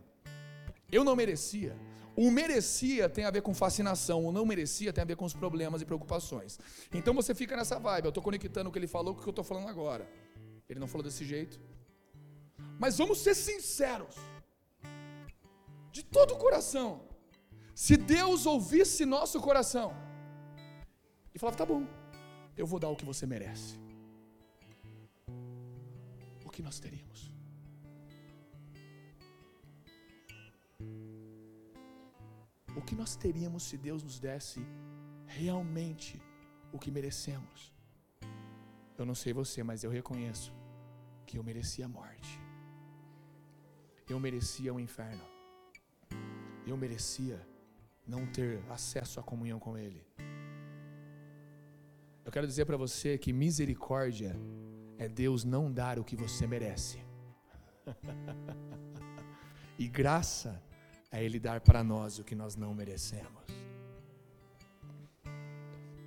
Eu 0.91 1.03
não 1.05 1.16
merecia. 1.16 1.76
O 2.16 2.30
merecia 2.30 3.09
tem 3.09 3.24
a 3.24 3.30
ver 3.30 3.43
com 3.43 3.53
fascinação, 3.53 4.24
o 4.24 4.30
não 4.30 4.47
merecia 4.47 4.93
tem 4.93 5.03
a 5.03 5.05
ver 5.05 5.16
com 5.16 5.24
os 5.24 5.35
problemas 5.35 5.82
e 5.82 5.85
preocupações. 5.85 6.59
Então 6.93 7.12
você 7.12 7.35
fica 7.35 7.57
nessa 7.57 7.78
vibe. 7.78 8.05
Eu 8.05 8.11
estou 8.11 8.22
conectando 8.22 8.68
o 8.68 8.72
que 8.72 8.78
ele 8.78 8.87
falou 8.87 9.14
com 9.14 9.20
o 9.20 9.22
que 9.22 9.28
eu 9.28 9.32
estou 9.32 9.45
falando 9.45 9.68
agora. 9.68 10.09
Ele 10.69 10.81
não 10.81 10.89
falou 10.89 11.05
desse 11.05 11.25
jeito. 11.25 11.61
Mas 12.79 12.99
vamos 12.99 13.19
ser 13.19 13.35
sinceros. 13.35 14.17
De 15.91 16.03
todo 16.03 16.35
o 16.35 16.39
coração. 16.39 17.09
Se 17.75 17.97
Deus 17.97 18.47
ouvisse 18.47 19.05
nosso 19.05 19.41
coração 19.41 19.93
e 21.35 21.39
falava: 21.39 21.59
tá 21.59 21.67
bom, 21.67 21.87
eu 22.57 22.67
vou 22.67 22.79
dar 22.79 22.89
o 22.89 22.97
que 22.97 23.05
você 23.05 23.27
merece. 23.27 23.79
O 26.45 26.51
que 26.51 26.62
nós 26.62 26.79
teríamos? 26.79 27.35
o 32.77 32.83
que 32.83 32.95
nós 32.95 33.15
teríamos 33.17 33.62
se 33.62 33.77
Deus 33.77 34.03
nos 34.03 34.19
desse 34.19 34.61
realmente 35.27 36.21
o 36.73 36.79
que 36.79 36.91
merecemos? 36.91 37.74
Eu 38.97 39.05
não 39.05 39.15
sei 39.15 39.33
você, 39.33 39.63
mas 39.63 39.83
eu 39.83 39.91
reconheço 39.91 40.53
que 41.27 41.39
eu 41.39 41.43
merecia 41.43 41.87
a 41.87 41.89
morte. 41.89 42.41
Eu 44.09 44.21
merecia 44.21 44.73
o 44.73 44.79
inferno. 44.79 45.25
Eu 46.67 46.77
merecia 46.77 47.41
não 48.07 48.27
ter 48.27 48.63
acesso 48.71 49.19
à 49.19 49.23
comunhão 49.23 49.59
com 49.59 49.77
Ele. 49.77 50.07
Eu 52.25 52.33
quero 52.33 52.47
dizer 52.47 52.65
para 52.65 52.77
você 52.77 53.19
que 53.19 53.33
misericórdia 53.33 54.37
é 54.97 55.09
Deus 55.09 55.45
não 55.45 55.73
dar 55.73 55.99
o 55.99 56.05
que 56.05 56.17
você 56.17 56.47
merece. 56.47 56.99
e 59.79 59.89
graça 59.89 60.63
é 61.11 61.23
Ele 61.23 61.39
dar 61.39 61.61
para 61.61 61.83
nós 61.83 62.19
o 62.19 62.25
que 62.25 62.35
nós 62.35 62.57
não 62.57 62.75
merecemos. 62.75 63.54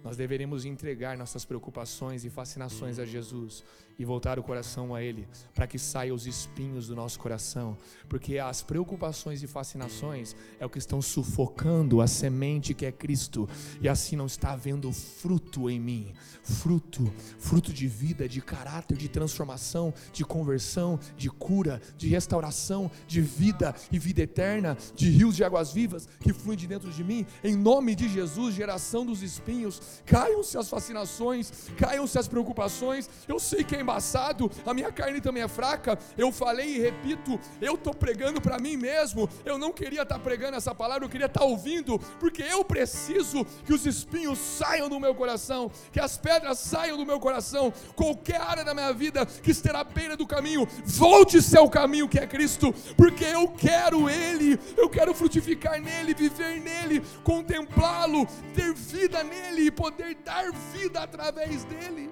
Nós 0.07 0.15
deveríamos 0.15 0.63
entregar 0.63 1.17
nossas 1.17 1.43
preocupações 1.43 2.23
e 2.23 2.29
fascinações 2.29 2.97
a 2.97 3.05
Jesus 3.05 3.61
e 3.99 4.05
voltar 4.05 4.37
o 4.37 4.43
coração 4.43 4.93
a 4.93 5.01
Ele, 5.01 5.27
para 5.53 5.65
que 5.65 5.79
saiam 5.79 6.15
os 6.15 6.27
espinhos 6.27 6.87
do 6.87 6.95
nosso 6.95 7.19
coração, 7.19 7.75
porque 8.07 8.37
as 8.37 8.61
preocupações 8.61 9.41
e 9.41 9.47
fascinações 9.47 10.35
é 10.59 10.65
o 10.65 10.69
que 10.69 10.77
estão 10.77 11.01
sufocando 11.01 11.99
a 11.99 12.07
semente 12.07 12.73
que 12.73 12.85
é 12.85 12.91
Cristo, 12.91 13.49
e 13.81 13.89
assim 13.89 14.15
não 14.15 14.27
está 14.27 14.51
havendo 14.51 14.91
fruto 14.93 15.69
em 15.69 15.79
mim. 15.79 16.13
Fruto, 16.43 17.11
fruto 17.39 17.73
de 17.73 17.87
vida, 17.87 18.29
de 18.29 18.39
caráter, 18.39 18.95
de 18.95 19.09
transformação, 19.09 19.93
de 20.13 20.23
conversão, 20.23 20.99
de 21.17 21.29
cura, 21.29 21.81
de 21.97 22.07
restauração, 22.07 22.89
de 23.07 23.19
vida 23.19 23.75
e 23.91 23.97
vida 23.97 24.21
eterna, 24.21 24.77
de 24.95 25.09
rios 25.09 25.35
de 25.35 25.43
águas 25.43 25.73
vivas 25.73 26.07
que 26.19 26.31
fluem 26.31 26.57
de 26.57 26.67
dentro 26.67 26.91
de 26.91 27.03
mim, 27.03 27.25
em 27.43 27.55
nome 27.55 27.95
de 27.95 28.07
Jesus, 28.07 28.53
geração 28.53 29.05
dos 29.05 29.23
espinhos, 29.23 29.96
caiam-se 30.05 30.57
as 30.57 30.69
fascinações, 30.69 31.51
caiam-se 31.77 32.17
as 32.17 32.27
preocupações. 32.27 33.09
Eu 33.27 33.39
sei 33.39 33.63
que 33.63 33.75
é 33.75 33.81
embaçado, 33.81 34.49
a 34.65 34.73
minha 34.73 34.91
carne 34.91 35.21
também 35.21 35.43
é 35.43 35.47
fraca. 35.47 35.97
Eu 36.17 36.31
falei 36.31 36.75
e 36.75 36.79
repito, 36.79 37.39
eu 37.61 37.75
estou 37.75 37.93
pregando 37.93 38.41
para 38.41 38.59
mim 38.59 38.77
mesmo. 38.77 39.29
Eu 39.45 39.57
não 39.57 39.71
queria 39.71 40.03
estar 40.03 40.15
tá 40.15 40.21
pregando 40.21 40.57
essa 40.57 40.73
palavra, 40.73 41.05
eu 41.05 41.09
queria 41.09 41.27
estar 41.27 41.41
tá 41.41 41.45
ouvindo, 41.45 41.99
porque 42.19 42.41
eu 42.41 42.63
preciso 42.63 43.45
que 43.65 43.73
os 43.73 43.85
espinhos 43.85 44.39
saiam 44.39 44.89
do 44.89 44.99
meu 44.99 45.13
coração, 45.13 45.69
que 45.91 45.99
as 45.99 46.17
pedras 46.17 46.59
saiam 46.59 46.97
do 46.97 47.05
meu 47.05 47.19
coração. 47.19 47.73
Qualquer 47.95 48.41
área 48.41 48.63
da 48.63 48.73
minha 48.73 48.93
vida 48.93 49.25
que 49.25 49.51
esteja 49.51 49.79
à 49.79 49.83
beira 49.83 50.15
do 50.15 50.25
caminho, 50.25 50.67
volte-se 50.85 51.57
ao 51.57 51.69
caminho 51.69 52.07
que 52.07 52.17
é 52.17 52.25
Cristo, 52.25 52.73
porque 52.95 53.25
eu 53.25 53.49
quero 53.49 54.09
Ele, 54.09 54.57
eu 54.77 54.89
quero 54.89 55.13
frutificar 55.13 55.81
nele, 55.81 56.13
viver 56.13 56.61
nele, 56.61 57.03
contemplá-lo, 57.23 58.25
ter 58.55 58.73
vida 58.73 59.23
nele 59.23 59.63
e 59.63 59.71
poder 59.71 59.86
dar 60.15 60.51
vida 60.51 61.01
através 61.01 61.63
dele. 61.63 62.11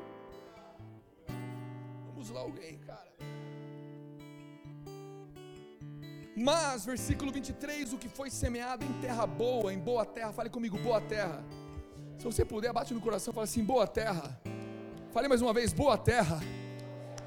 Vamos 2.07 2.29
lá, 2.29 2.41
alguém, 2.41 2.77
cara. 2.79 3.13
Mas, 6.35 6.85
versículo 6.85 7.31
23, 7.31 7.93
o 7.93 7.97
que 7.97 8.09
foi 8.09 8.29
semeado 8.29 8.83
em 8.83 8.93
terra 8.99 9.25
boa, 9.25 9.73
em 9.73 9.79
boa 9.79 10.05
terra, 10.05 10.33
fale 10.33 10.49
comigo, 10.49 10.77
boa 10.77 10.99
terra. 10.99 11.43
Se 12.19 12.25
você 12.25 12.43
puder, 12.43 12.73
bate 12.73 12.93
no 12.93 12.99
coração 12.99 13.31
e 13.31 13.35
fala 13.35 13.45
assim: 13.45 13.63
boa 13.63 13.87
terra. 13.87 14.39
Fale 15.11 15.27
mais 15.27 15.41
uma 15.41 15.53
vez, 15.53 15.71
boa 15.71 15.97
terra. 15.97 16.39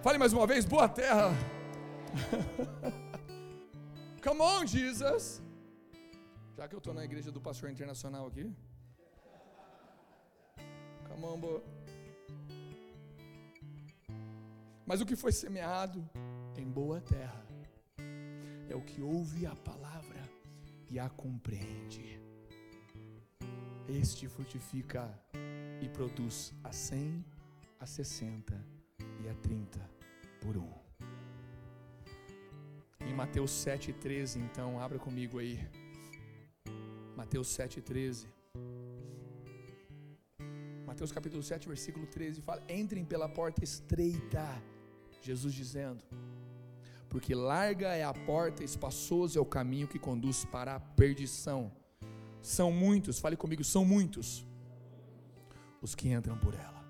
Fale 0.03 0.19
mais 0.19 0.33
uma 0.33 0.47
vez, 0.47 0.65
boa 0.65 0.89
terra. 0.89 1.31
Come 4.23 4.41
on, 4.41 4.67
Jesus. 4.67 5.43
Já 6.57 6.69
que 6.69 6.75
eu 6.75 6.79
estou 6.79 6.93
na 6.93 7.05
igreja 7.05 7.33
do 7.33 7.41
pastor 7.41 7.71
internacional 7.71 8.27
aqui. 8.27 8.53
Boa. 11.19 11.63
Mas 14.87 15.01
o 15.01 15.07
que 15.07 15.17
foi 15.17 15.33
semeado 15.33 16.09
em 16.57 16.65
boa 16.65 17.01
terra 17.01 17.45
é 18.71 18.77
o 18.77 18.81
que 18.81 19.03
ouve 19.03 19.45
a 19.45 19.55
palavra 19.57 20.23
e 20.89 20.99
a 20.99 21.09
compreende. 21.09 22.21
Este 23.89 24.29
frutifica 24.29 25.13
e 25.83 25.89
produz 25.89 26.55
a 26.63 26.73
cem, 26.73 27.25
a 27.81 27.87
sessenta 27.87 28.57
e 29.25 29.29
a 29.29 29.35
trinta 29.35 29.81
por 30.41 30.57
um. 30.57 30.73
Em 33.01 33.13
Mateus 33.13 33.51
7,13, 33.51 34.37
então, 34.37 34.81
abra 34.81 34.99
comigo 34.99 35.39
aí. 35.39 35.59
Mateus 37.17 37.49
7,13. 37.49 38.27
Mateus 40.89 41.13
capítulo 41.13 41.43
7, 41.43 41.69
versículo 41.69 42.07
13 42.07 42.41
fala: 42.41 42.63
Entrem 42.67 43.05
pela 43.05 43.29
porta 43.29 43.63
estreita 43.63 44.47
Jesus 45.21 45.53
dizendo: 45.53 46.03
Porque 47.11 47.35
larga 47.35 47.89
é 47.89 48.03
a 48.03 48.15
porta, 48.15 48.65
espaçoso 48.65 49.39
é 49.39 49.43
o 49.43 49.45
caminho 49.45 49.87
que 49.87 49.99
conduz 49.99 50.47
para 50.47 50.77
a 50.77 50.81
perdição. 50.81 51.71
São 52.41 52.73
muitos, 52.73 53.19
fale 53.19 53.37
comigo, 53.37 53.63
são 53.63 53.85
muitos 53.85 54.47
os 55.83 55.95
que 55.95 56.09
entram 56.09 56.39
por 56.39 56.55
ela. 56.55 56.83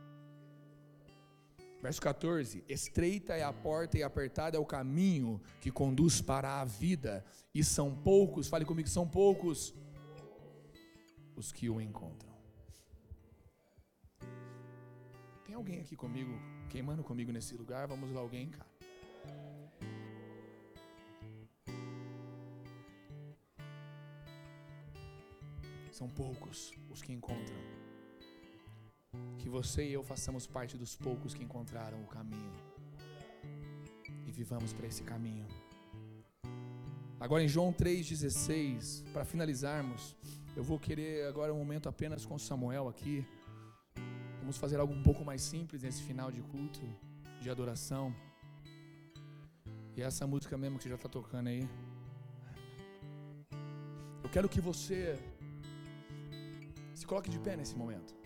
Verso 1.82 2.01
14: 2.01 2.62
Estreita 2.68 3.34
é 3.34 3.42
a 3.42 3.53
porta 3.53 3.99
e 3.99 4.05
apertado 4.05 4.57
é 4.57 4.61
o 4.61 4.64
caminho 4.64 5.40
que 5.61 5.72
conduz 5.72 6.20
para 6.20 6.61
a 6.61 6.64
vida, 6.64 7.24
e 7.53 7.64
são 7.64 7.92
poucos, 7.96 8.46
fale 8.46 8.64
comigo, 8.64 8.88
são 8.88 9.09
poucos 9.09 9.74
os 11.34 11.51
que 11.51 11.68
o 11.68 11.80
encontram. 11.80 12.28
Alguém 15.59 15.81
aqui 15.81 15.97
comigo 15.97 16.33
queimando 16.71 17.03
comigo 17.03 17.33
nesse 17.33 17.55
lugar. 17.57 17.87
Vamos 17.89 18.13
lá, 18.13 18.21
alguém, 18.21 18.49
cara. 18.49 18.71
São 25.91 26.09
poucos 26.09 26.73
os 26.89 27.03
que 27.03 27.13
encontram. 27.13 27.61
Que 29.39 29.49
você 29.49 29.89
e 29.89 29.93
eu 29.93 30.05
façamos 30.05 30.47
parte 30.47 30.77
dos 30.77 30.95
poucos 30.95 31.35
que 31.35 31.43
encontraram 31.43 32.01
o 32.03 32.07
caminho. 32.07 32.53
E 34.27 34.31
vivamos 34.31 34.73
para 34.73 34.87
esse 34.87 35.03
caminho. 35.03 35.47
Agora 37.19 37.43
em 37.43 37.49
João 37.49 37.73
3,16, 37.73 39.11
para 39.13 39.25
finalizarmos, 39.25 40.15
eu 40.55 40.63
vou 40.63 40.79
querer 40.79 41.27
agora 41.27 41.53
um 41.53 41.59
momento 41.59 41.89
apenas 41.89 42.25
com 42.25 42.39
Samuel 42.39 42.87
aqui. 42.87 43.27
Vamos 44.49 44.61
fazer 44.64 44.80
algo 44.80 44.94
um 44.94 45.03
pouco 45.03 45.22
mais 45.30 45.42
simples 45.42 45.82
nesse 45.82 46.03
final 46.03 46.28
de 46.34 46.40
culto, 46.40 46.80
de 47.38 47.51
adoração. 47.51 48.05
E 49.94 50.01
essa 50.01 50.26
música 50.26 50.57
mesmo 50.57 50.78
que 50.78 50.84
você 50.84 50.88
já 50.88 50.94
está 50.94 51.07
tocando 51.07 51.49
aí. 51.49 51.68
Eu 54.24 54.30
quero 54.30 54.49
que 54.49 54.59
você 54.59 55.18
se 56.94 57.07
coloque 57.07 57.28
de 57.28 57.38
pé 57.38 57.57
nesse 57.59 57.76
momento. 57.76 58.16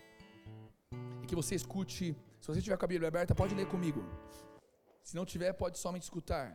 E 1.21 1.25
que 1.27 1.35
você 1.35 1.55
escute. 1.55 2.15
Se 2.39 2.47
você 2.47 2.61
tiver 2.61 2.77
com 2.77 2.85
a 2.85 2.93
Bíblia 2.93 3.09
aberta, 3.09 3.35
pode 3.35 3.53
ler 3.53 3.67
comigo. 3.67 4.01
Se 5.03 5.17
não 5.17 5.25
tiver, 5.25 5.51
pode 5.51 5.77
somente 5.77 6.03
escutar. 6.03 6.47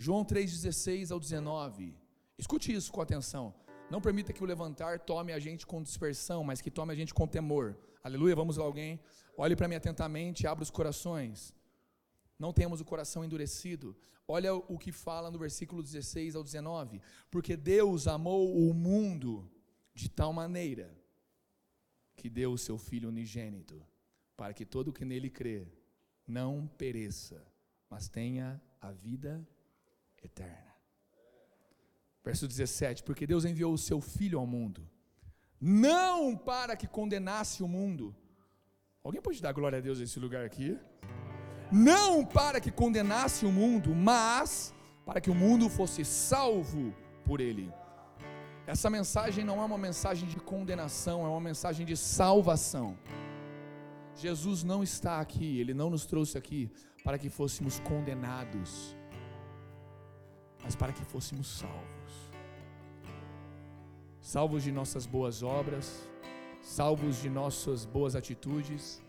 João 0.00 0.24
3,16 0.24 1.12
ao 1.12 1.20
19. 1.20 1.96
Escute 2.36 2.74
isso 2.74 2.90
com 2.90 3.00
atenção. 3.00 3.54
Não 3.92 4.00
permita 4.00 4.32
que 4.32 4.42
o 4.42 4.46
levantar 4.46 5.00
tome 5.00 5.34
a 5.34 5.38
gente 5.38 5.66
com 5.66 5.82
dispersão, 5.82 6.42
mas 6.42 6.62
que 6.62 6.70
tome 6.70 6.94
a 6.94 6.96
gente 6.96 7.12
com 7.12 7.26
temor. 7.28 7.76
Aleluia, 8.02 8.34
vamos 8.34 8.56
lá 8.56 8.64
alguém. 8.64 8.98
Olhe 9.36 9.54
para 9.54 9.68
mim 9.68 9.74
atentamente, 9.74 10.46
abra 10.46 10.62
os 10.62 10.70
corações. 10.70 11.54
Não 12.38 12.54
temos 12.54 12.80
o 12.80 12.86
coração 12.86 13.22
endurecido. 13.22 13.94
Olha 14.26 14.54
o 14.54 14.78
que 14.78 14.90
fala 14.90 15.30
no 15.30 15.38
versículo 15.38 15.82
16 15.82 16.34
ao 16.34 16.42
19. 16.42 17.02
Porque 17.30 17.54
Deus 17.54 18.06
amou 18.06 18.56
o 18.56 18.72
mundo 18.72 19.46
de 19.94 20.08
tal 20.08 20.32
maneira 20.32 20.98
que 22.16 22.30
deu 22.30 22.52
o 22.52 22.58
seu 22.58 22.78
Filho 22.78 23.10
unigênito, 23.10 23.86
para 24.34 24.54
que 24.54 24.64
todo 24.64 24.90
que 24.90 25.04
nele 25.04 25.28
crê 25.28 25.68
não 26.26 26.66
pereça, 26.78 27.46
mas 27.90 28.08
tenha 28.08 28.58
a 28.80 28.90
vida 28.90 29.46
eterna. 30.22 30.71
Verso 32.24 32.46
17: 32.46 33.02
Porque 33.02 33.26
Deus 33.26 33.44
enviou 33.44 33.72
o 33.72 33.78
seu 33.78 34.00
Filho 34.00 34.38
ao 34.38 34.46
mundo 34.46 34.86
não 35.62 36.36
para 36.36 36.74
que 36.74 36.88
condenasse 36.88 37.62
o 37.62 37.68
mundo. 37.68 38.12
Alguém 39.04 39.22
pode 39.22 39.40
dar 39.40 39.52
glória 39.52 39.78
a 39.78 39.80
Deus 39.80 40.00
nesse 40.00 40.18
lugar 40.18 40.44
aqui? 40.44 40.76
Não 41.70 42.24
para 42.24 42.60
que 42.60 42.72
condenasse 42.72 43.46
o 43.46 43.52
mundo, 43.52 43.94
mas 43.94 44.74
para 45.06 45.20
que 45.20 45.30
o 45.30 45.34
mundo 45.34 45.70
fosse 45.70 46.04
salvo 46.04 46.92
por 47.24 47.40
ele. 47.40 47.72
Essa 48.66 48.90
mensagem 48.90 49.44
não 49.44 49.62
é 49.62 49.64
uma 49.64 49.78
mensagem 49.78 50.28
de 50.28 50.36
condenação, 50.36 51.24
é 51.24 51.28
uma 51.28 51.40
mensagem 51.40 51.86
de 51.86 51.96
salvação. 51.96 52.98
Jesus 54.16 54.64
não 54.64 54.82
está 54.82 55.20
aqui, 55.20 55.60
ele 55.60 55.72
não 55.72 55.88
nos 55.88 56.04
trouxe 56.06 56.36
aqui 56.36 56.70
para 57.04 57.18
que 57.18 57.30
fôssemos 57.30 57.78
condenados, 57.80 58.96
mas 60.62 60.74
para 60.74 60.92
que 60.92 61.04
fôssemos 61.04 61.46
salvos 61.46 61.91
salvos 64.22 64.62
de 64.62 64.70
nossas 64.70 65.04
boas 65.04 65.42
obras, 65.42 66.08
salvos 66.62 67.20
de 67.20 67.28
nossas 67.28 67.84
boas 67.84 68.14
atitudes, 68.14 69.02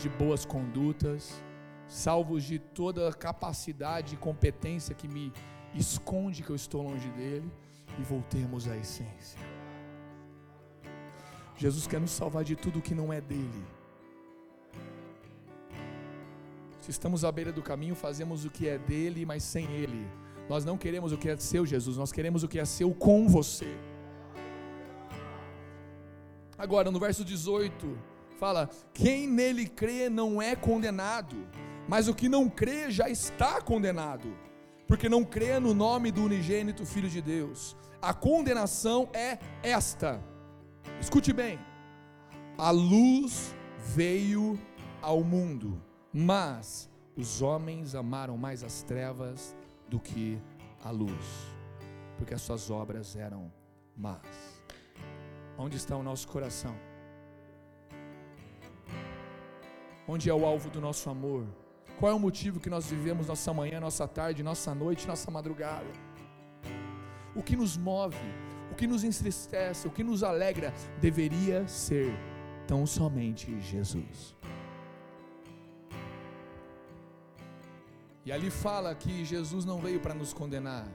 de 0.00 0.08
boas 0.10 0.44
condutas, 0.44 1.42
salvos 1.88 2.44
de 2.44 2.58
toda 2.58 3.08
a 3.08 3.12
capacidade 3.12 4.14
e 4.14 4.18
competência 4.18 4.94
que 4.94 5.08
me 5.08 5.32
esconde 5.74 6.42
que 6.42 6.50
eu 6.50 6.56
estou 6.56 6.82
longe 6.82 7.08
dele, 7.10 7.50
e 7.98 8.02
voltemos 8.02 8.68
à 8.68 8.76
essência. 8.76 9.40
Jesus 11.56 11.86
quer 11.86 12.00
nos 12.00 12.10
salvar 12.10 12.44
de 12.44 12.54
tudo 12.54 12.80
que 12.80 12.94
não 12.94 13.12
é 13.12 13.20
dele. 13.20 13.64
Se 16.80 16.90
estamos 16.90 17.24
à 17.24 17.32
beira 17.32 17.52
do 17.52 17.62
caminho, 17.62 17.94
fazemos 17.94 18.44
o 18.44 18.50
que 18.50 18.68
é 18.68 18.78
dele, 18.78 19.26
mas 19.26 19.42
sem 19.42 19.70
ele. 19.72 20.06
Nós 20.48 20.64
não 20.64 20.78
queremos 20.78 21.12
o 21.12 21.18
que 21.18 21.28
é 21.28 21.36
seu, 21.36 21.66
Jesus, 21.66 21.96
nós 21.96 22.12
queremos 22.12 22.42
o 22.42 22.48
que 22.48 22.58
é 22.58 22.64
seu 22.64 22.92
com 22.94 23.26
você. 23.26 23.74
Agora, 26.60 26.90
no 26.90 27.00
verso 27.00 27.24
18, 27.24 27.98
fala: 28.38 28.68
Quem 28.92 29.26
nele 29.26 29.66
crê 29.66 30.10
não 30.10 30.42
é 30.42 30.54
condenado, 30.54 31.34
mas 31.88 32.06
o 32.06 32.14
que 32.14 32.28
não 32.28 32.50
crê 32.50 32.90
já 32.90 33.08
está 33.08 33.62
condenado, 33.62 34.36
porque 34.86 35.08
não 35.08 35.24
crê 35.24 35.58
no 35.58 35.72
nome 35.72 36.12
do 36.12 36.22
unigênito 36.22 36.84
Filho 36.84 37.08
de 37.08 37.22
Deus. 37.22 37.74
A 38.02 38.12
condenação 38.12 39.08
é 39.14 39.38
esta. 39.62 40.22
Escute 41.00 41.32
bem: 41.32 41.58
a 42.58 42.70
luz 42.70 43.54
veio 43.78 44.60
ao 45.00 45.24
mundo, 45.24 45.82
mas 46.12 46.90
os 47.16 47.40
homens 47.40 47.94
amaram 47.94 48.36
mais 48.36 48.62
as 48.62 48.82
trevas 48.82 49.56
do 49.88 49.98
que 49.98 50.38
a 50.84 50.90
luz, 50.90 51.24
porque 52.18 52.34
as 52.34 52.42
suas 52.42 52.70
obras 52.70 53.16
eram 53.16 53.50
más. 53.96 54.59
Onde 55.62 55.76
está 55.76 55.94
o 55.94 56.02
nosso 56.02 56.26
coração? 56.26 56.74
Onde 60.08 60.30
é 60.30 60.34
o 60.34 60.46
alvo 60.46 60.70
do 60.70 60.80
nosso 60.80 61.10
amor? 61.10 61.44
Qual 61.98 62.10
é 62.10 62.14
o 62.14 62.18
motivo 62.18 62.58
que 62.58 62.70
nós 62.70 62.86
vivemos 62.90 63.26
nossa 63.26 63.52
manhã, 63.52 63.78
nossa 63.78 64.08
tarde, 64.08 64.42
nossa 64.42 64.74
noite, 64.74 65.06
nossa 65.06 65.30
madrugada? 65.30 65.92
O 67.36 67.42
que 67.42 67.56
nos 67.56 67.76
move, 67.76 68.16
o 68.72 68.74
que 68.74 68.86
nos 68.86 69.04
entristece, 69.04 69.86
o 69.86 69.90
que 69.90 70.02
nos 70.02 70.22
alegra, 70.22 70.72
deveria 70.98 71.68
ser 71.68 72.10
tão 72.66 72.86
somente 72.86 73.60
Jesus. 73.60 74.34
E 78.24 78.32
ali 78.32 78.50
fala 78.50 78.94
que 78.94 79.26
Jesus 79.26 79.66
não 79.66 79.78
veio 79.78 80.00
para 80.00 80.14
nos 80.14 80.32
condenar, 80.32 80.88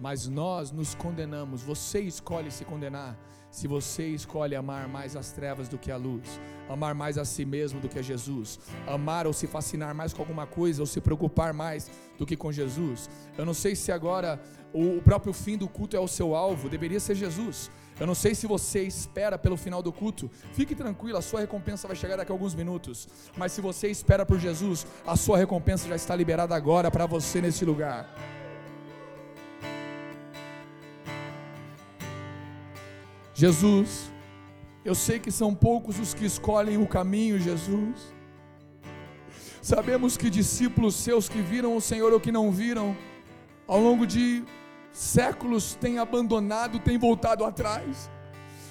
mas 0.00 0.26
nós 0.26 0.72
nos 0.72 0.92
condenamos. 0.96 1.62
Você 1.62 2.00
escolhe 2.00 2.50
se 2.50 2.64
condenar 2.64 3.16
se 3.50 3.66
você 3.66 4.06
escolhe 4.08 4.54
amar 4.54 4.88
mais 4.88 5.16
as 5.16 5.32
trevas 5.32 5.68
do 5.68 5.78
que 5.78 5.90
a 5.90 5.96
luz, 5.96 6.40
amar 6.68 6.94
mais 6.94 7.16
a 7.16 7.24
si 7.24 7.44
mesmo 7.44 7.80
do 7.80 7.88
que 7.88 7.98
a 7.98 8.02
Jesus, 8.02 8.58
amar 8.86 9.26
ou 9.26 9.32
se 9.32 9.46
fascinar 9.46 9.94
mais 9.94 10.12
com 10.12 10.22
alguma 10.22 10.46
coisa, 10.46 10.82
ou 10.82 10.86
se 10.86 11.00
preocupar 11.00 11.52
mais 11.52 11.90
do 12.18 12.26
que 12.26 12.36
com 12.36 12.52
Jesus. 12.52 13.08
Eu 13.36 13.46
não 13.46 13.54
sei 13.54 13.74
se 13.74 13.90
agora 13.90 14.40
o 14.72 15.00
próprio 15.02 15.32
fim 15.32 15.56
do 15.56 15.68
culto 15.68 15.96
é 15.96 16.00
o 16.00 16.08
seu 16.08 16.34
alvo, 16.34 16.68
deveria 16.68 17.00
ser 17.00 17.14
Jesus. 17.14 17.70
Eu 17.98 18.06
não 18.06 18.14
sei 18.14 18.34
se 18.34 18.46
você 18.46 18.82
espera 18.84 19.36
pelo 19.36 19.56
final 19.56 19.82
do 19.82 19.92
culto. 19.92 20.30
Fique 20.52 20.74
tranquilo, 20.74 21.18
a 21.18 21.22
sua 21.22 21.40
recompensa 21.40 21.88
vai 21.88 21.96
chegar 21.96 22.16
daqui 22.16 22.30
a 22.30 22.34
alguns 22.34 22.54
minutos. 22.54 23.08
Mas 23.36 23.52
se 23.52 23.60
você 23.60 23.88
espera 23.88 24.24
por 24.24 24.38
Jesus, 24.38 24.86
a 25.06 25.16
sua 25.16 25.36
recompensa 25.36 25.88
já 25.88 25.96
está 25.96 26.14
liberada 26.14 26.54
agora 26.54 26.90
para 26.90 27.06
você 27.06 27.40
nesse 27.40 27.64
lugar. 27.64 28.08
Jesus, 33.40 34.12
eu 34.84 34.96
sei 34.96 35.20
que 35.20 35.30
são 35.30 35.54
poucos 35.54 35.96
os 36.00 36.12
que 36.12 36.26
escolhem 36.26 36.76
o 36.76 36.88
caminho, 36.88 37.38
Jesus. 37.38 38.12
Sabemos 39.62 40.16
que 40.16 40.28
discípulos 40.28 40.96
seus 40.96 41.28
que 41.28 41.40
viram 41.40 41.76
o 41.76 41.80
Senhor 41.80 42.12
ou 42.12 42.18
que 42.18 42.32
não 42.32 42.50
viram, 42.50 42.96
ao 43.64 43.80
longo 43.80 44.04
de 44.04 44.44
séculos 44.90 45.76
têm 45.76 46.00
abandonado, 46.00 46.80
têm 46.80 46.98
voltado 46.98 47.44
atrás. 47.44 48.10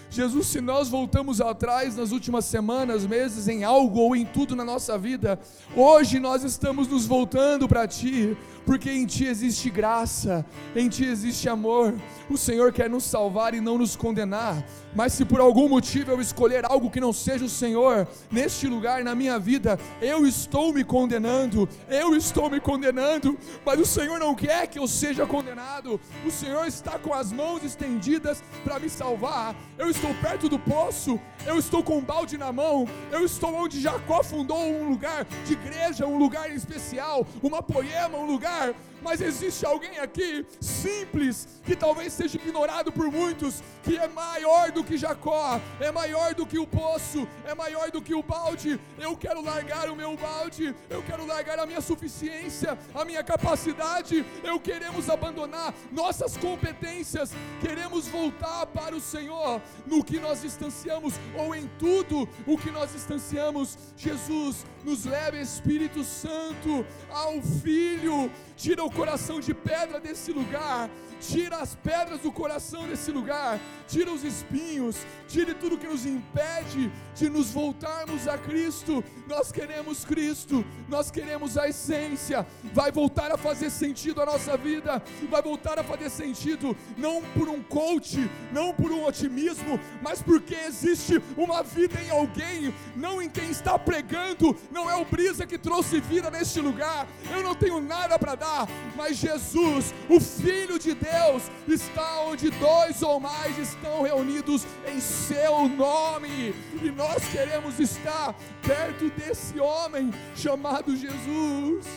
Jesus, 0.10 0.48
se 0.48 0.62
nós 0.62 0.88
voltamos 0.88 1.42
atrás 1.42 1.98
nas 1.98 2.12
últimas 2.12 2.46
semanas, 2.46 3.06
meses, 3.06 3.48
em 3.48 3.64
algo 3.64 4.00
ou 4.00 4.16
em 4.16 4.26
tudo 4.26 4.56
na 4.56 4.64
nossa 4.64 4.98
vida, 4.98 5.40
hoje 5.76 6.20
nós 6.20 6.44
estamos 6.44 6.88
nos 6.88 7.06
voltando 7.06 7.68
para 7.68 7.88
Ti, 7.88 8.38
porque 8.66 8.90
em 8.90 9.06
Ti 9.06 9.26
existe 9.26 9.70
graça, 9.70 10.46
em 10.76 10.88
Ti 10.88 11.06
existe 11.06 11.50
amor. 11.50 11.94
O 12.30 12.38
Senhor 12.38 12.72
quer 12.72 12.90
nos 12.90 13.04
salvar 13.04 13.54
e 13.54 13.62
não 13.62 13.78
nos 13.78 13.96
condenar. 13.96 14.64
Mas 14.96 15.14
se 15.14 15.24
por 15.24 15.40
algum 15.40 15.70
motivo 15.70 16.12
eu 16.12 16.20
escolher 16.20 16.66
algo 16.66 16.90
que 16.90 17.00
não 17.00 17.14
seja 17.14 17.46
o 17.46 17.50
Senhor, 17.50 18.08
neste 18.32 18.68
lugar, 18.68 19.04
na 19.04 19.14
minha 19.14 19.38
vida, 19.38 19.80
eu 20.02 20.26
estou 20.26 20.74
me 20.74 20.84
condenando, 20.84 21.70
eu 21.88 22.16
estou 22.16 22.50
me 22.50 22.60
condenando, 22.60 23.38
mas 23.66 23.80
o 23.80 23.86
Senhor 23.86 24.20
não 24.20 24.34
quer 24.34 24.68
que 24.68 24.80
eu 24.80 24.88
seja 24.88 25.26
condenado. 25.26 26.00
O 26.26 26.32
Senhor 26.32 26.66
está 26.66 26.98
com 26.98 27.14
as 27.14 27.32
mãos 27.32 27.64
estendidas 27.64 28.44
para 28.64 28.80
me 28.80 28.90
salvar. 28.90 29.56
Eu 29.78 29.90
estou 29.98 30.14
perto 30.14 30.48
do 30.48 30.60
poço, 30.60 31.20
eu 31.44 31.58
estou 31.58 31.82
com 31.82 31.98
um 31.98 32.04
balde 32.04 32.38
na 32.38 32.54
mão, 32.54 32.88
eu 33.12 33.26
estou 33.26 33.52
onde 33.56 33.82
Jacó 33.82 34.22
fundou 34.22 34.64
um 34.64 34.90
lugar 34.90 35.26
de 35.44 35.54
igreja, 35.54 36.06
um 36.06 36.20
lugar 36.20 36.52
especial, 36.52 37.26
uma 37.42 37.64
poema, 37.64 38.16
um 38.16 38.28
lugar 38.28 38.76
mas 39.02 39.22
existe 39.22 39.66
alguém 39.66 40.00
aqui 40.00 40.46
simples, 40.60 41.48
que 41.64 41.76
talvez 41.76 42.14
seja 42.14 42.38
ignorado 42.38 42.92
por 42.92 43.12
muitos, 43.12 43.62
que 43.84 43.98
é 43.98 44.08
maior 44.08 44.72
do 44.72 44.84
que 44.84 44.98
Jacó, 44.98 45.60
é 45.80 45.92
maior 45.92 46.34
do 46.34 46.46
que 46.46 46.58
o 46.58 46.68
poço, 46.68 47.28
é 47.46 47.54
maior 47.54 47.92
do 47.92 48.02
que 48.02 48.14
o 48.14 48.24
balde. 48.24 48.80
Eu 48.98 49.16
quero 49.16 49.42
largar 49.42 49.90
o 49.90 49.96
meu 49.96 50.16
balde, 50.16 50.76
eu 50.90 51.04
quero 51.04 51.26
largar 51.26 51.60
a 51.60 51.66
minha 51.66 51.82
suficiência, 51.82 52.78
a 52.94 53.06
minha 53.06 53.24
capacidade. 53.24 54.26
Eu 54.44 54.60
queremos 54.60 55.10
abandonar 55.10 55.74
nossas 55.92 56.38
competências, 56.38 57.32
queremos 57.62 58.08
voltar 58.08 58.66
para 58.68 58.96
o 58.96 59.02
Senhor 59.02 59.62
no 59.86 60.04
que 60.04 60.20
nós 60.20 60.42
distanciamos 60.42 61.14
ou 61.36 61.56
em 61.56 61.68
tudo 61.80 62.28
o 62.46 62.58
que 62.58 62.72
nós 62.72 62.92
distanciamos. 62.92 63.78
Jesus, 63.96 64.66
nos 64.88 65.04
leve, 65.04 65.42
Espírito 65.42 66.02
Santo, 66.02 66.86
ao 67.10 67.42
Filho, 67.42 68.32
tira 68.56 68.86
o 68.86 68.90
coração 68.90 69.42
de 69.42 69.54
pedra 69.54 70.00
desse 70.00 70.32
lugar 70.32 70.90
tira 71.20 71.58
as 71.58 71.76
pedras 71.76 72.22
do 72.22 72.32
coração 72.32 72.88
desse 72.88 73.12
lugar, 73.12 73.60
tira 73.88 74.12
os 74.12 74.24
espinhos, 74.24 74.98
tire 75.28 75.54
tudo 75.54 75.78
que 75.78 75.88
nos 75.88 76.06
impede 76.06 76.92
de 77.16 77.30
nos 77.30 77.52
voltarmos 77.52 78.28
a 78.28 78.38
Cristo. 78.38 79.04
Nós 79.28 79.52
queremos 79.52 80.06
Cristo, 80.06 80.66
nós 80.88 81.10
queremos 81.10 81.58
a 81.58 81.68
essência. 81.68 82.46
Vai 82.74 82.92
voltar 82.92 83.32
a 83.32 83.38
fazer 83.38 83.70
sentido 83.70 84.22
a 84.22 84.26
nossa 84.26 84.58
vida, 84.58 85.02
vai 85.30 85.42
voltar 85.42 85.80
a 85.80 85.84
fazer 85.84 86.10
sentido 86.10 86.76
não 86.98 87.22
por 87.22 87.50
um 87.50 87.62
coach, 87.62 88.30
não 88.52 88.74
por 88.74 88.92
um 88.92 89.06
otimismo, 89.06 89.80
mas 90.02 90.22
porque 90.22 90.56
existe 90.56 91.22
uma 91.36 91.64
vida 91.64 92.00
em 92.02 92.10
alguém, 92.10 92.74
não 92.96 93.22
em 93.22 93.30
quem 93.30 93.50
está 93.50 93.78
pregando. 93.78 94.56
Não 94.78 94.88
é 94.88 94.96
o 94.96 95.04
brisa 95.04 95.48
que 95.48 95.58
trouxe 95.58 96.00
vida 96.00 96.30
neste 96.30 96.62
lugar. 96.62 97.08
Eu 97.32 97.42
não 97.42 97.56
tenho 97.56 97.82
nada 97.82 98.20
para 98.20 98.36
dar, 98.36 98.68
mas 98.96 99.18
Jesus, 99.18 99.92
o 100.08 100.20
Filho 100.20 100.78
de 100.78 100.94
Deus 100.94 101.50
está 101.68 102.22
onde 102.22 102.52
dois 102.52 103.02
ou 103.02 103.20
mais 103.20 103.58
estão 103.58 104.04
reunidos 104.04 104.68
em 104.88 105.00
seu 105.00 105.68
nome, 105.68 106.54
e 106.80 106.92
nós 106.96 107.28
queremos 107.30 107.80
estar 107.80 108.36
perto 108.62 109.10
desse 109.10 109.60
homem 109.60 110.14
chamado 110.36 110.96
Jesus. 110.96 111.88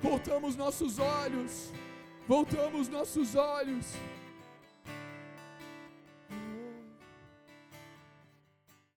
Voltamos 0.00 0.54
nossos 0.54 1.00
olhos, 1.00 1.72
voltamos 2.28 2.88
nossos 2.88 3.34
olhos 3.34 3.84